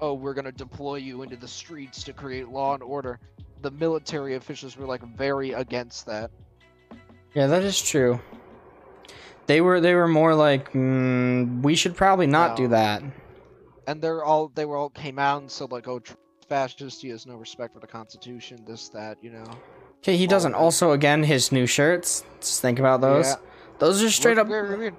"Oh, 0.00 0.14
we're 0.14 0.34
gonna 0.34 0.52
deploy 0.52 0.96
you 0.96 1.22
into 1.22 1.36
the 1.36 1.48
streets 1.48 2.02
to 2.04 2.12
create 2.12 2.48
law 2.48 2.74
and 2.74 2.82
order," 2.82 3.18
the 3.62 3.70
military 3.70 4.34
officials 4.36 4.76
were 4.76 4.86
like 4.86 5.02
very 5.16 5.52
against 5.52 6.06
that. 6.06 6.30
Yeah, 7.34 7.46
that 7.46 7.62
is 7.62 7.80
true. 7.80 8.20
They 9.46 9.60
were 9.60 9.80
they 9.80 9.94
were 9.94 10.08
more 10.08 10.34
like, 10.34 10.72
mm, 10.72 11.62
we 11.62 11.74
should 11.74 11.96
probably 11.96 12.26
not 12.26 12.56
do 12.56 12.68
that. 12.68 13.02
And 13.86 14.00
they're 14.00 14.24
all 14.24 14.50
they 14.54 14.64
were 14.64 14.76
all 14.76 14.90
came 14.90 15.18
out 15.18 15.42
and 15.42 15.50
said 15.50 15.72
like, 15.72 15.88
"Oh, 15.88 16.00
fascist. 16.48 17.02
He 17.02 17.08
has 17.08 17.26
no 17.26 17.36
respect 17.36 17.74
for 17.74 17.80
the 17.80 17.86
Constitution. 17.86 18.64
This, 18.66 18.88
that, 18.90 19.18
you 19.22 19.30
know." 19.30 19.44
Okay, 19.98 20.16
he 20.16 20.26
doesn't. 20.26 20.52
that. 20.52 20.58
Also, 20.58 20.92
again, 20.92 21.22
his 21.22 21.52
new 21.52 21.66
shirts. 21.66 22.24
Just 22.40 22.62
think 22.62 22.78
about 22.78 23.00
those. 23.00 23.26
Yeah. 23.26 23.36
Those 23.78 24.02
are 24.02 24.10
straight 24.10 24.36
Look 24.36 24.46
up. 24.46 24.48
very 24.48 24.76
weird. 24.78 24.94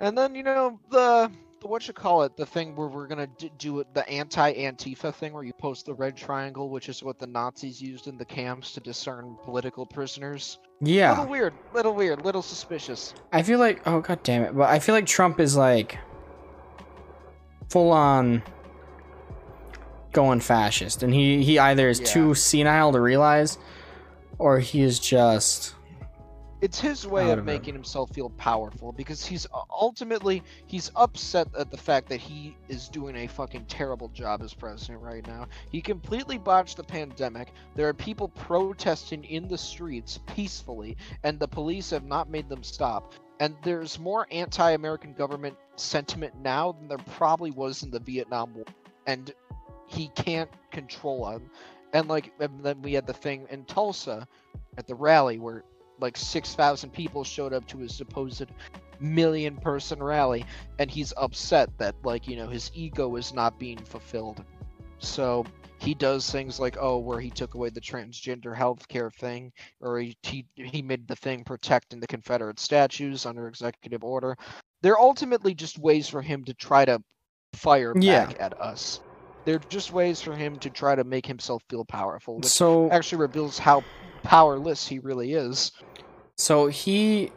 And 0.00 0.16
then 0.16 0.34
you 0.34 0.42
know 0.42 0.78
the 0.90 1.30
what 1.66 1.86
you 1.88 1.94
call 1.94 2.22
it 2.22 2.36
the 2.36 2.46
thing 2.46 2.74
where 2.76 2.88
we're 2.88 3.06
gonna 3.06 3.26
d- 3.38 3.50
do 3.58 3.80
it 3.80 3.92
the 3.94 4.08
anti 4.08 4.52
Antifa 4.54 5.12
thing 5.14 5.32
where 5.32 5.42
you 5.44 5.52
post 5.52 5.86
the 5.86 5.94
red 5.94 6.16
triangle, 6.16 6.68
which 6.70 6.88
is 6.88 7.02
what 7.02 7.18
the 7.18 7.26
Nazis 7.26 7.80
used 7.80 8.06
in 8.06 8.16
the 8.16 8.24
camps 8.24 8.72
to 8.72 8.80
discern 8.80 9.36
political 9.44 9.84
prisoners. 9.86 10.58
Yeah, 10.80 11.10
Little 11.10 11.26
weird, 11.26 11.54
little 11.72 11.94
weird, 11.94 12.24
little 12.24 12.42
suspicious. 12.42 13.14
I 13.32 13.42
feel 13.42 13.58
like. 13.58 13.80
Oh 13.86 14.00
god 14.00 14.22
damn 14.22 14.42
it! 14.42 14.54
But 14.56 14.68
I 14.68 14.78
feel 14.78 14.94
like 14.94 15.06
Trump 15.06 15.40
is 15.40 15.56
like 15.56 15.98
full 17.70 17.90
on 17.92 18.42
going 20.12 20.40
fascist, 20.40 21.02
and 21.02 21.14
he 21.14 21.42
he 21.42 21.58
either 21.58 21.88
is 21.88 22.00
Yeah. 22.00 22.06
too 22.06 22.34
senile 22.34 22.92
to 22.92 23.00
realize, 23.00 23.56
or 24.38 24.58
he 24.58 24.82
is 24.82 24.98
just. 24.98 25.74
It's 26.66 26.80
his 26.80 27.06
way 27.06 27.30
of 27.30 27.44
making 27.44 27.74
himself 27.74 28.10
feel 28.10 28.30
powerful 28.30 28.90
because 28.90 29.24
he's 29.24 29.46
uh, 29.54 29.60
ultimately 29.70 30.42
he's 30.66 30.90
upset 30.96 31.46
at 31.56 31.70
the 31.70 31.76
fact 31.76 32.08
that 32.08 32.18
he 32.18 32.56
is 32.68 32.88
doing 32.88 33.14
a 33.14 33.28
fucking 33.28 33.66
terrible 33.66 34.08
job 34.08 34.42
as 34.42 34.52
president 34.52 35.00
right 35.00 35.24
now. 35.28 35.46
He 35.70 35.80
completely 35.80 36.38
botched 36.38 36.76
the 36.76 36.82
pandemic. 36.82 37.52
There 37.76 37.86
are 37.86 37.94
people 37.94 38.26
protesting 38.30 39.22
in 39.22 39.46
the 39.46 39.56
streets 39.56 40.18
peacefully 40.26 40.96
and 41.22 41.38
the 41.38 41.46
police 41.46 41.90
have 41.90 42.02
not 42.02 42.28
made 42.28 42.48
them 42.48 42.64
stop. 42.64 43.14
And 43.38 43.54
there's 43.62 44.00
more 44.00 44.26
anti-American 44.32 45.12
government 45.12 45.56
sentiment 45.76 46.34
now 46.42 46.72
than 46.72 46.88
there 46.88 46.98
probably 46.98 47.52
was 47.52 47.84
in 47.84 47.92
the 47.92 48.00
Vietnam 48.00 48.52
War. 48.54 48.64
And 49.06 49.32
he 49.86 50.08
can't 50.16 50.50
control 50.72 51.30
them. 51.30 51.48
And 51.92 52.08
like 52.08 52.32
and 52.40 52.64
then 52.64 52.82
we 52.82 52.92
had 52.94 53.06
the 53.06 53.12
thing 53.12 53.46
in 53.50 53.66
Tulsa 53.66 54.26
at 54.76 54.88
the 54.88 54.96
rally 54.96 55.38
where 55.38 55.62
like 56.00 56.16
6,000 56.16 56.90
people 56.92 57.24
showed 57.24 57.52
up 57.52 57.66
to 57.68 57.78
his 57.78 57.94
supposed 57.94 58.44
million 58.98 59.56
person 59.56 60.02
rally 60.02 60.44
and 60.78 60.90
he's 60.90 61.12
upset 61.18 61.68
that 61.78 61.94
like 62.02 62.26
you 62.26 62.36
know 62.36 62.48
his 62.48 62.70
ego 62.74 63.16
is 63.16 63.32
not 63.34 63.58
being 63.58 63.78
fulfilled. 63.78 64.44
So 64.98 65.44
he 65.78 65.94
does 65.94 66.30
things 66.30 66.58
like 66.58 66.76
oh 66.80 66.98
where 66.98 67.20
he 67.20 67.30
took 67.30 67.54
away 67.54 67.70
the 67.70 67.80
transgender 67.80 68.56
healthcare 68.56 69.12
thing 69.12 69.52
or 69.80 69.98
he, 69.98 70.16
he 70.22 70.46
he 70.56 70.82
made 70.82 71.06
the 71.06 71.16
thing 71.16 71.44
protecting 71.44 72.00
the 72.00 72.06
confederate 72.06 72.58
statues 72.58 73.26
under 73.26 73.48
executive 73.48 74.02
order. 74.04 74.36
They're 74.82 74.98
ultimately 74.98 75.54
just 75.54 75.78
ways 75.78 76.08
for 76.08 76.22
him 76.22 76.44
to 76.44 76.54
try 76.54 76.84
to 76.84 77.02
fire 77.54 77.94
Yeah. 77.94 78.28
back 78.28 78.36
at 78.40 78.58
us. 78.60 79.00
They're 79.44 79.60
just 79.70 79.92
ways 79.92 80.20
for 80.20 80.34
him 80.34 80.58
to 80.60 80.70
try 80.70 80.94
to 80.94 81.04
make 81.04 81.26
himself 81.26 81.62
feel 81.70 81.84
powerful 81.84 82.40
which 82.40 82.52
So 82.52 82.90
actually 82.90 83.18
reveals 83.18 83.58
how 83.58 83.82
powerless 84.22 84.86
he 84.86 84.98
really 84.98 85.32
is 85.34 85.72
So 86.36 86.66
he, 86.68 87.32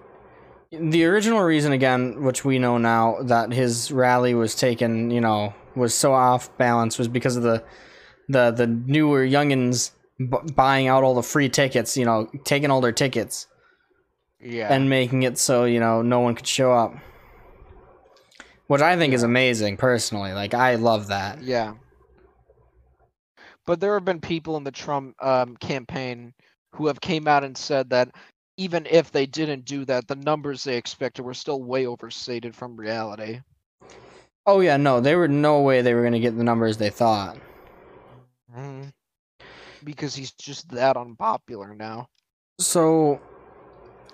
the 0.72 1.06
original 1.06 1.42
reason 1.42 1.72
again, 1.72 2.24
which 2.24 2.44
we 2.46 2.60
know 2.60 2.78
now, 2.78 3.18
that 3.24 3.54
his 3.54 3.92
rally 3.92 4.34
was 4.34 4.56
taken, 4.56 5.12
you 5.12 5.22
know, 5.22 5.54
was 5.76 5.94
so 5.94 6.14
off 6.14 6.56
balance, 6.58 6.98
was 6.98 7.08
because 7.08 7.36
of 7.38 7.44
the, 7.44 7.64
the 8.28 8.52
the 8.52 8.68
newer 8.68 9.26
youngins 9.26 9.92
b- 10.18 10.54
buying 10.56 10.88
out 10.88 11.04
all 11.04 11.16
the 11.16 11.24
free 11.24 11.50
tickets, 11.50 11.98
you 11.98 12.06
know, 12.06 12.30
taking 12.44 12.72
all 12.72 12.82
their 12.82 12.92
tickets 12.92 13.48
yeah 14.42 14.74
and 14.74 14.90
making 14.90 15.24
it 15.24 15.38
so 15.38 15.66
you 15.66 15.80
know 15.82 16.02
no 16.02 16.20
one 16.22 16.36
could 16.36 16.48
show 16.48 16.72
up. 16.72 16.94
Which 18.68 18.82
I 18.82 18.98
think 18.98 19.14
is 19.14 19.24
amazing, 19.24 19.78
personally. 19.78 20.32
Like 20.34 20.54
I 20.54 20.76
love 20.76 21.08
that. 21.08 21.42
Yeah. 21.42 21.74
But 23.66 23.80
there 23.80 23.94
have 23.96 24.06
been 24.06 24.22
people 24.22 24.58
in 24.58 24.64
the 24.64 24.72
Trump 24.72 25.16
um, 25.24 25.58
campaign 25.58 26.34
who 26.74 26.88
have 26.88 27.02
came 27.02 27.28
out 27.28 27.44
and 27.44 27.58
said 27.58 27.90
that 27.92 28.10
even 28.58 28.86
if 28.90 29.12
they 29.12 29.26
didn't 29.26 29.66
do 29.66 29.86
that, 29.86 30.08
the 30.08 30.16
numbers 30.16 30.64
they 30.64 30.78
expected 30.78 31.24
were 31.24 31.34
still 31.34 31.62
way 31.64 31.86
overstated 31.86 32.56
from 32.56 32.76
reality. 32.76 33.42
Oh 34.46 34.60
yeah, 34.62 34.78
no, 34.78 35.00
there 35.00 35.18
were 35.18 35.28
no 35.28 35.62
way 35.62 35.82
they 35.82 35.94
were 35.94 36.04
gonna 36.04 36.20
get 36.20 36.38
the 36.38 36.44
numbers 36.44 36.78
they 36.78 36.90
thought. 36.90 37.38
Mhm. 38.52 38.92
Because 39.84 40.16
he's 40.16 40.32
just 40.32 40.70
that 40.70 40.98
unpopular 40.98 41.74
now. 41.76 42.10
So, 42.60 43.22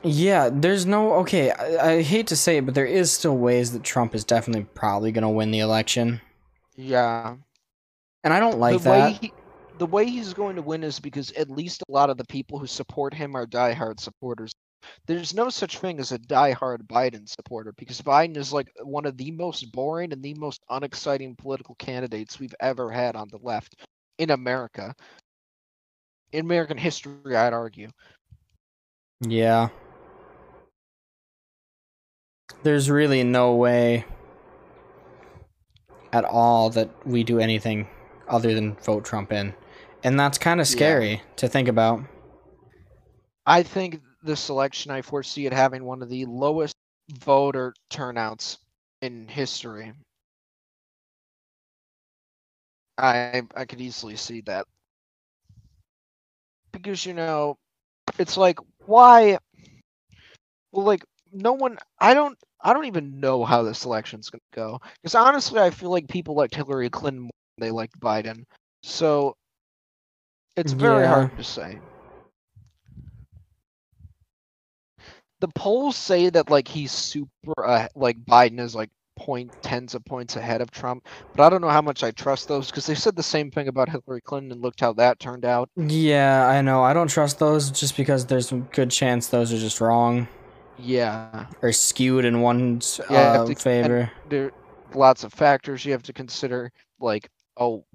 yeah, 0.03 0.49
there's 0.51 0.85
no 0.85 1.13
okay. 1.15 1.51
I, 1.51 1.93
I 1.93 2.01
hate 2.03 2.27
to 2.27 2.35
say 2.35 2.57
it, 2.57 2.65
but 2.65 2.75
there 2.75 2.85
is 2.85 3.11
still 3.11 3.37
ways 3.37 3.71
that 3.73 3.83
Trump 3.83 4.13
is 4.13 4.23
definitely 4.23 4.67
probably 4.75 5.11
gonna 5.11 5.31
win 5.31 5.51
the 5.51 5.59
election, 5.59 6.21
Yeah. 6.75 7.37
and 8.23 8.33
I 8.33 8.39
don't 8.39 8.59
like 8.59 8.81
the 8.81 8.89
way 8.89 8.99
that. 8.99 9.11
he, 9.13 9.33
the 9.77 9.85
way 9.85 10.05
he's 10.05 10.33
going 10.33 10.55
to 10.55 10.61
win 10.61 10.83
is 10.83 10.99
because 10.99 11.31
at 11.31 11.49
least 11.49 11.83
a 11.87 11.91
lot 11.91 12.09
of 12.09 12.17
the 12.17 12.25
people 12.25 12.59
who 12.59 12.67
support 12.67 13.13
him 13.13 13.35
are 13.35 13.45
diehard 13.45 13.99
supporters. 13.99 14.53
There's 15.07 15.33
no 15.33 15.49
such 15.49 15.79
thing 15.79 15.99
as 15.99 16.11
a 16.11 16.19
diehard 16.19 16.83
Biden 16.87 17.27
supporter 17.27 17.73
because 17.77 18.01
Biden 18.01 18.37
is 18.37 18.53
like 18.53 18.69
one 18.83 19.05
of 19.05 19.17
the 19.17 19.31
most 19.31 19.71
boring 19.71 20.13
and 20.13 20.21
the 20.21 20.35
most 20.35 20.61
unexciting 20.69 21.35
political 21.35 21.75
candidates 21.75 22.39
we've 22.39 22.55
ever 22.59 22.91
had 22.91 23.15
on 23.15 23.27
the 23.29 23.39
left 23.41 23.75
in 24.19 24.29
America. 24.29 24.93
In 26.31 26.41
American 26.41 26.77
history, 26.77 27.35
I'd 27.35 27.53
argue. 27.53 27.89
Yeah, 29.21 29.69
there's 32.63 32.89
really 32.89 33.23
no 33.23 33.55
way 33.55 34.05
at 36.11 36.25
all 36.25 36.69
that 36.71 36.89
we 37.05 37.23
do 37.23 37.39
anything 37.39 37.87
other 38.27 38.53
than 38.53 38.75
vote 38.77 39.05
Trump 39.05 39.31
in, 39.31 39.53
and 40.05 40.19
that's 40.19 40.37
kind 40.37 40.61
of 40.61 40.67
scary 40.67 41.23
to 41.35 41.47
think 41.47 41.67
about. 41.67 41.99
I 43.47 43.63
think 43.63 44.01
the 44.23 44.35
selection 44.35 44.91
I 44.91 45.01
foresee 45.01 45.47
it 45.47 45.53
having 45.53 45.83
one 45.83 46.03
of 46.03 46.09
the 46.09 46.25
lowest 46.25 46.75
voter 47.11 47.73
turnouts 47.89 48.59
in 49.01 49.27
history. 49.27 49.93
I 52.99 53.41
I 53.55 53.65
could 53.65 53.81
easily 53.81 54.15
see 54.15 54.41
that. 54.41 54.67
Because 56.71 57.03
you 57.03 57.15
know, 57.15 57.57
it's 58.19 58.37
like 58.37 58.59
why 58.85 59.39
well 60.71 60.85
like 60.85 61.03
no 61.33 61.53
one 61.53 61.79
I 61.99 62.13
don't 62.13 62.37
I 62.61 62.73
don't 62.73 62.85
even 62.85 63.19
know 63.19 63.43
how 63.43 63.63
this 63.63 63.85
election's 63.85 64.29
gonna 64.29 64.41
go. 64.53 64.79
Because 65.01 65.15
honestly 65.15 65.59
I 65.59 65.71
feel 65.71 65.89
like 65.89 66.07
people 66.07 66.35
liked 66.35 66.53
Hillary 66.53 66.91
Clinton 66.91 67.23
more 67.23 67.31
than 67.57 67.67
they 67.67 67.71
liked 67.71 67.99
Biden. 67.99 68.43
So 68.83 69.35
it's 70.55 70.71
very 70.73 71.03
Yeah. 71.03 71.09
hard 71.09 71.37
to 71.37 71.43
say. 71.43 71.79
The 75.41 75.47
polls 75.49 75.95
say 75.95 76.29
that 76.29 76.49
like 76.49 76.67
he's 76.67 76.91
super 76.91 77.53
uh, 77.65 77.87
like 77.95 78.17
Biden 78.25 78.59
is 78.59 78.73
like 78.73 78.89
point 79.17 79.51
tens 79.61 79.93
of 79.93 80.03
points 80.05 80.35
ahead 80.37 80.61
of 80.61 80.71
Trump, 80.71 81.05
but 81.35 81.43
I 81.43 81.49
don't 81.49 81.61
know 81.61 81.69
how 81.69 81.81
much 81.81 82.03
I 82.03 82.11
trust 82.11 82.47
those 82.47 82.67
because 82.67 82.85
they 82.85 82.95
said 82.95 83.15
the 83.15 83.23
same 83.23 83.51
thing 83.51 83.67
about 83.67 83.89
Hillary 83.89 84.21
Clinton 84.21 84.51
and 84.53 84.61
looked 84.61 84.79
how 84.79 84.93
that 84.93 85.19
turned 85.19 85.45
out. 85.45 85.69
Yeah, 85.75 86.47
I 86.47 86.61
know. 86.61 86.83
I 86.83 86.93
don't 86.93 87.09
trust 87.09 87.37
those 87.39 87.69
just 87.69 87.95
because 87.97 88.25
there's 88.25 88.51
a 88.51 88.57
good 88.57 88.91
chance 88.91 89.27
those 89.27 89.53
are 89.53 89.57
just 89.57 89.81
wrong 89.81 90.27
Yeah, 90.79 91.45
or 91.61 91.71
skewed 91.73 92.25
in 92.25 92.41
one's 92.41 92.99
Yeah, 93.09 93.41
uh, 93.41 93.45
to- 93.45 93.55
favor. 93.55 94.11
there 94.29 94.45
are 94.45 94.51
lots 94.93 95.23
of 95.23 95.33
factors 95.33 95.85
you 95.85 95.91
have 95.91 96.03
to 96.03 96.13
consider, 96.13 96.71
like 96.99 97.29
oh, 97.57 97.85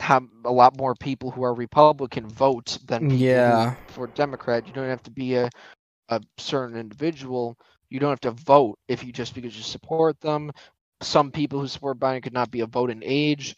how 0.00 0.22
a 0.44 0.52
lot 0.52 0.76
more 0.76 0.94
people 0.94 1.30
who 1.30 1.42
are 1.44 1.54
Republican 1.54 2.28
vote 2.28 2.78
than 2.86 3.04
mm, 3.04 3.10
people 3.10 3.26
Yeah. 3.26 3.74
for 3.88 4.06
Democrat. 4.08 4.66
You 4.66 4.72
don't 4.72 4.88
have 4.88 5.02
to 5.04 5.10
be 5.10 5.34
a 5.36 5.50
a 6.10 6.20
certain 6.36 6.76
individual. 6.76 7.56
You 7.88 7.98
don't 7.98 8.10
have 8.10 8.20
to 8.20 8.32
vote 8.32 8.78
if 8.88 9.04
you 9.04 9.12
just 9.12 9.34
because 9.34 9.56
you 9.56 9.62
support 9.62 10.20
them. 10.20 10.50
Some 11.00 11.30
people 11.30 11.60
who 11.60 11.66
support 11.68 11.98
Biden 11.98 12.22
could 12.22 12.32
not 12.34 12.50
be 12.50 12.60
a 12.60 12.66
voting 12.66 13.02
age, 13.04 13.56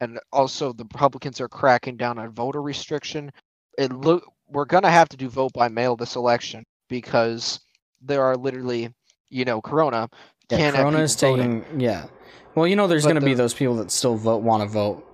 and 0.00 0.18
also 0.32 0.72
the 0.72 0.84
Republicans 0.84 1.40
are 1.40 1.48
cracking 1.48 1.96
down 1.96 2.18
on 2.18 2.30
voter 2.30 2.62
restriction. 2.62 3.30
It 3.78 3.92
look 3.92 4.24
we're 4.48 4.64
gonna 4.64 4.90
have 4.90 5.08
to 5.10 5.16
do 5.16 5.28
vote 5.28 5.52
by 5.52 5.68
mail 5.68 5.96
this 5.96 6.16
election 6.16 6.64
because 6.88 7.60
there 8.00 8.22
are 8.22 8.36
literally, 8.36 8.94
you 9.28 9.44
know, 9.44 9.60
Corona. 9.60 10.08
Yeah, 10.50 10.58
can't 10.58 10.76
have 10.76 10.84
Corona 10.84 11.00
is 11.00 11.16
people 11.16 11.36
voting. 11.36 11.62
taking. 11.62 11.80
Yeah. 11.80 12.06
Well, 12.54 12.66
you 12.66 12.76
know, 12.76 12.86
there's 12.86 13.04
going 13.04 13.16
to 13.16 13.20
be 13.20 13.34
those 13.34 13.54
people 13.54 13.76
that 13.76 13.90
still 13.90 14.16
vote, 14.16 14.38
want 14.42 14.62
to 14.62 14.68
vote. 14.68 15.04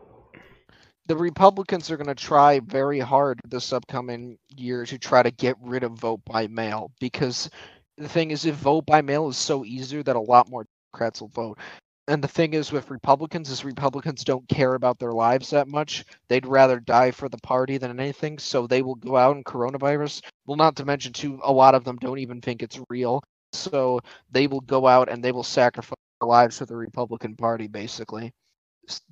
The 1.07 1.17
Republicans 1.17 1.91
are 1.91 1.97
going 1.97 2.07
to 2.07 2.15
try 2.15 2.61
very 2.61 2.99
hard 2.99 3.41
this 3.49 3.73
upcoming 3.73 4.39
year 4.57 4.87
to 4.87 4.99
try 4.99 5.23
to 5.23 5.31
get 5.31 5.57
rid 5.61 5.83
of 5.83 5.93
vote 5.93 6.21
by 6.25 6.47
mail 6.47 6.91
because 6.99 7.51
the 7.99 8.09
thing 8.09 8.31
is, 8.31 8.45
if 8.47 8.57
vote 8.57 8.87
by 8.87 9.03
mail 9.03 9.29
is 9.29 9.37
so 9.37 9.65
easier 9.65 10.03
that 10.03 10.17
a 10.17 10.21
lot 10.21 10.49
more 10.49 10.67
Democrats 10.93 11.21
will 11.21 11.29
vote. 11.29 11.59
And 12.07 12.23
the 12.23 12.29
thing 12.29 12.53
is 12.53 12.71
with 12.71 12.91
Republicans 12.91 13.49
is 13.49 13.65
Republicans 13.65 14.25
don't 14.25 14.47
care 14.49 14.75
about 14.75 14.99
their 14.99 15.13
lives 15.13 15.51
that 15.51 15.69
much. 15.69 16.05
They'd 16.29 16.47
rather 16.47 16.79
die 16.79 17.11
for 17.13 17.29
the 17.29 17.39
party 17.39 17.79
than 17.79 17.99
anything, 17.99 18.39
so 18.39 18.67
they 18.67 18.83
will 18.83 18.97
go 18.97 19.17
out 19.17 19.37
and 19.37 19.45
coronavirus. 19.45 20.23
Well, 20.47 20.57
not 20.57 20.77
to 20.77 20.85
mention 20.85 21.13
too, 21.15 21.41
a 21.43 21.53
lot 21.53 21.75
of 21.75 21.85
them 21.85 21.97
don't 21.97 22.19
even 22.19 22.41
think 22.43 22.63
it's 22.63 22.79
real. 22.91 23.23
So 23.53 24.01
they 24.31 24.47
will 24.47 24.61
go 24.61 24.87
out 24.87 25.09
and 25.09 25.25
they 25.25 25.33
will 25.33 25.45
sacrifice 25.45 25.95
their 26.21 26.29
lives 26.29 26.59
for 26.59 26.67
the 26.67 26.77
Republican 26.77 27.37
Party, 27.37 27.69
basically. 27.69 28.33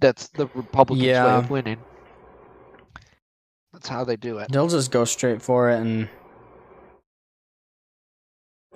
That's 0.01 0.29
the 0.29 0.49
Republicans' 0.55 1.21
way 1.23 1.37
of 1.39 1.51
winning. 1.51 1.79
That's 3.73 3.89
how 3.89 4.05
they 4.05 4.17
do 4.17 4.39
it. 4.39 4.51
They'll 4.51 4.69
just 4.69 4.91
go 4.91 5.05
straight 5.05 5.43
for 5.43 5.71
it 5.71 5.81
and 5.81 6.09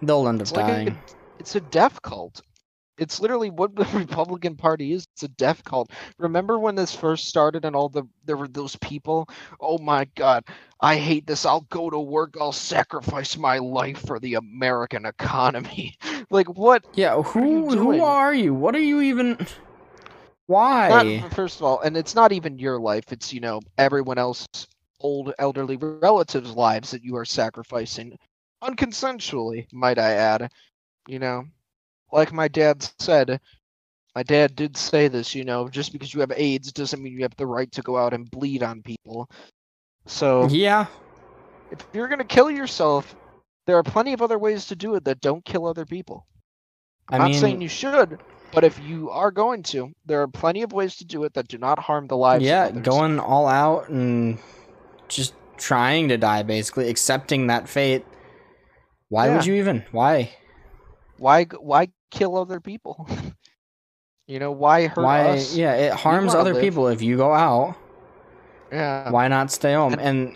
they'll 0.03 0.29
end 0.29 0.43
up 0.43 0.49
It's 0.49 0.53
like 0.53 0.67
dying. 0.67 0.89
a, 0.89 0.97
it's 1.39 1.55
a 1.57 1.61
death 1.61 2.01
cult. 2.03 2.43
It's 2.99 3.21
literally 3.21 3.51
what 3.51 3.77
the 3.77 3.85
Republican 3.95 4.57
Party 4.57 4.93
is. 4.93 5.07
It's 5.15 5.25
a 5.25 5.29
death 5.29 5.65
cult. 5.65 5.91
Remember 6.19 6.59
when 6.59 6.75
this 6.77 6.95
first 6.95 7.27
started 7.27 7.65
and 7.65 7.77
all 7.77 7.89
the 7.91 8.05
there 8.25 8.37
were 8.39 8.49
those 8.49 8.77
people? 8.77 9.29
Oh 9.61 9.79
my 9.79 10.07
god, 10.17 10.45
I 10.81 10.97
hate 10.97 11.27
this. 11.27 11.45
I'll 11.47 11.67
go 11.71 11.91
to 11.91 12.01
work. 12.01 12.37
I'll 12.41 12.53
sacrifice 12.53 13.37
my 13.37 13.59
life 13.59 13.99
for 14.07 14.19
the 14.19 14.35
American 14.35 15.05
economy. 15.07 15.97
like 16.31 16.49
what? 16.57 16.87
yeah, 16.95 17.21
who 17.23 17.77
who 17.77 18.03
are 18.03 18.35
you? 18.35 18.55
What 18.55 18.75
are 18.75 18.81
you 18.81 19.03
even? 19.03 19.47
Why? 20.47 21.23
Not, 21.23 21.35
first 21.35 21.59
of 21.59 21.65
all, 21.65 21.81
and 21.81 21.97
it's 21.97 22.15
not 22.15 22.33
even 22.33 22.59
your 22.59 22.79
life. 22.79 23.13
It's 23.13 23.33
you 23.33 23.41
know 23.41 23.61
everyone 23.79 24.19
else's 24.19 24.67
old 25.01 25.33
elderly 25.39 25.77
relatives' 25.77 26.55
lives 26.55 26.91
that 26.93 27.05
you 27.05 27.17
are 27.17 27.25
sacrificing 27.25 28.19
unconsensually. 28.63 29.67
Might 29.73 29.99
I 29.99 30.13
add? 30.13 30.51
You 31.09 31.19
know, 31.19 31.45
like 32.13 32.33
my 32.33 32.49
dad 32.49 32.83
said. 32.83 33.41
My 34.15 34.23
dad 34.23 34.57
did 34.57 34.77
say 34.77 35.09
this. 35.09 35.35
You 35.35 35.45
know, 35.45 35.69
just 35.69 35.93
because 35.93 36.15
you 36.15 36.21
have 36.21 36.33
AIDS 36.35 36.73
doesn't 36.73 37.03
mean 37.03 37.13
you 37.13 37.23
have 37.23 37.37
the 37.37 37.47
right 37.47 37.71
to 37.73 37.83
go 37.83 37.97
out 37.97 38.15
and 38.15 38.31
bleed 38.31 38.63
on 38.63 38.83
people. 38.83 39.29
So 40.07 40.47
yeah, 40.49 40.87
if 41.71 41.85
you're 41.93 42.09
gonna 42.09 42.25
kill 42.25 42.51
yourself, 42.51 43.15
there 43.67 43.77
are 43.77 43.83
plenty 43.83 44.13
of 44.13 44.23
other 44.23 44.39
ways 44.39 44.67
to 44.67 44.77
do 44.77 44.95
it 44.95 45.05
that 45.05 45.21
don't 45.21 45.45
kill 45.45 45.67
other 45.67 45.85
people. 45.85 46.27
I 47.11 47.19
I'm 47.19 47.21
not 47.21 47.33
mean, 47.33 47.35
saying 47.35 47.61
you 47.61 47.69
should, 47.69 48.19
but 48.57 48.65
if 48.65 48.81
you 48.81 49.11
are 49.11 49.31
going 49.31 49.63
to, 49.63 49.93
there 50.07 50.23
are 50.23 50.29
plenty 50.29 50.63
of 50.63 50.73
ways 50.73 50.97
to 50.97 51.05
do 51.05 51.25
it 51.25 51.35
that 51.35 51.47
do 51.47 51.59
not 51.59 51.79
harm 51.79 52.07
the 52.07 52.17
lives 52.17 52.43
yeah, 52.43 52.71
going 52.71 53.21
all 53.21 53.47
out 53.47 53.91
and 53.91 54.39
just 55.09 55.35
trying 55.59 56.09
to 56.09 56.17
die, 56.17 56.43
basically 56.43 56.89
accepting 56.89 57.49
that 57.49 57.69
fate. 57.69 58.07
Why 59.11 59.29
would 59.29 59.45
you 59.45 59.57
even? 59.57 59.85
Why? 59.93 60.31
Why 61.19 61.45
why 61.45 61.89
kill 62.11 62.35
other 62.39 62.59
people? 62.59 63.07
you 64.27 64.39
know, 64.39 64.53
why 64.53 64.87
hurt 64.87 65.05
Why? 65.05 65.29
us? 65.29 65.55
Yeah, 65.55 65.75
it 65.75 65.93
harms 65.93 66.35
other 66.35 66.55
live. 66.55 66.63
people 66.63 66.89
if 66.89 67.03
you 67.03 67.19
go 67.19 67.35
out. 67.35 67.77
Yeah. 68.73 69.11
Why 69.11 69.29
not 69.29 69.53
stay 69.53 69.75
home? 69.75 69.97
And- 70.01 70.35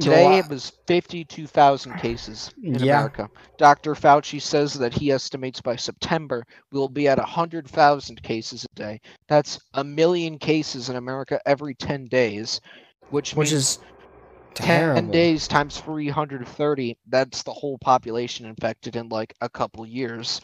Today 0.00 0.38
it 0.38 0.48
was 0.48 0.72
52,000 0.86 1.96
cases 1.96 2.50
in 2.62 2.76
Yeah. 2.76 2.82
America. 2.82 3.30
Dr. 3.58 3.94
Fauci 3.94 4.40
says 4.40 4.74
that 4.74 4.92
he 4.92 5.10
estimates 5.10 5.60
by 5.60 5.76
September 5.76 6.44
we'll 6.72 6.88
be 6.88 7.08
at 7.08 7.18
100,000 7.18 8.22
cases 8.22 8.64
a 8.64 8.74
day. 8.76 9.00
That's 9.28 9.58
a 9.74 9.84
million 9.84 10.38
cases 10.38 10.88
in 10.88 10.96
America 10.96 11.40
every 11.46 11.74
10 11.74 12.06
days, 12.06 12.60
which, 13.10 13.34
which 13.34 13.52
means 13.52 13.52
is 13.52 13.78
10 14.54 14.80
terrible. 14.80 15.12
days 15.12 15.46
times 15.48 15.80
330 15.80 16.96
that's 17.08 17.42
the 17.42 17.52
whole 17.52 17.78
population 17.78 18.46
infected 18.46 18.96
in 18.96 19.08
like 19.08 19.34
a 19.40 19.48
couple 19.48 19.86
years 19.86 20.40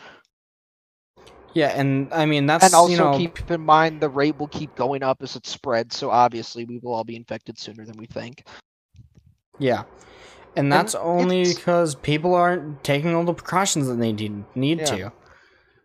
Yeah, 1.54 1.68
and 1.68 2.12
I 2.12 2.26
mean 2.26 2.46
that's 2.46 2.64
and 2.64 2.74
also 2.74 2.90
you 2.92 2.96
know 2.98 3.16
keep 3.18 3.50
in 3.50 3.60
mind 3.60 4.00
the 4.00 4.08
rate 4.08 4.38
will 4.38 4.48
keep 4.48 4.74
going 4.74 5.02
up 5.02 5.22
as 5.22 5.36
it 5.36 5.46
spreads 5.46 5.96
so 5.96 6.10
obviously 6.10 6.64
we 6.64 6.78
will 6.78 6.94
all 6.94 7.04
be 7.04 7.16
infected 7.16 7.58
sooner 7.58 7.84
than 7.84 7.96
we 7.98 8.06
think 8.06 8.44
yeah, 9.62 9.84
and 10.56 10.72
that's 10.72 10.94
only 10.94 11.44
because 11.44 11.94
people 11.94 12.34
aren't 12.34 12.82
taking 12.82 13.14
all 13.14 13.24
the 13.24 13.32
precautions 13.34 13.86
that 13.86 13.94
they 13.94 14.12
need 14.12 14.44
need 14.54 14.78
Yeah. 14.80 14.84
to. 14.84 15.12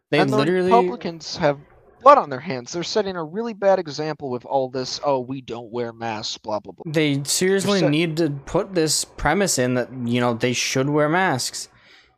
They 0.10 0.20
and 0.20 0.30
the 0.32 0.38
literally 0.38 0.72
republicans 0.72 1.38
have 1.38 1.60
blood 2.02 2.18
on 2.18 2.30
their 2.30 2.40
hands. 2.40 2.72
They're 2.74 2.84
setting 2.84 3.16
a 3.16 3.24
really 3.24 3.54
bad 3.54 3.78
example 3.80 4.30
with 4.30 4.46
all 4.46 4.70
this 4.70 5.00
oh 5.04 5.20
we 5.20 5.42
don't 5.42 5.72
wear 5.72 5.94
masks 5.94 6.38
blah 6.38 6.60
blah 6.60 6.74
blah. 6.74 6.92
They 6.92 7.22
seriously 7.24 7.80
set- 7.80 7.92
need 7.92 8.18
to 8.18 8.30
put 8.46 8.74
this 8.74 9.06
premise 9.06 9.58
in 9.60 9.76
that 9.76 9.90
you 9.94 10.20
know 10.22 10.34
they 10.34 10.54
should 10.54 10.90
wear 10.90 11.10
masks 11.10 11.70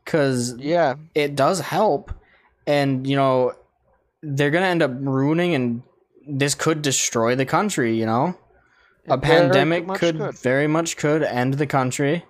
because 0.06 0.56
yeah. 0.58 0.96
it 1.14 1.36
does 1.36 1.60
help. 1.60 2.12
And 2.68 3.06
you 3.08 3.16
know 3.16 3.54
they're 4.22 4.52
gonna 4.52 4.68
end 4.68 4.84
up 4.84 4.92
ruining 5.00 5.56
and 5.56 5.82
this 6.28 6.54
could 6.54 6.82
destroy 6.84 7.36
the 7.36 7.46
country 7.46 7.98
you 7.98 8.06
know 8.06 8.38
a 9.08 9.14
it 9.16 9.22
pandemic 9.22 9.86
much 9.88 10.00
could 10.00 10.18
very 10.36 10.68
much 10.68 10.98
could 10.98 11.24
end 11.24 11.56
the 11.56 11.68
country. 11.68 12.26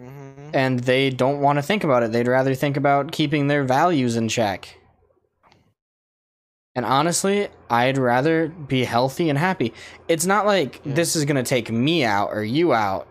Mhm. 0.00 0.50
and 0.54 0.78
they 0.80 1.10
don't 1.10 1.40
want 1.40 1.56
to 1.58 1.62
think 1.62 1.82
about 1.82 2.04
it. 2.04 2.12
They'd 2.12 2.28
rather 2.28 2.54
think 2.54 2.76
about 2.76 3.10
keeping 3.10 3.48
their 3.48 3.64
values 3.64 4.14
in 4.14 4.28
check. 4.28 4.78
And 6.76 6.86
honestly 6.86 7.48
i'd 7.70 7.98
rather 7.98 8.48
be 8.48 8.84
healthy 8.84 9.28
and 9.28 9.36
happy. 9.38 9.72
It's 10.06 10.24
not 10.26 10.46
like 10.46 10.80
Yeah. 10.84 10.94
this 10.94 11.16
is 11.16 11.24
gonna 11.24 11.42
take 11.42 11.70
me 11.72 12.04
out 12.04 12.30
or 12.32 12.44
you 12.44 12.72
out. 12.72 13.08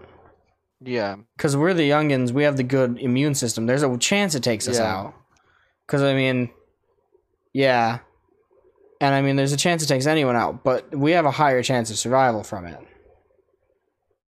Yeah. 0.79 1.17
Because 1.35 1.57
we're 1.57 1.73
the 1.73 1.89
youngins 1.89 2.31
we 2.31 2.43
have 2.43 2.55
the 2.55 2.63
good 2.63 2.97
immune 2.99 3.35
system. 3.35 3.65
There's 3.65 3.83
a 3.83 3.97
chance 3.97 4.33
it 4.35 4.43
takes 4.43 4.67
us 4.69 4.77
Yeah. 4.79 4.95
out. 4.95 5.13
Because 5.85 6.01
i 6.03 6.13
mean 6.13 6.49
yeah 7.53 7.99
and 9.01 9.13
i 9.15 9.21
mean 9.21 9.35
there's 9.35 9.53
a 9.53 9.57
chance 9.57 9.83
it 9.83 9.87
takes 9.87 10.05
anyone 10.05 10.35
out 10.35 10.63
but 10.63 10.93
we 10.95 11.11
have 11.11 11.25
a 11.25 11.31
higher 11.31 11.61
chance 11.63 11.89
of 11.91 11.97
survival 11.97 12.43
from 12.43 12.65
it 12.65 12.79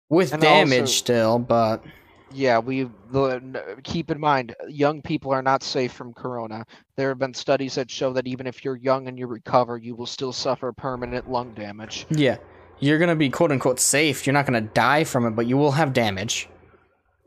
with 0.09 0.33
And 0.33 0.41
damage 0.41 0.79
also- 0.81 0.91
still 0.91 1.39
but 1.39 1.83
Yeah, 2.31 2.59
we 2.59 2.83
the 3.11 3.79
keep 3.83 4.11
in 4.11 4.19
mind 4.19 4.55
young 4.67 5.01
people 5.01 5.31
are 5.33 5.41
not 5.41 5.63
safe 5.63 5.91
from 5.91 6.13
corona. 6.13 6.63
There 6.95 7.09
have 7.09 7.17
been 7.17 7.33
studies 7.33 7.73
that 7.75 7.89
show 7.89 8.13
that 8.13 8.27
even 8.27 8.45
if 8.45 8.63
you're 8.63 8.75
young 8.77 9.07
and 9.07 9.17
you 9.17 9.25
recover, 9.25 9.77
you 9.77 9.95
will 9.95 10.05
still 10.05 10.31
suffer 10.31 10.71
permanent 10.71 11.29
lung 11.29 11.53
damage. 11.55 12.05
yeah 12.11 12.37
you're 12.79 12.99
gonna 12.99 13.15
be 13.15 13.29
quote 13.29 13.51
unquote 13.51 13.79
safe. 13.79 14.25
You're 14.27 14.33
not 14.35 14.45
gonna 14.45 14.61
die 14.61 15.03
from 15.05 15.25
it, 15.25 15.31
but 15.31 15.47
you 15.47 15.57
will 15.57 15.71
have 15.71 15.91
damage. 15.91 16.47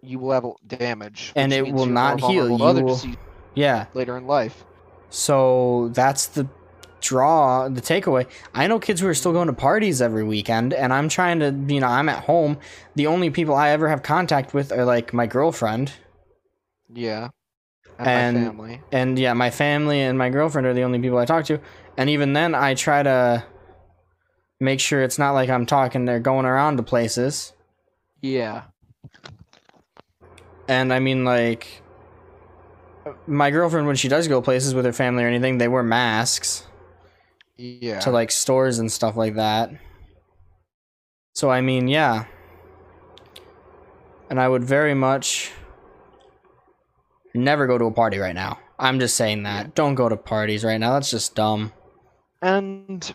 You 0.03 0.19
will 0.21 0.33
have 0.33 0.47
damage, 0.67 1.33
And 1.37 1.53
it 1.53 1.73
will 1.73 1.87
not 1.87 2.21
heal. 2.21 2.49
You 2.49 2.85
will- 2.85 3.01
Yeah. 3.55 3.87
later 3.95 4.17
in 4.17 4.27
life. 4.27 4.65
So 5.11 5.91
that's 5.93 6.27
the 6.29 6.47
draw, 7.03 7.69
the 7.69 7.81
takeaway. 7.81 8.27
I 8.55 8.67
know 8.67 8.79
kids 8.79 9.01
who 9.01 9.07
are 9.09 9.15
still 9.15 9.33
going 9.33 9.49
to 9.49 9.53
parties 9.53 10.01
every 10.01 10.25
weekend, 10.25 10.73
and 10.73 10.93
I'm 10.93 11.09
trying 11.09 11.41
to, 11.41 11.55
you 11.73 11.81
know, 11.81 11.87
I'm 11.89 12.09
at 12.09 12.25
home. 12.25 12.59
The 12.95 13.07
only 13.07 13.31
people 13.31 13.55
I 13.55 13.71
ever 13.71 13.89
have 13.89 14.03
contact 14.03 14.55
with 14.55 14.73
are 14.73 14.85
like 14.85 15.13
my 15.13 15.27
girlfriend, 15.27 15.93
Yeah, 16.89 17.29
and, 17.99 18.37
And- 18.37 18.37
my 18.37 18.45
family. 18.51 18.81
and 18.93 19.19
yeah, 19.19 19.33
my 19.35 19.51
family 19.51 20.01
and 20.01 20.17
my 20.17 20.31
girlfriend 20.31 20.67
are 20.67 20.75
the 20.75 20.83
only 20.85 20.99
people 20.99 21.19
I 21.19 21.25
talk 21.27 21.45
to. 21.47 21.61
And 21.99 22.09
even 22.09 22.33
then, 22.33 22.55
I 22.55 22.75
try 22.75 23.03
to 23.03 23.45
make 24.61 24.81
sure 24.81 25.03
it's 25.03 25.19
not 25.19 25.33
like 25.33 25.51
I'm 25.51 25.67
talking, 25.67 26.05
they're 26.07 26.21
going 26.21 26.47
around 26.47 26.77
to 26.79 26.83
places. 26.83 27.53
Yeah, 28.21 28.63
And 30.69 30.93
I 30.93 31.01
mean, 31.01 31.25
like, 31.25 31.83
my 33.27 33.51
girlfriend, 33.51 33.87
when 33.89 33.97
she 33.97 34.07
does 34.09 34.29
go 34.29 34.41
places 34.41 34.75
with 34.75 34.85
her 34.85 34.93
family 34.93 35.25
or 35.25 35.27
anything, 35.27 35.59
they 35.59 35.67
wear 35.69 35.83
masks. 35.83 36.65
Yeah. 37.63 38.01
to 38.01 38.11
like 38.11 38.31
stores 38.31 38.79
and 38.79 38.91
stuff 38.91 39.17
like 39.17 39.37
that. 39.37 39.71
So 41.35 41.51
I 41.51 41.61
mean, 41.61 41.89
yeah. 41.89 42.25
And 44.31 44.41
I 44.41 44.49
would 44.49 44.65
very 44.65 44.95
much 44.95 45.53
never 47.35 47.67
go 47.67 47.79
to 47.79 47.85
a 47.87 47.93
party 47.93 48.19
right 48.19 48.35
now. 48.35 48.59
I'm 48.79 48.99
just 48.99 49.17
saying 49.17 49.45
that. 49.45 49.75
Don't 49.75 49.95
go 49.95 50.09
to 50.09 50.17
parties 50.17 50.65
right 50.65 50.79
now. 50.79 50.95
That's 50.95 51.11
just 51.11 51.35
dumb. 51.35 51.73
and 52.41 53.15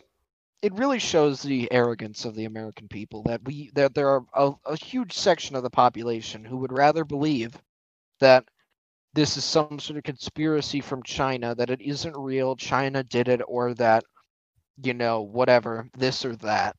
it 0.63 0.73
really 0.73 0.99
shows 0.99 1.41
the 1.41 1.71
arrogance 1.71 2.25
of 2.25 2.35
the 2.35 2.45
American 2.45 2.87
people 2.87 3.21
that 3.23 3.41
we 3.45 3.69
that 3.75 3.93
there 3.93 4.09
are 4.09 4.25
a, 4.33 4.51
a 4.65 4.75
huge 4.75 5.13
section 5.13 5.55
of 5.55 5.63
the 5.63 5.69
population 5.69 6.43
who 6.43 6.57
would 6.57 6.71
rather 6.71 7.05
believe 7.05 7.55
that 8.19 8.43
this 9.13 9.37
is 9.37 9.43
some 9.43 9.79
sort 9.79 9.97
of 9.97 10.03
conspiracy 10.03 10.81
from 10.81 11.03
China, 11.03 11.55
that 11.55 11.69
it 11.69 11.81
isn't 11.81 12.15
real, 12.17 12.55
China 12.55 13.03
did 13.03 13.27
it, 13.27 13.41
or 13.47 13.73
that 13.75 14.03
you 14.84 14.93
know 14.93 15.21
whatever 15.21 15.89
this 15.97 16.25
or 16.25 16.36
that. 16.38 16.75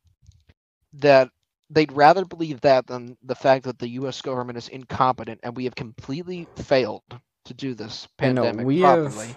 That 0.94 1.30
they'd 1.70 1.92
rather 1.92 2.24
believe 2.24 2.60
that 2.62 2.86
than 2.86 3.16
the 3.22 3.34
fact 3.34 3.64
that 3.64 3.78
the 3.78 3.88
U.S. 3.90 4.22
government 4.22 4.58
is 4.58 4.68
incompetent 4.68 5.40
and 5.42 5.56
we 5.56 5.64
have 5.64 5.74
completely 5.74 6.48
failed 6.56 7.02
to 7.44 7.54
do 7.54 7.74
this 7.74 8.08
pandemic 8.16 8.66
we 8.66 8.80
properly. 8.80 9.28
have. 9.28 9.36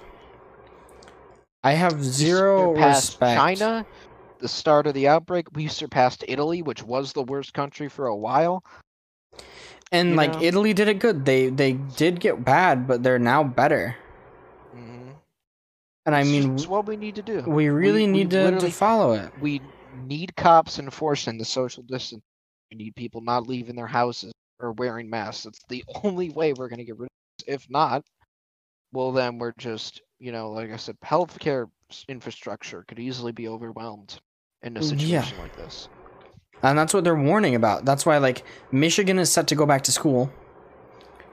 I 1.64 1.74
have 1.74 2.04
zero 2.04 2.74
respect. 2.74 3.38
China, 3.38 3.86
the 4.40 4.48
start 4.48 4.88
of 4.88 4.94
the 4.94 5.08
outbreak, 5.08 5.48
we 5.54 5.68
surpassed 5.68 6.24
Italy, 6.28 6.62
which 6.62 6.84
was 6.84 7.14
the 7.14 7.24
worst 7.24 7.54
country 7.54 7.88
for 7.88 8.08
a 8.08 8.16
while. 8.16 8.64
and 9.92 10.12
you 10.12 10.16
like 10.16 10.34
know? 10.34 10.42
Italy 10.42 10.74
did 10.74 10.88
it 10.88 11.00
good. 11.00 11.26
They 11.26 11.50
they 11.50 11.74
did 11.74 12.20
get 12.20 12.44
bad, 12.44 12.88
but 12.88 13.04
they're 13.04 13.20
now 13.20 13.44
better. 13.44 13.96
And 16.06 16.16
I 16.16 16.24
mean, 16.24 16.58
just 16.58 16.68
what 16.70 16.86
we 16.88 16.98
need 16.98 17.16
to 17.16 17.22
do. 17.22 17.42
we 17.42 17.70
really 17.70 18.06
we 18.06 18.08
need 18.08 18.32
to, 18.32 18.60
to 18.60 18.70
follow 18.72 19.14
it. 19.14 19.32
We 19.40 19.62
need 20.08 20.36
cops 20.36 20.80
enforcing 20.80 21.38
the 21.38 21.46
social 21.46 21.84
distance. 21.84 22.24
We 22.72 22.78
need 22.78 22.96
people 22.96 23.22
not 23.22 23.48
leaving 23.48 23.76
their 23.76 23.88
houses 23.88 24.34
or 24.60 24.72
wearing 24.74 25.10
masks. 25.10 25.46
It's 25.46 25.64
the 25.70 25.84
only 26.04 26.30
way 26.30 26.54
we're 26.54 26.70
going 26.70 26.80
to 26.80 26.86
get 26.86 26.98
rid 26.98 27.08
of 27.08 27.46
this. 27.46 27.56
If 27.56 27.70
not, 27.70 28.04
well, 28.94 29.12
then 29.12 29.38
we're 29.38 29.54
just, 29.58 30.02
you 30.20 30.32
know, 30.32 30.52
like 30.52 30.72
I 30.72 30.78
said, 30.78 30.98
healthcare 31.04 31.68
infrastructure 32.08 32.84
could 32.88 33.00
easily 33.00 33.32
be 33.32 33.48
overwhelmed 33.48 34.20
in 34.64 34.78
a 34.78 34.80
mm, 34.80 34.84
Yeah. 35.10 35.22
situation 35.22 35.38
like 35.40 35.56
this. 35.56 35.90
And 36.64 36.78
that's 36.78 36.94
what 36.94 37.04
they're 37.04 37.16
warning 37.16 37.56
about. 37.56 37.86
That's 37.86 38.06
why 38.06 38.18
like 38.18 38.44
Michigan 38.72 39.20
is 39.20 39.32
set 39.32 39.48
to 39.48 39.56
go 39.56 39.66
back 39.66 39.84
to 39.84 39.92
school. 39.92 40.32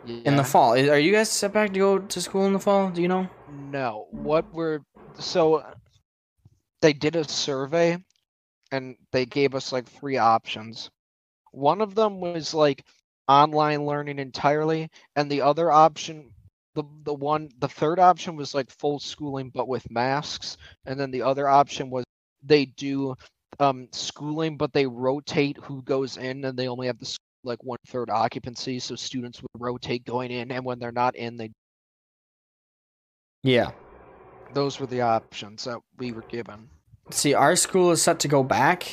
in 0.06 0.36
the 0.36 0.44
fall. 0.44 0.72
Are 0.74 0.98
you 0.98 1.12
guys 1.12 1.30
set 1.30 1.52
back 1.52 1.72
to 1.72 1.78
go 1.78 1.98
to 1.98 2.20
school 2.20 2.46
in 2.46 2.52
the 2.52 2.58
fall? 2.58 2.90
Do 2.90 3.02
you 3.02 3.08
know? 3.08 3.28
No, 3.48 4.06
what 4.10 4.46
we're 4.52 4.80
so 5.18 5.64
they 6.82 6.92
did 6.92 7.16
a 7.16 7.24
survey 7.24 7.98
and 8.72 8.96
they 9.12 9.26
gave 9.26 9.54
us 9.54 9.72
like 9.72 9.86
three 9.88 10.18
options. 10.18 10.90
One 11.52 11.80
of 11.80 11.94
them 11.94 12.20
was 12.20 12.46
like 12.46 12.76
online 13.20 13.86
learning 13.86 14.18
entirely, 14.18 14.88
and 15.16 15.30
the 15.30 15.42
other 15.42 15.70
option, 15.70 16.32
the 16.74 16.84
the 17.04 17.14
one, 17.14 17.50
the 17.58 17.68
third 17.68 17.98
option 17.98 18.36
was 18.36 18.54
like 18.54 18.70
full 18.70 18.98
schooling 19.00 19.50
but 19.50 19.68
with 19.68 19.90
masks, 19.90 20.56
and 20.86 20.98
then 20.98 21.10
the 21.10 21.22
other 21.22 21.48
option 21.48 21.90
was 21.90 22.04
they 22.42 22.66
do 22.66 23.14
um 23.60 23.88
schooling 23.92 24.56
but 24.56 24.72
they 24.72 24.86
rotate 24.86 25.56
who 25.64 25.82
goes 25.82 26.16
in 26.16 26.44
and 26.44 26.58
they 26.58 26.68
only 26.68 26.86
have 26.88 26.98
the 26.98 27.16
like 27.44 27.62
one 27.64 27.78
third 27.86 28.10
occupancy, 28.10 28.78
so 28.80 28.94
students 28.96 29.42
would 29.42 29.50
rotate 29.60 30.04
going 30.04 30.30
in, 30.30 30.50
and 30.52 30.64
when 30.64 30.78
they're 30.78 30.92
not 30.92 31.16
in, 31.16 31.36
they 31.36 31.50
Yeah. 33.42 33.70
those 34.54 34.80
were 34.80 34.86
the 34.86 35.02
options 35.02 35.64
that 35.64 35.78
we 35.98 36.12
were 36.12 36.22
given. 36.22 36.68
See, 37.10 37.34
our 37.34 37.54
school 37.56 37.90
is 37.90 38.02
set 38.02 38.18
to 38.20 38.28
go 38.28 38.42
back, 38.42 38.86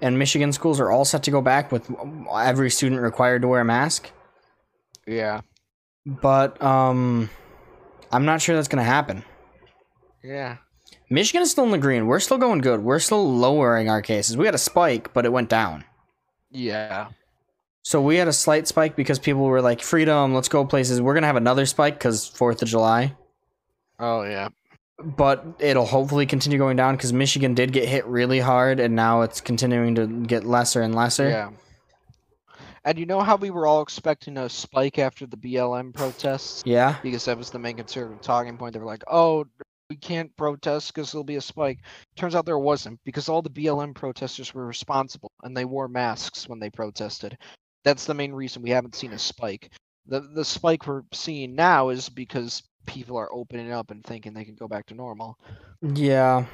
and 0.00 0.18
Michigan 0.18 0.52
schools 0.52 0.78
are 0.80 0.90
all 0.90 1.04
set 1.04 1.22
to 1.24 1.30
go 1.30 1.40
back 1.40 1.72
with 1.72 1.90
every 2.34 2.70
student 2.70 3.00
required 3.00 3.42
to 3.42 3.48
wear 3.48 3.60
a 3.60 3.64
mask. 3.64 4.10
Yeah. 5.06 5.40
But 6.06 6.60
um, 6.62 7.30
I'm 8.10 8.24
not 8.24 8.40
sure 8.42 8.54
that's 8.54 8.68
gonna 8.68 8.84
happen. 8.84 9.24
Yeah. 10.22 10.58
Michigan 11.10 11.42
is 11.42 11.50
still 11.50 11.64
in 11.64 11.70
the 11.70 11.78
green. 11.78 12.06
We're 12.06 12.20
still 12.20 12.38
going 12.38 12.60
good. 12.60 12.80
We're 12.82 12.98
still 12.98 13.36
lowering 13.36 13.88
our 13.90 14.02
cases. 14.02 14.36
We 14.36 14.46
had 14.46 14.54
a 14.54 14.58
spike, 14.58 15.12
but 15.12 15.26
it 15.26 15.32
went 15.32 15.48
down. 15.48 15.84
Yeah. 16.50 17.08
So 17.82 18.00
we 18.00 18.16
had 18.16 18.28
a 18.28 18.32
slight 18.32 18.68
spike 18.68 18.94
because 18.94 19.18
people 19.18 19.42
were 19.42 19.60
like, 19.60 19.82
"Freedom, 19.82 20.32
let's 20.34 20.48
go 20.48 20.64
places." 20.64 21.00
We're 21.00 21.14
gonna 21.14 21.26
have 21.26 21.36
another 21.36 21.66
spike 21.66 21.94
because 21.94 22.26
Fourth 22.28 22.62
of 22.62 22.68
July. 22.68 23.16
Oh 23.98 24.22
yeah. 24.22 24.48
but 25.02 25.44
it'll 25.58 25.86
hopefully 25.86 26.26
continue 26.26 26.58
going 26.58 26.76
down 26.76 26.94
because 26.96 27.12
Michigan 27.12 27.54
did 27.54 27.72
get 27.72 27.88
hit 27.88 28.04
really 28.06 28.38
hard, 28.40 28.78
and 28.80 28.94
now 28.94 29.22
it's 29.22 29.40
continuing 29.40 29.94
to 29.96 30.06
get 30.06 30.44
lesser 30.44 30.82
and 30.82 30.94
lesser. 30.94 31.28
Yeah. 31.28 31.50
And 32.84 32.98
you 32.98 33.06
know 33.06 33.20
how 33.20 33.36
we 33.36 33.50
were 33.50 33.66
all 33.66 33.80
expecting 33.82 34.36
a 34.36 34.48
spike 34.48 34.98
after 34.98 35.26
the 35.26 35.36
BLM 35.36 35.94
protests 35.94 36.62
Yeah. 36.66 36.96
because 37.02 37.24
that 37.26 37.38
was 37.38 37.50
the 37.50 37.58
main 37.58 37.76
conservative 37.76 38.20
talking 38.22 38.56
point. 38.58 38.72
They 38.72 38.80
were 38.80 38.86
like, 38.86 39.04
"Oh, 39.06 39.44
we 39.88 39.96
can't 39.96 40.34
protest 40.36 40.92
because 40.92 41.12
there'll 41.12 41.22
be 41.24 41.36
a 41.36 41.40
spike." 41.40 41.78
Turns 42.16 42.34
out 42.34 42.44
there 42.44 42.58
wasn't 42.58 42.98
because 43.04 43.28
all 43.28 43.40
the 43.42 43.50
BLM 43.50 43.94
protesters 43.94 44.52
were 44.52 44.66
responsible 44.66 45.30
and 45.44 45.56
they 45.56 45.64
wore 45.64 45.86
masks 45.88 46.48
when 46.48 46.58
they 46.58 46.70
protested. 46.70 47.38
That's 47.84 48.04
the 48.04 48.14
main 48.14 48.32
reason 48.32 48.62
we 48.62 48.70
haven't 48.70 48.96
seen 48.96 49.12
a 49.12 49.18
spike. 49.18 49.70
The 50.06 50.20
the 50.20 50.44
spike 50.44 50.86
we're 50.86 51.02
seeing 51.12 51.54
now 51.54 51.90
is 51.90 52.08
because 52.08 52.62
people 52.86 53.16
are 53.16 53.32
opening 53.32 53.70
up 53.72 53.90
and 53.90 54.04
thinking 54.04 54.34
they 54.34 54.44
can 54.44 54.54
go 54.54 54.68
back 54.68 54.86
to 54.86 54.94
normal. 54.94 55.38
Yeah. 55.82 56.46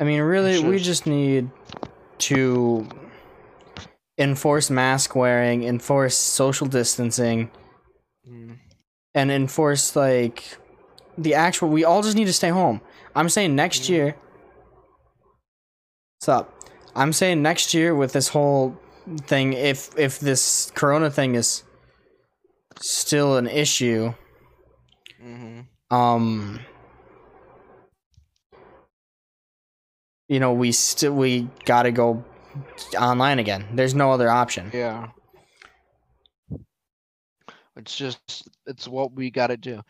I 0.00 0.04
mean, 0.04 0.20
really, 0.22 0.62
we 0.62 0.78
just- 0.78 1.06
need 1.06 1.50
to 2.18 2.88
enforce 4.18 4.70
mask 4.70 5.14
wearing, 5.14 5.64
enforce 5.64 6.16
social 6.16 6.66
distancing, 6.66 7.50
Mm. 8.28 8.58
and 9.14 9.30
enforce 9.30 9.96
like 9.96 10.56
the 11.18 11.34
actual. 11.34 11.68
We 11.68 11.84
all 11.84 12.02
just 12.02 12.16
need 12.16 12.26
to 12.26 12.32
stay 12.32 12.50
home. 12.50 12.80
I'm 13.14 13.28
saying 13.28 13.54
next 13.54 13.88
Yeah. 13.88 13.96
year. 13.96 14.16
What's 16.18 16.28
up? 16.28 16.54
I'm 16.94 17.12
saying 17.12 17.42
next 17.42 17.74
year 17.74 17.94
with 17.94 18.12
this 18.12 18.28
whole 18.28 18.76
thing, 19.26 19.52
if 19.54 19.90
if 19.98 20.20
this 20.20 20.70
Corona 20.74 21.10
thing 21.10 21.34
is 21.34 21.64
still 22.80 23.36
an 23.36 23.46
issue, 23.46 24.14
hmm 25.20 25.60
um, 25.92 26.58
you 30.28 30.40
know, 30.40 30.54
we 30.54 30.72
still 30.72 31.12
we 31.12 31.48
gotta 31.66 31.92
go 31.92 32.24
online 32.98 33.38
again. 33.38 33.66
There's 33.74 33.94
no 33.94 34.10
other 34.10 34.30
option. 34.30 34.70
Yeah. 34.72 35.08
It's 37.76 37.94
just 37.94 38.48
it's 38.66 38.88
what 38.88 39.12
we 39.12 39.30
got 39.30 39.48
to 39.48 39.56
do. 39.56 39.82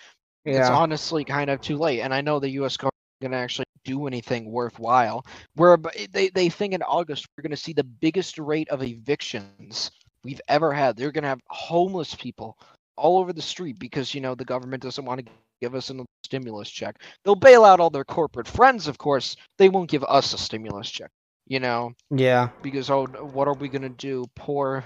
Yeah. 0.44 0.60
It's 0.60 0.68
honestly 0.68 1.24
kind 1.24 1.50
of 1.50 1.60
too 1.60 1.78
late, 1.78 2.00
and 2.00 2.12
I 2.12 2.20
know 2.20 2.40
the 2.40 2.50
U.S. 2.50 2.76
government 2.76 2.94
gonna 3.22 3.36
actually 3.36 3.66
do 3.84 4.08
anything 4.08 4.50
worthwhile. 4.50 5.24
Where 5.54 5.78
they 6.10 6.30
they 6.30 6.48
think 6.48 6.74
in 6.74 6.82
August 6.82 7.26
we're 7.36 7.42
gonna 7.42 7.56
see 7.56 7.72
the 7.72 7.84
biggest 7.84 8.38
rate 8.38 8.68
of 8.70 8.82
evictions 8.82 9.92
we've 10.24 10.40
ever 10.48 10.72
had. 10.72 10.96
They're 10.96 11.12
gonna 11.12 11.28
have 11.28 11.40
homeless 11.48 12.14
people 12.14 12.56
all 12.96 13.18
over 13.18 13.32
the 13.32 13.42
street 13.42 13.78
because 13.78 14.14
you 14.14 14.20
know 14.20 14.34
the 14.34 14.44
government 14.44 14.82
doesn't 14.82 15.04
want 15.04 15.24
to 15.24 15.32
give 15.60 15.74
us 15.74 15.90
a 15.90 16.04
stimulus 16.24 16.70
check. 16.70 16.96
They'll 17.24 17.34
bail 17.36 17.64
out 17.64 17.80
all 17.80 17.90
their 17.90 18.04
corporate 18.04 18.48
friends, 18.48 18.86
of 18.88 18.98
course. 18.98 19.36
They 19.58 19.68
won't 19.68 19.90
give 19.90 20.04
us 20.04 20.32
a 20.34 20.38
stimulus 20.38 20.90
check. 20.90 21.10
You 21.46 21.60
know, 21.60 21.92
Yeah. 22.10 22.50
because 22.62 22.90
oh, 22.90 23.06
what 23.06 23.48
are 23.48 23.54
we 23.54 23.68
gonna 23.68 23.88
do? 23.90 24.24
Poor, 24.36 24.84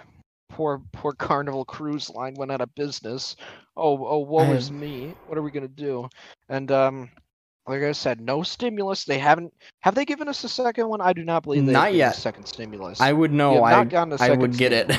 poor, 0.49 0.81
poor 0.93 1.13
Carnival 1.19 1.65
Cruise 1.65 2.11
Line 2.11 2.35
went 2.37 2.51
out 2.53 2.61
of 2.61 2.75
business. 2.75 3.37
Oh, 3.77 4.07
oh, 4.07 4.19
woe 4.21 4.53
is 4.53 4.71
me. 4.71 5.15
What 5.27 5.39
are 5.39 5.43
we 5.43 5.51
gonna 5.51 5.69
do? 5.69 6.09
And 6.49 6.71
um, 6.71 7.11
like 7.69 7.83
I 7.83 7.93
said, 7.93 8.21
no 8.21 8.43
stimulus. 8.43 9.05
They 9.05 9.19
haven't. 9.19 9.53
Have 9.81 9.95
they 9.95 10.05
given 10.05 10.29
us 10.29 10.45
a 10.45 10.49
second 10.49 10.89
one? 10.89 11.01
I 11.01 11.13
do 11.13 11.25
not 11.25 11.43
believe 11.43 11.67
they 11.67 11.73
Not 11.73 11.87
given 11.87 11.99
yet. 11.99 12.17
a 12.17 12.21
second 12.21 12.47
stimulus. 12.47 13.01
I 13.01 13.13
would 13.13 13.33
know. 13.33 13.65
I 13.65 13.73
not 13.73 13.89
gotten 13.89 14.13
a 14.13 14.17
I 14.21 14.31
would 14.31 14.57
get 14.57 14.73
it. 14.73 14.93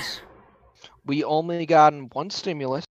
We 1.05 1.23
only 1.23 1.65
gotten 1.65 2.09
one 2.11 2.29
stimulus, 2.29 2.83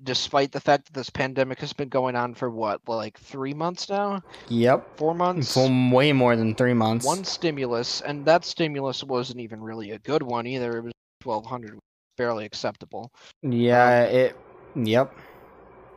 despite 0.00 0.52
the 0.52 0.60
fact 0.60 0.86
that 0.86 0.92
this 0.94 1.10
pandemic 1.10 1.58
has 1.58 1.72
been 1.72 1.88
going 1.88 2.14
on 2.14 2.34
for 2.34 2.48
what, 2.48 2.80
like 2.86 3.18
three 3.18 3.52
months 3.52 3.88
now, 3.88 4.22
yep. 4.48 4.96
four 4.96 5.14
months. 5.14 5.52
For 5.52 5.68
way 5.92 6.12
more 6.12 6.36
than 6.36 6.54
three 6.54 6.74
months. 6.74 7.04
one 7.04 7.24
stimulus, 7.24 8.00
and 8.02 8.24
that 8.26 8.44
stimulus 8.44 9.02
wasn't 9.02 9.40
even 9.40 9.60
really 9.60 9.90
a 9.90 9.98
good 9.98 10.22
one 10.22 10.46
either. 10.46 10.78
It 10.78 10.84
was 10.84 10.92
twelve 11.20 11.44
hundred, 11.44 11.78
barely 12.16 12.44
acceptable. 12.44 13.10
Yeah. 13.42 14.06
Um, 14.08 14.14
it. 14.14 14.36
Yep. 14.76 15.18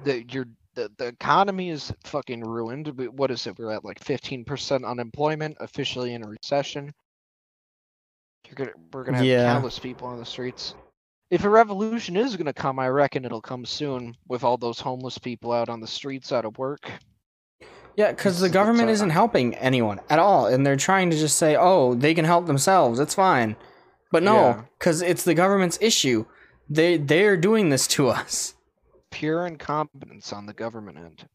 The 0.03 0.25
your 0.31 0.47
the, 0.77 0.91
the 0.97 1.07
economy 1.07 1.71
is 1.71 1.91
fucking 2.05 2.41
ruined. 2.41 2.87
What 3.17 3.31
is 3.31 3.47
it? 3.47 3.57
We're 3.57 3.71
at 3.71 3.83
like 3.83 4.01
fifteen 4.03 4.45
percent 4.45 4.85
unemployment, 4.85 5.57
officially 5.59 6.13
in 6.13 6.23
a 6.23 6.27
recession. 6.27 6.93
You're 8.45 8.55
gonna 8.55 8.71
we're 8.93 9.03
gonna 9.03 9.17
have 9.17 9.25
Yeah. 9.25 9.51
countless 9.53 9.79
people 9.79 10.07
on 10.07 10.19
the 10.19 10.25
streets. 10.25 10.75
If 11.31 11.43
a 11.43 11.49
revolution 11.49 12.15
is 12.15 12.37
gonna 12.37 12.53
come, 12.53 12.77
I 12.79 12.87
reckon 12.89 13.25
it'll 13.25 13.41
come 13.41 13.65
soon 13.65 14.15
with 14.27 14.43
all 14.43 14.55
those 14.57 14.79
homeless 14.79 15.17
people 15.17 15.51
out 15.51 15.67
on 15.67 15.81
the 15.81 15.87
streets 15.87 16.31
out 16.31 16.45
of 16.45 16.57
work. 16.59 16.89
Yeah, 17.95 18.11
because 18.11 18.39
the 18.39 18.47
government 18.49 18.89
uh, 18.89 18.91
isn't 18.93 19.09
helping 19.09 19.55
anyone 19.55 19.99
at 20.11 20.19
all, 20.19 20.45
and 20.45 20.63
they're 20.63 20.75
trying 20.77 21.09
to 21.09 21.17
just 21.17 21.37
say, 21.37 21.55
"Oh, 21.59 21.95
they 21.95 22.13
can 22.13 22.25
help 22.25 22.45
themselves. 22.45 22.99
It's 22.99 23.15
fine." 23.15 23.55
But 24.11 24.21
no, 24.21 24.35
Yeah. 24.35 24.61
because 24.77 25.01
it's 25.01 25.23
the 25.23 25.33
government's 25.33 25.79
issue. 25.81 26.25
They 26.69 26.97
they're 26.97 27.35
doing 27.35 27.69
this 27.69 27.87
to 27.87 28.07
us. 28.19 28.53
Pure 29.11 29.47
incompetence 29.47 30.33
on 30.33 30.45
the 30.45 30.53
government 30.53 30.97
end. 30.97 31.27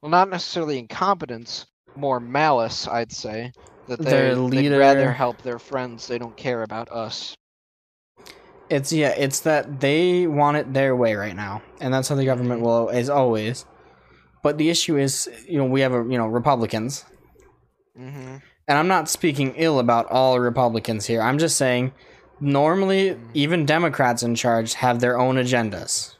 Well, 0.00 0.10
not 0.10 0.30
necessarily 0.30 0.78
incompetence, 0.78 1.66
more 1.96 2.20
malice, 2.20 2.86
I'd 2.86 3.12
say. 3.12 3.52
That 3.88 4.00
they, 4.00 4.10
Their 4.10 4.34
they'd 4.34 4.76
rather 4.76 5.12
help 5.12 5.42
their 5.42 5.58
friends. 5.58 6.06
They 6.06 6.18
don't 6.18 6.36
care 6.36 6.62
about 6.62 6.90
us. 6.90 7.36
It's 8.70 8.92
yeah, 8.92 9.10
it's 9.10 9.40
that 9.40 9.80
they 9.80 10.26
want 10.26 10.58
it 10.58 10.74
their 10.74 10.94
way 10.94 11.14
right 11.14 11.34
now, 11.34 11.62
and 11.80 11.92
that's 11.92 12.08
how 12.08 12.16
the 12.16 12.26
government 12.26 12.60
will 12.60 12.90
is 12.90 13.08
always. 13.08 13.64
But 14.42 14.58
the 14.58 14.68
issue 14.68 14.96
is, 14.98 15.28
you 15.48 15.58
know, 15.58 15.64
we 15.64 15.80
have 15.80 15.92
a 15.94 16.04
you 16.04 16.18
know 16.18 16.26
Republicans, 16.26 17.04
hmm 17.96 18.36
and 18.68 18.78
I'm 18.78 18.88
not 18.88 19.08
speaking 19.08 19.54
ill 19.56 19.78
about 19.78 20.06
all 20.10 20.38
Republicans 20.38 21.06
here. 21.06 21.22
I'm 21.22 21.38
just 21.38 21.56
saying, 21.56 21.92
normally 22.38 23.18
even 23.32 23.64
Democrats 23.64 24.22
in 24.22 24.34
charge 24.34 24.74
have 24.74 25.00
their 25.00 25.18
own 25.18 25.36
agendas. 25.36 26.14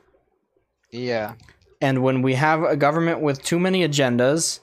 Yeah. 0.90 1.34
And 1.80 2.02
when 2.02 2.22
we 2.22 2.34
have 2.34 2.62
a 2.62 2.76
government 2.76 3.20
with 3.20 3.42
too 3.42 3.58
many 3.58 3.86
agendas, 3.86 4.60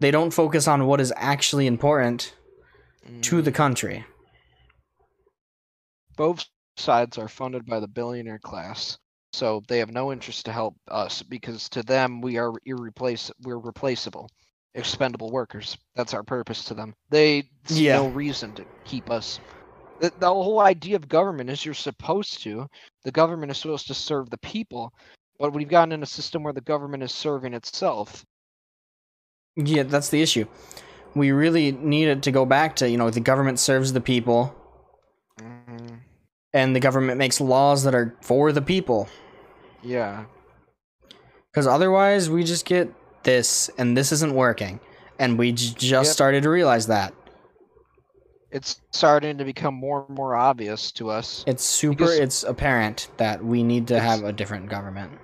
they 0.00 0.10
don't 0.10 0.32
focus 0.32 0.66
on 0.68 0.86
what 0.86 1.00
is 1.00 1.12
actually 1.16 1.66
important 1.66 2.34
to 3.22 3.36
mhm. 3.36 3.44
the 3.44 3.52
country. 3.52 4.04
both 6.16 6.44
sides 6.76 7.18
are 7.18 7.28
funded 7.28 7.66
by 7.66 7.80
the 7.80 7.88
billionaire 7.88 8.38
class 8.38 8.98
so 9.32 9.62
they 9.68 9.78
have 9.78 9.90
no 9.90 10.12
interest 10.12 10.44
to 10.46 10.52
help 10.52 10.74
us 10.88 11.22
because 11.22 11.68
to 11.68 11.82
them 11.82 12.20
we 12.20 12.38
are 12.38 12.52
irreplace 12.64 13.30
we're 13.42 13.58
replaceable 13.58 14.28
expendable 14.74 15.30
workers 15.30 15.76
that's 15.94 16.14
our 16.14 16.22
purpose 16.22 16.64
to 16.64 16.74
them 16.74 16.94
they 17.10 17.48
see 17.66 17.86
Yeah. 17.86 17.96
no 17.96 18.08
reason 18.08 18.52
to 18.54 18.64
keep 18.84 19.10
us 19.10 19.40
the, 20.00 20.12
the 20.18 20.28
whole 20.28 20.60
idea 20.60 20.96
of 20.96 21.08
government 21.08 21.48
is 21.50 21.64
you're 21.64 21.74
supposed 21.74 22.42
to 22.42 22.66
the 23.04 23.12
government 23.12 23.50
is 23.52 23.58
supposed 23.58 23.86
to 23.88 23.94
serve 23.94 24.28
the 24.30 24.38
people 24.38 24.92
but 25.38 25.52
we've 25.52 25.68
gotten 25.68 25.92
in 25.92 26.02
a 26.02 26.06
system 26.06 26.42
where 26.42 26.52
the 26.52 26.60
government 26.60 27.02
is 27.02 27.12
serving 27.12 27.54
itself 27.54 28.24
Yeah, 29.56 29.84
that's 29.84 30.10
the 30.10 30.20
issue. 30.22 30.46
We 31.14 31.30
really 31.32 31.72
needed 31.72 32.22
to 32.24 32.30
go 32.30 32.44
back 32.44 32.76
to, 32.76 32.88
you 32.90 32.98
know, 32.98 33.08
the 33.10 33.20
government 33.20 33.58
serves 33.58 33.92
the 33.94 34.00
people 34.02 34.54
Mhm. 35.40 36.00
and 36.52 36.76
the 36.76 36.80
government 36.80 37.16
makes 37.18 37.40
laws 37.40 37.84
that 37.84 37.94
are 37.94 38.14
for 38.22 38.52
the 38.52 38.62
people. 38.62 39.08
yeah 39.82 40.24
Because 41.52 41.66
otherwise, 41.66 42.28
we 42.28 42.44
just 42.44 42.66
get 42.66 42.92
this, 43.22 43.70
and 43.78 43.96
this 43.96 44.12
isn't 44.12 44.34
working. 44.34 44.78
And 45.18 45.38
we 45.38 45.52
j- 45.52 45.72
just 45.74 46.08
Yep. 46.10 46.14
started 46.14 46.42
to 46.42 46.50
realize 46.50 46.86
that. 46.88 47.14
it's 48.52 48.80
starting 48.92 49.36
to 49.38 49.44
become 49.44 49.74
more 49.74 50.04
and 50.06 50.16
more 50.16 50.34
obvious 50.36 50.92
to 50.92 51.10
us 51.10 51.42
It's 51.46 51.64
super, 51.64 52.04
it's 52.04 52.42
apparent 52.44 53.08
that 53.16 53.44
we 53.44 53.62
need 53.62 53.88
to 53.88 53.98
have 54.00 54.22
a 54.22 54.32
different 54.32 54.68
government. 54.70 55.18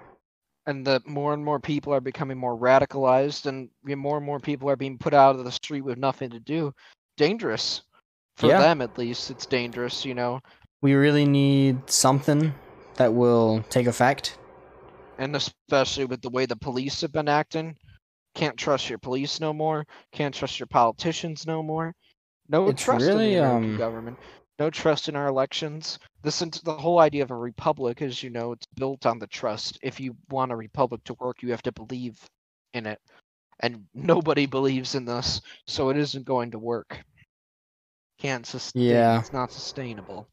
And 0.67 0.87
that 0.87 1.07
more 1.07 1.35
and 1.35 1.45
more 1.45 1.59
people 1.61 1.93
are 1.93 2.01
becoming 2.01 2.39
more 2.39 2.57
radicalized 2.57 3.47
and 3.47 3.69
more 3.85 4.17
and 4.17 4.27
more 4.27 4.39
people 4.41 4.69
are 4.71 4.77
being 4.77 4.99
put 4.99 5.15
out 5.15 5.37
of 5.37 5.45
the 5.45 5.53
street 5.53 5.81
with 5.83 5.99
nothing 5.99 6.31
to 6.31 6.41
do 6.41 6.73
dangerous. 7.17 7.83
For 8.37 8.47
Yeah. 8.49 8.61
them 8.61 8.81
at 8.81 8.97
least 8.97 9.31
it's 9.31 9.47
dangerous 9.47 10.05
you 10.05 10.15
know? 10.15 10.41
We 10.81 10.95
really 10.95 11.27
need 11.27 11.89
something 11.91 12.55
that 12.97 13.13
will 13.13 13.65
take 13.71 13.87
effect. 13.87 14.39
and 15.19 15.37
especially 15.37 16.05
with 16.07 16.21
the 16.23 16.31
way 16.31 16.47
the 16.47 16.57
police 16.57 17.01
have 17.03 17.13
been 17.13 17.29
acting. 17.29 17.77
Can't 18.35 18.57
trust 18.57 18.89
your 18.89 18.99
police 18.99 19.39
no 19.41 19.53
more. 19.53 19.85
Can't 20.11 20.35
trust 20.35 20.59
your 20.59 20.67
politicians 20.67 21.47
no 21.47 21.63
more. 21.63 21.95
No 22.49 22.67
It's 22.69 22.83
trust 22.83 23.05
really, 23.07 23.35
in 23.37 23.43
the 23.43 23.49
um, 23.49 23.77
government. 23.77 24.19
No 24.59 24.71
trust 24.71 25.09
in 25.09 25.15
our 25.15 25.27
elections 25.29 25.99
this 26.23 26.39
the 26.39 26.73
whole 26.73 26.99
idea 26.99 27.23
of 27.23 27.31
a 27.31 27.37
republic 27.37 28.03
is 28.03 28.23
you 28.23 28.31
know 28.31 28.53
it's 28.53 28.67
built 28.77 29.07
on 29.07 29.19
the 29.19 29.27
trust. 29.27 29.79
If 29.83 30.01
you 30.01 30.17
want 30.31 30.53
a 30.53 30.57
republic 30.57 31.03
to 31.05 31.15
work 31.15 31.43
you 31.43 31.51
have 31.51 31.63
to 31.63 31.73
believe 31.73 32.19
in 32.75 32.87
it. 32.87 33.01
And 33.61 33.85
nobody 33.95 34.47
believes 34.47 34.95
in 34.95 35.05
this 35.05 35.41
so 35.67 35.91
it 35.91 35.97
isn't 35.97 36.25
going 36.25 36.51
to 36.53 36.59
work. 36.59 36.99
Can't 38.19 38.47
sustain 38.47 38.83
Yeah. 38.83 39.19
it's 39.19 39.33
not 39.33 39.53
sustainable. 39.53 40.29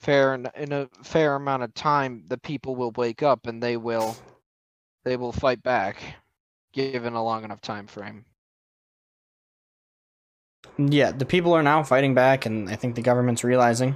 Fair 0.00 0.34
and 0.34 0.50
in 0.56 0.72
a 0.72 0.88
fair 1.02 1.34
amount 1.36 1.62
of 1.62 1.72
time 1.74 2.24
the 2.28 2.38
people 2.38 2.76
will 2.76 2.92
wake 2.92 3.22
up 3.22 3.46
and 3.46 3.62
they 3.62 3.76
will 3.76 4.16
they 5.04 5.16
will 5.16 5.32
fight 5.32 5.62
back 5.62 6.02
given 6.72 7.14
a 7.14 7.22
long 7.22 7.44
enough 7.44 7.60
time 7.60 7.86
frame. 7.86 8.24
Yeah, 10.76 11.12
the 11.12 11.24
people 11.26 11.52
are 11.52 11.62
now 11.62 11.82
fighting 11.82 12.14
back, 12.14 12.46
and 12.46 12.68
I 12.68 12.76
think 12.76 12.96
the 12.96 13.02
government's 13.02 13.44
realizing, 13.44 13.94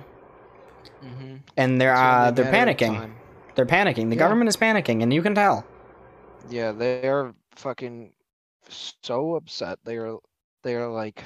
mm-hmm. 1.03 1.37
and 1.57 1.81
they're 1.81 1.95
uh, 1.95 2.31
they're 2.31 2.53
panicking. 2.53 3.12
They're 3.55 3.66
panicking. 3.66 4.09
The 4.09 4.16
Yeah. 4.16 4.20
government 4.20 4.49
is 4.49 4.57
panicking, 4.57 5.03
and 5.03 5.12
you 5.12 5.22
can 5.22 5.35
tell. 5.35 5.64
Yeah, 6.49 6.72
they 6.72 7.09
are 7.09 7.35
fucking 7.57 8.12
so 8.68 9.35
upset. 9.37 9.79
They 9.85 9.97
are 9.97 10.16
they 10.62 10.74
are 10.76 10.89
like 10.89 11.24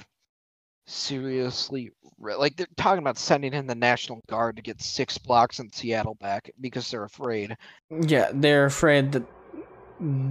seriously 0.87 1.91
like 2.19 2.57
they're 2.57 2.67
talking 2.77 2.99
about 2.99 3.19
sending 3.19 3.53
in 3.53 3.67
the 3.67 3.75
National 3.75 4.23
Guard 4.29 4.57
to 4.57 4.63
get 4.63 4.81
six 4.81 5.19
blocks 5.19 5.59
in 5.59 5.73
Seattle 5.73 6.15
back 6.15 6.51
because 6.61 6.91
they're 6.91 7.05
afraid. 7.05 7.57
Yeah, 7.91 8.31
they're 8.33 8.67
afraid 8.67 9.13
that 9.13 9.25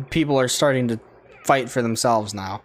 people 0.10 0.40
are 0.40 0.48
starting 0.48 0.88
to 0.90 1.00
fight 1.46 1.70
for 1.70 1.82
themselves 1.82 2.34
now, 2.34 2.62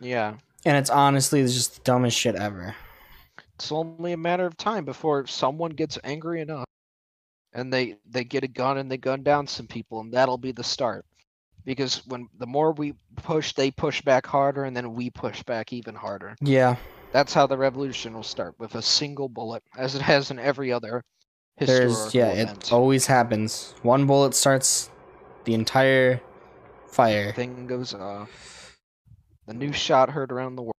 Yeah. 0.00 0.34
and 0.64 0.76
it's 0.76 0.90
honestly 0.90 1.42
just 1.42 1.76
the 1.76 1.80
dumbest 1.82 2.16
shit 2.16 2.34
ever. 2.36 2.74
It's 3.56 3.72
only 3.72 4.12
a 4.12 4.16
matter 4.18 4.46
of 4.46 4.56
time 4.56 4.84
before 4.84 5.26
someone 5.26 5.70
gets 5.70 5.98
angry 6.04 6.42
enough 6.42 6.66
and 7.54 7.72
they 7.72 7.96
they 8.08 8.22
get 8.22 8.44
a 8.44 8.48
gun 8.48 8.76
and 8.76 8.90
they 8.90 8.98
gun 8.98 9.22
down 9.22 9.46
some 9.46 9.66
people 9.66 10.00
and 10.00 10.12
that'll 10.12 10.36
be 10.38 10.52
the 10.52 10.62
start. 10.62 11.04
Because 11.64 12.06
when 12.06 12.28
the 12.38 12.46
more 12.46 12.72
we 12.72 12.94
push, 13.16 13.52
they 13.54 13.70
push 13.70 14.02
back 14.02 14.26
harder 14.26 14.64
and 14.64 14.76
then 14.76 14.92
we 14.94 15.10
push 15.10 15.42
back 15.42 15.72
even 15.72 15.94
harder. 15.96 16.36
Yeah, 16.40 16.76
That's 17.12 17.34
how 17.34 17.46
the 17.46 17.56
revolution 17.56 18.14
will 18.14 18.22
start 18.22 18.54
with 18.58 18.74
a 18.76 18.82
single 18.82 19.28
bullet, 19.28 19.64
as 19.76 19.94
it 19.96 20.02
has 20.02 20.30
in 20.30 20.38
every 20.38 20.70
other 20.70 21.02
historical 21.56 21.94
there's 21.96 22.14
yeah, 22.14 22.28
event. 22.28 22.64
it 22.66 22.72
always 22.72 23.06
happens. 23.06 23.74
One 23.82 24.06
bullet 24.06 24.34
starts 24.34 24.90
the 25.44 25.54
entire 25.54 26.20
fire. 26.86 27.32
Thing 27.32 27.66
goes 27.66 27.94
off. 27.94 28.78
The 29.46 29.54
new 29.54 29.72
shot 29.72 30.10
heard 30.10 30.30
around 30.30 30.56
the 30.56 30.62
world. 30.62 30.75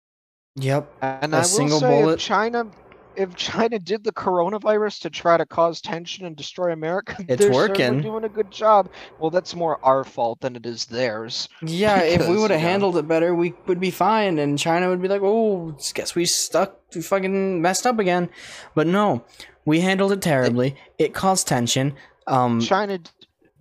Yep. 0.56 0.90
And 1.02 1.32
A 1.34 1.38
I 1.38 1.40
will 1.40 1.44
single 1.46 1.80
say, 1.80 1.88
bullet- 2.02 2.14
if 2.14 2.20
China, 2.20 2.66
if 3.14 3.34
China 3.34 3.78
did 3.78 4.04
the 4.04 4.12
coronavirus 4.12 5.00
to 5.02 5.10
try 5.10 5.36
to 5.36 5.46
cause 5.46 5.80
tension 5.80 6.26
and 6.26 6.36
destroy 6.36 6.72
America, 6.72 7.16
It's 7.28 7.40
they're 7.42 7.52
working. 7.52 8.00
doing 8.02 8.24
a 8.24 8.28
good 8.28 8.50
job. 8.50 8.88
Well, 9.18 9.30
that's 9.30 9.54
more 9.54 9.78
our 9.84 10.04
fault 10.04 10.40
than 10.40 10.56
it 10.56 10.66
is 10.66 10.84
theirs. 10.86 11.48
Yeah, 11.62 12.02
if 12.02 12.28
we 12.28 12.36
would 12.38 12.50
have 12.50 12.60
know- 12.60 12.66
handled 12.68 12.96
it 12.98 13.08
better, 13.08 13.34
we 13.34 13.54
would 13.66 13.80
be 13.80 13.90
fine, 13.90 14.38
and 14.38 14.58
China 14.58 14.88
would 14.88 15.00
be 15.02 15.08
like, 15.08 15.22
"Oh, 15.22 15.76
guess 15.94 16.14
we 16.14 16.24
stuck, 16.26 16.78
we 16.94 17.02
fucking 17.02 17.60
messed 17.62 17.86
up 17.86 17.98
again." 17.98 18.28
But 18.74 18.86
no, 18.86 19.24
we 19.64 19.80
handled 19.80 20.12
it 20.12 20.22
terribly. 20.22 20.76
It 20.98 21.14
caused 21.14 21.46
tension. 21.48 21.94
Um, 22.26 22.60
China 22.60 22.98
d- 22.98 23.10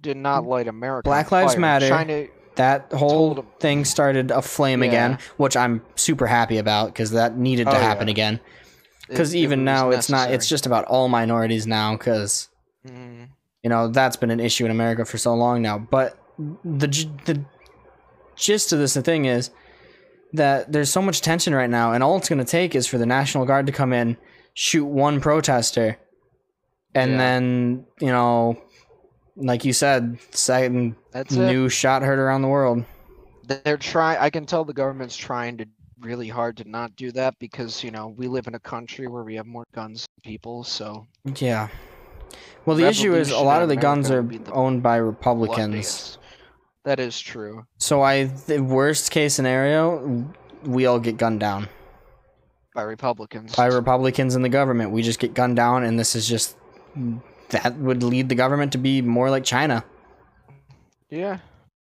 did 0.01 0.17
not 0.17 0.45
light 0.45 0.67
America. 0.67 1.07
Black 1.07 1.31
Lives 1.31 1.53
fire. 1.53 1.61
Matter. 1.61 1.87
China, 1.89 2.25
that 2.55 2.91
whole 2.93 3.45
thing 3.59 3.85
started 3.85 4.31
aflame 4.31 4.81
again, 4.83 5.11
Yeah. 5.11 5.17
which 5.37 5.55
I'm 5.57 5.81
super 5.95 6.27
happy 6.27 6.57
about 6.57 6.87
because 6.87 7.11
that 7.11 7.37
needed 7.37 7.65
to 7.65 7.75
Oh, 7.77 7.79
happen 7.79 8.07
yeah. 8.07 8.11
again. 8.11 8.39
Because 9.07 9.35
even 9.35 9.59
was 9.59 9.65
now, 9.65 9.89
it's 9.91 10.09
not. 10.09 10.31
It's 10.31 10.47
just 10.47 10.65
about 10.65 10.85
all 10.85 11.07
minorities 11.07 11.67
now. 11.67 11.95
Because 11.95 12.49
Mm, 12.87 13.29
you 13.63 13.69
know 13.69 13.87
that's 13.87 14.15
been 14.15 14.29
an 14.31 14.39
issue 14.39 14.65
in 14.65 14.71
America 14.71 15.05
for 15.05 15.17
so 15.17 15.33
long 15.33 15.61
now. 15.61 15.77
But 15.79 16.17
the 16.37 16.87
the 17.25 17.43
gist 18.35 18.73
of 18.73 18.79
this, 18.79 18.93
the 18.93 19.01
thing 19.01 19.25
is 19.25 19.49
that 20.33 20.71
there's 20.71 20.91
so 20.91 21.01
much 21.01 21.21
tension 21.21 21.53
right 21.55 21.69
now, 21.69 21.93
and 21.93 22.03
all 22.03 22.17
it's 22.17 22.29
going 22.29 22.39
to 22.39 22.45
take 22.45 22.75
is 22.75 22.87
for 22.87 22.97
the 22.97 23.05
National 23.05 23.45
Guard 23.45 23.65
to 23.67 23.71
come 23.71 23.93
in, 23.93 24.17
shoot 24.53 24.85
one 24.85 25.19
protester, 25.21 25.97
and 26.93 27.11
Yeah. 27.13 27.17
then 27.17 27.85
you 28.01 28.07
know, 28.07 28.57
like 29.35 29.65
you 29.65 29.73
said, 29.73 30.17
second 30.31 30.95
That's 31.11 31.35
it. 31.35 31.45
new 31.45 31.69
shot 31.69 32.01
heard 32.01 32.19
around 32.19 32.41
the 32.41 32.47
world. 32.47 32.83
They're 33.43 33.77
trying. 33.77 34.17
I 34.19 34.29
can 34.29 34.45
tell 34.45 34.65
the 34.65 34.73
government's 34.73 35.15
trying 35.15 35.57
to 35.57 35.65
really 36.01 36.27
hard 36.27 36.57
to 36.57 36.69
not 36.69 36.95
do 36.95 37.11
that 37.11 37.37
because 37.39 37.83
you 37.83 37.89
know 37.91 38.09
we 38.17 38.27
live 38.27 38.47
in 38.47 38.55
a 38.55 38.59
country 38.59 39.07
where 39.07 39.23
we 39.23 39.35
have 39.35 39.45
more 39.45 39.65
guns 39.73 40.05
than 40.23 40.31
people. 40.31 40.63
So 40.63 41.05
Yeah. 41.35 41.67
Well, 42.65 42.75
the 42.75 42.87
issue 42.87 43.13
is 43.15 43.29
a 43.31 43.39
lot 43.39 43.61
of 43.61 43.69
the 43.69 43.75
guns 43.75 44.09
are 44.09 44.15
Revolution 44.21 44.41
in 44.41 44.41
America 44.41 44.41
would 44.41 44.45
be 44.45 44.51
the 44.51 44.57
owned 44.57 44.83
by 44.83 44.95
Republicans. 44.97 46.17
That 46.83 46.99
is 46.99 47.19
true. 47.19 47.65
So 47.77 48.01
I, 48.01 48.25
the 48.25 48.59
worst 48.59 49.11
case 49.11 49.33
scenario, 49.33 50.25
we 50.63 50.85
all 50.85 50.99
get 50.99 51.17
gunned 51.17 51.39
down 51.39 51.67
By 52.73 52.81
Republicans. 52.83 53.55
by 53.55 53.67
Republicans 53.67 54.35
in 54.35 54.41
the 54.41 54.49
government. 54.49 54.91
We 54.91 55.01
just 55.03 55.19
get 55.19 55.33
gunned 55.33 55.55
down, 55.55 55.83
and 55.83 55.97
this 55.99 56.15
is 56.15 56.27
just 56.27 56.57
that 57.49 57.75
would 57.77 58.03
lead 58.03 58.29
the 58.29 58.35
government 58.35 58.71
to 58.73 58.77
be 58.77 59.01
more 59.01 59.29
like 59.29 59.43
China. 59.43 59.83
yeah. 61.09 61.39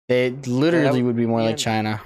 They 0.07 0.31
literally 0.31 1.01
would 1.03 1.07
would 1.07 1.15
be 1.15 1.25
more 1.25 1.41
like 1.41 1.51
in- 1.51 1.57
China. 1.57 2.01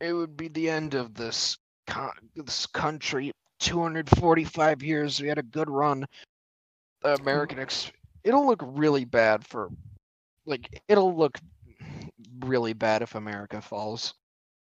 It 0.00 0.12
would 0.12 0.36
be 0.36 0.48
the 0.48 0.68
end 0.70 0.94
of 0.94 1.14
this 1.14 1.56
co- 1.86 2.12
this 2.36 2.66
country. 2.66 3.32
245 3.60 4.82
years. 4.82 5.20
We 5.20 5.26
had 5.28 5.38
a 5.38 5.42
good 5.42 5.68
run. 5.68 6.06
The 7.02 7.14
American 7.14 7.58
ex- 7.58 7.90
it'll 8.22 8.46
look 8.46 8.60
really 8.64 9.04
bad 9.04 9.44
for 9.46 9.70
like 10.46 10.82
it'll 10.88 11.16
look 11.16 11.38
really 12.40 12.72
bad 12.72 13.02
if 13.02 13.14
America 13.14 13.60
falls. 13.60 14.14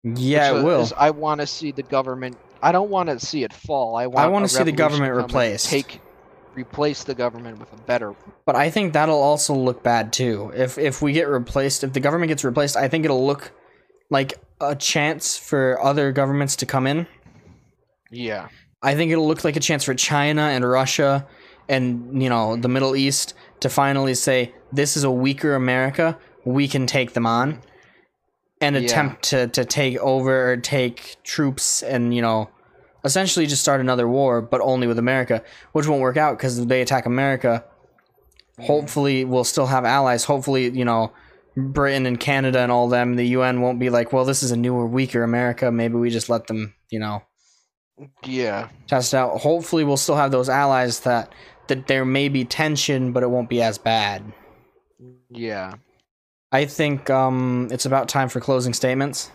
Yeah, 0.04 0.60
it 0.60 0.64
will. 0.64 0.88
I 0.98 1.12
want 1.12 1.42
to 1.42 1.48
see 1.48 1.72
the 1.72 1.84
government. 1.84 2.38
I 2.62 2.72
don't 2.72 2.90
want 2.90 3.10
to 3.10 3.20
see 3.20 3.44
it 3.44 3.54
fall. 3.54 3.96
I 3.96 4.08
want. 4.08 4.20
I 4.20 4.28
want 4.28 4.46
to 4.46 4.50
see 4.50 4.64
the 4.64 4.72
government 4.72 5.14
replaced. 5.14 5.70
Take, 5.70 6.02
replace 6.56 7.04
the 7.04 7.16
government 7.16 7.60
with 7.60 7.72
a 7.74 7.78
better. 7.84 8.16
But 8.46 8.56
I 8.56 8.70
think 8.70 8.94
that'll 8.94 9.22
also 9.22 9.54
look 9.54 9.84
bad 9.84 10.14
too. 10.14 10.52
If 10.56 10.78
if 10.78 11.02
we 11.02 11.12
get 11.12 11.28
replaced, 11.28 11.84
if 11.84 11.94
the 11.94 12.00
government 12.00 12.30
gets 12.30 12.44
replaced, 12.44 12.78
I 12.78 12.88
think 12.88 13.06
it'll 13.06 13.26
look 13.26 13.52
like 14.10 14.34
a 14.62 14.76
chance 14.76 15.38
for 15.38 15.82
other 15.82 16.12
governments 16.12 16.56
to 16.58 16.66
come 16.66 16.88
in. 16.88 17.08
Yeah. 18.10 18.48
I 18.82 18.96
think 18.96 19.12
it'll 19.12 19.28
look 19.28 19.44
like 19.44 19.58
a 19.58 19.62
chance 19.62 19.84
for 19.84 19.94
China 19.94 20.42
and 20.42 20.68
Russia 20.68 21.28
and 21.68 22.22
you 22.22 22.30
know 22.30 22.56
the 22.56 22.68
Middle 22.68 22.96
East 22.96 23.34
to 23.60 23.70
finally 23.70 24.16
say 24.16 24.54
this 24.72 24.98
is 24.98 25.04
a 25.04 25.12
weaker 25.12 25.56
America. 25.56 26.18
We 26.46 26.68
can 26.68 26.88
take 26.88 27.14
them 27.14 27.26
on 27.26 27.62
and 28.62 28.76
Yeah. 28.76 28.82
attempt 28.84 29.24
to 29.30 29.48
to 29.48 29.66
take 29.66 29.98
over 30.00 30.52
or 30.52 30.58
take 30.58 31.18
troops 31.24 31.82
and 31.84 32.14
you 32.14 32.22
know 32.22 32.50
essentially 33.06 33.46
just 33.48 33.62
start 33.62 33.80
another 33.80 34.08
war, 34.08 34.42
but 34.42 34.60
only 34.62 34.86
with 34.86 35.00
America, 35.00 35.42
which 35.72 35.88
won't 35.88 36.02
work 36.02 36.18
out 36.18 36.38
because 36.38 36.60
if 36.60 36.68
they 36.68 36.82
attack 36.82 37.06
America, 37.06 37.64
hopefully 38.60 39.24
we'll 39.24 39.46
still 39.46 39.68
have 39.68 39.86
allies. 39.86 40.24
Hopefully, 40.26 40.70
you 40.70 40.86
know. 40.86 41.12
Britain 41.58 42.06
and 42.06 42.18
Canada 42.18 42.60
and 42.60 42.72
all 42.72 42.88
them, 42.88 43.16
the 43.16 43.26
UN 43.30 43.60
won't 43.60 43.80
be 43.80 43.90
like, 43.90 44.14
well, 44.14 44.24
this 44.24 44.44
is 44.44 44.52
a 44.52 44.56
newer, 44.56 44.86
weaker 44.86 45.24
America. 45.24 45.70
Maybe 45.72 45.96
we 45.96 46.10
just 46.10 46.30
let 46.30 46.48
them, 46.48 46.74
you 46.90 47.00
know, 47.00 47.24
Yeah. 48.24 48.70
test 48.88 49.14
out. 49.14 49.40
Hopefully, 49.42 49.84
we'll 49.84 49.98
still 49.98 50.16
have 50.16 50.32
those 50.32 50.48
allies 50.48 51.02
that 51.02 51.34
that 51.68 51.88
there 51.88 52.06
may 52.06 52.30
be 52.30 52.46
tension, 52.46 53.12
but 53.12 53.24
it 53.24 53.30
won't 53.30 53.50
be 53.50 53.62
as 53.62 53.78
bad. 53.78 54.32
Yeah. 55.30 55.74
I 56.52 56.66
think 56.66 57.10
um, 57.10 57.68
it's 57.72 57.86
about 57.86 58.10
time 58.10 58.28
for 58.30 58.40
closing 58.40 58.74
statements. 58.74 59.32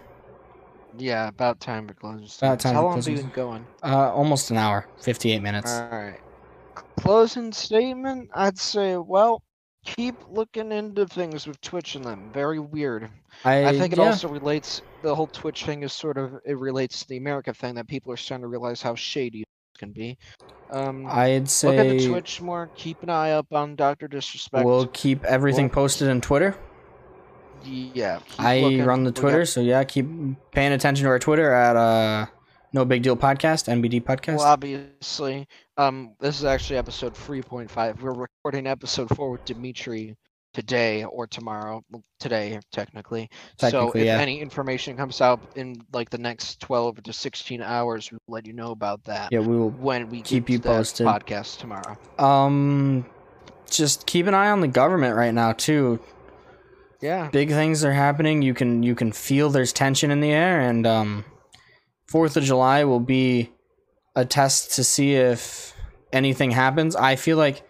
Yeah. 0.98 1.28
About 1.28 1.60
time 1.60 1.86
for 1.86 1.94
closing. 1.94 2.24
About 2.24 2.30
statements. 2.30 2.64
time 2.64 2.74
How 2.74 2.82
long 2.84 2.96
have 2.96 3.08
you 3.08 3.16
been 3.16 3.30
going? 3.30 3.66
Uh, 3.82 4.12
almost 4.12 4.50
an 4.50 4.56
hour, 4.56 4.88
fifty-eight 5.00 5.42
minutes. 5.42 5.70
All 5.70 5.88
right. 5.90 6.20
Closing 6.98 7.52
statement. 7.52 8.30
I'd 8.34 8.58
say, 8.58 8.96
well, 8.96 9.42
keep 9.84 10.16
looking 10.28 10.72
into 10.72 11.06
things 11.06 11.46
with 11.46 11.60
Twitch 11.60 11.94
and 11.94 12.04
them. 12.04 12.30
Very 12.32 12.58
weird. 12.58 13.10
I, 13.44 13.66
I 13.66 13.78
think 13.78 13.92
it 13.92 13.98
yeah, 13.98 14.06
also 14.06 14.28
relates. 14.28 14.82
The 15.02 15.14
whole 15.14 15.26
Twitch 15.28 15.64
thing 15.64 15.82
is 15.82 15.92
sort 15.92 16.18
of 16.18 16.40
it 16.44 16.58
relates 16.58 17.00
to 17.00 17.08
the 17.08 17.16
America 17.16 17.54
thing 17.54 17.74
that 17.76 17.86
people 17.86 18.12
are 18.12 18.16
starting 18.16 18.42
to 18.42 18.48
realize 18.48 18.82
how 18.82 18.94
shady 18.96 19.44
can 19.78 19.92
be. 19.92 20.16
Um, 20.70 21.06
I'd 21.08 21.48
say. 21.48 21.68
look 21.68 21.86
at 21.86 21.98
the 21.98 22.08
Twitch 22.08 22.40
more. 22.40 22.70
Keep 22.74 23.02
an 23.04 23.10
eye 23.10 23.32
up 23.32 23.52
on 23.52 23.76
Doctor 23.76 24.08
Disrespect. 24.08 24.64
we'll 24.64 24.86
keep 24.88 25.22
everything 25.24 25.66
Well- 25.66 25.74
posted 25.74 26.08
on 26.08 26.20
Twitter. 26.20 26.56
Yeah. 27.66 28.20
I 28.38 28.60
looking. 28.60 28.84
run 28.84 29.04
the 29.04 29.12
Twitter, 29.12 29.44
so 29.44 29.60
yeah, 29.60 29.84
keep 29.84 30.06
paying 30.52 30.72
attention 30.72 31.04
to 31.04 31.10
our 31.10 31.18
Twitter 31.18 31.52
at 31.52 31.76
uh, 31.76 32.26
No 32.72 32.84
Big 32.84 33.02
Deal 33.02 33.16
Podcast, 33.16 33.68
NBD 33.68 34.02
Podcast. 34.02 34.38
Well, 34.38 34.46
obviously, 34.46 35.46
um, 35.76 36.14
this 36.20 36.38
is 36.38 36.44
actually 36.44 36.78
episode 36.78 37.14
3.5. 37.14 38.00
We're 38.00 38.12
recording 38.12 38.66
episode 38.66 39.08
4 39.16 39.30
with 39.30 39.44
Dimitri 39.44 40.16
today 40.54 41.04
or 41.04 41.26
tomorrow. 41.26 41.82
Today, 42.20 42.58
technically. 42.72 43.28
technically 43.58 43.90
so 43.90 43.98
if 43.98 44.04
yeah. 44.06 44.18
any 44.18 44.40
information 44.40 44.96
comes 44.96 45.20
out 45.20 45.40
in 45.56 45.84
like 45.92 46.08
the 46.08 46.18
next 46.18 46.60
12 46.60 47.02
to 47.02 47.12
16 47.12 47.60
hours, 47.60 48.10
we'll 48.10 48.20
let 48.28 48.46
you 48.46 48.54
know 48.54 48.70
about 48.70 49.04
that 49.04 49.30
yeah, 49.30 49.40
we 49.40 49.56
will 49.56 49.70
when 49.70 50.08
we 50.08 50.22
keep 50.22 50.48
you 50.48 50.58
posted. 50.58 51.06
podcast 51.06 51.58
tomorrow. 51.58 51.98
um, 52.18 53.04
just 53.68 54.06
keep 54.06 54.26
an 54.26 54.34
eye 54.34 54.50
on 54.50 54.60
the 54.60 54.68
government 54.68 55.16
right 55.16 55.34
now 55.34 55.52
too. 55.52 56.00
Yeah. 57.04 57.28
big 57.28 57.50
things 57.50 57.84
are 57.84 57.92
happening. 57.92 58.40
You 58.40 58.54
can 58.54 58.82
you 58.82 58.94
can 58.94 59.12
feel 59.12 59.50
there's 59.50 59.74
tension 59.74 60.10
in 60.10 60.20
the 60.20 60.32
air, 60.32 60.58
and 60.58 60.86
um, 60.86 61.24
Fourth 62.06 62.38
of 62.38 62.44
July 62.44 62.84
will 62.84 62.98
be 62.98 63.52
a 64.16 64.24
test 64.24 64.72
to 64.76 64.84
see 64.84 65.14
if 65.14 65.74
anything 66.14 66.50
happens. 66.50 66.96
I 66.96 67.16
feel 67.16 67.36
like 67.36 67.62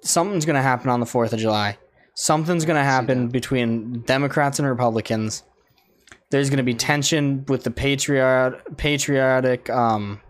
something's 0.00 0.46
gonna 0.46 0.62
happen 0.62 0.88
on 0.88 1.00
the 1.00 1.06
Fourth 1.06 1.34
of 1.34 1.38
July. 1.38 1.76
Something's 2.14 2.64
gonna 2.64 2.82
happen 2.82 3.28
between 3.28 4.00
Democrats 4.06 4.58
and 4.58 4.66
Republicans. 4.66 5.42
There's 6.30 6.48
gonna 6.48 6.62
be 6.62 6.72
tension 6.72 7.44
with 7.48 7.62
the 7.62 7.70
patriot 7.70 8.78
patriotic 8.78 9.68
um, 9.68 10.22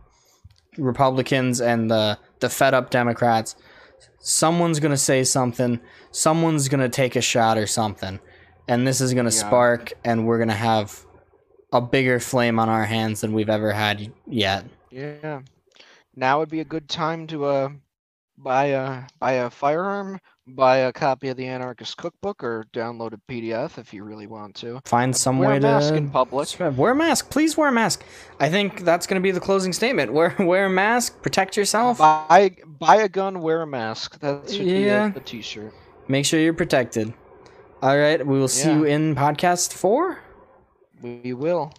Republicans 0.78 1.60
and 1.60 1.88
the 1.88 2.18
the 2.40 2.50
fed 2.50 2.74
up 2.74 2.90
Democrats. 2.90 3.54
Someone's 4.18 4.80
gonna 4.80 4.96
say 4.96 5.24
something. 5.24 5.80
Someone's 6.10 6.68
gonna 6.68 6.88
take 6.88 7.16
a 7.16 7.20
shot 7.20 7.58
or 7.58 7.66
something, 7.66 8.18
and 8.68 8.86
this 8.86 9.00
is 9.00 9.14
gonna 9.14 9.30
Yeah. 9.30 9.46
spark, 9.46 9.92
and 10.04 10.26
we're 10.26 10.38
gonna 10.38 10.52
have 10.54 11.04
a 11.72 11.80
bigger 11.80 12.20
flame 12.20 12.58
on 12.58 12.68
our 12.68 12.84
hands 12.84 13.20
than 13.20 13.32
we've 13.32 13.48
ever 13.50 13.72
had 13.72 14.12
yet. 14.26 14.64
Yeah. 14.90 15.42
Now 16.14 16.38
would 16.38 16.48
be 16.48 16.60
a 16.60 16.64
good 16.64 16.88
time 16.88 17.26
to 17.28 17.44
uh 17.44 17.68
buy 18.38 18.66
a 18.66 19.04
buy 19.18 19.32
a 19.32 19.50
firearm, 19.50 20.18
buy 20.48 20.78
a 20.78 20.92
copy 20.92 21.28
of 21.28 21.36
the 21.36 21.46
Anarchist 21.46 21.96
Cookbook, 21.96 22.42
or 22.44 22.66
download 22.72 23.12
a 23.12 23.18
PDF 23.30 23.78
if 23.78 23.92
you 23.92 24.04
really 24.04 24.26
want 24.26 24.54
to. 24.56 24.80
Find 24.84 25.14
some 25.16 25.38
Wear 25.38 25.50
way 25.50 25.56
a 25.56 25.60
mask 25.60 25.94
in 25.94 26.10
public. 26.10 26.48
Wear 26.76 26.92
a 26.92 26.94
mask, 26.96 27.30
please. 27.30 27.56
Wear 27.56 27.68
a 27.68 27.72
mask. 27.72 28.04
I 28.40 28.48
think 28.48 28.84
that's 28.84 29.06
gonna 29.06 29.20
be 29.20 29.30
the 29.30 29.40
closing 29.40 29.72
statement. 29.72 30.12
Wear 30.12 30.34
wear 30.40 30.66
a 30.66 30.70
mask. 30.70 31.20
Protect 31.22 31.56
yourself. 31.56 31.98
Buy 31.98 32.56
buy 32.78 32.96
a 32.96 33.08
gun, 33.08 33.40
wear 33.40 33.62
a 33.62 33.66
mask. 33.66 34.20
That 34.20 34.48
should 34.50 34.66
Yeah. 34.66 35.08
be 35.08 35.14
a, 35.16 35.20
a 35.20 35.24
t-shirt. 35.24 35.72
Make 36.08 36.24
sure 36.24 36.38
you're 36.40 36.54
protected. 36.54 37.12
All 37.82 37.96
right. 37.98 38.24
We 38.24 38.38
will 38.38 38.48
see 38.48 38.68
Yeah. 38.68 38.76
you 38.76 38.84
in 38.84 39.14
podcast 39.14 39.72
four. 39.74 40.20
We 41.02 41.32
will. 41.34 41.72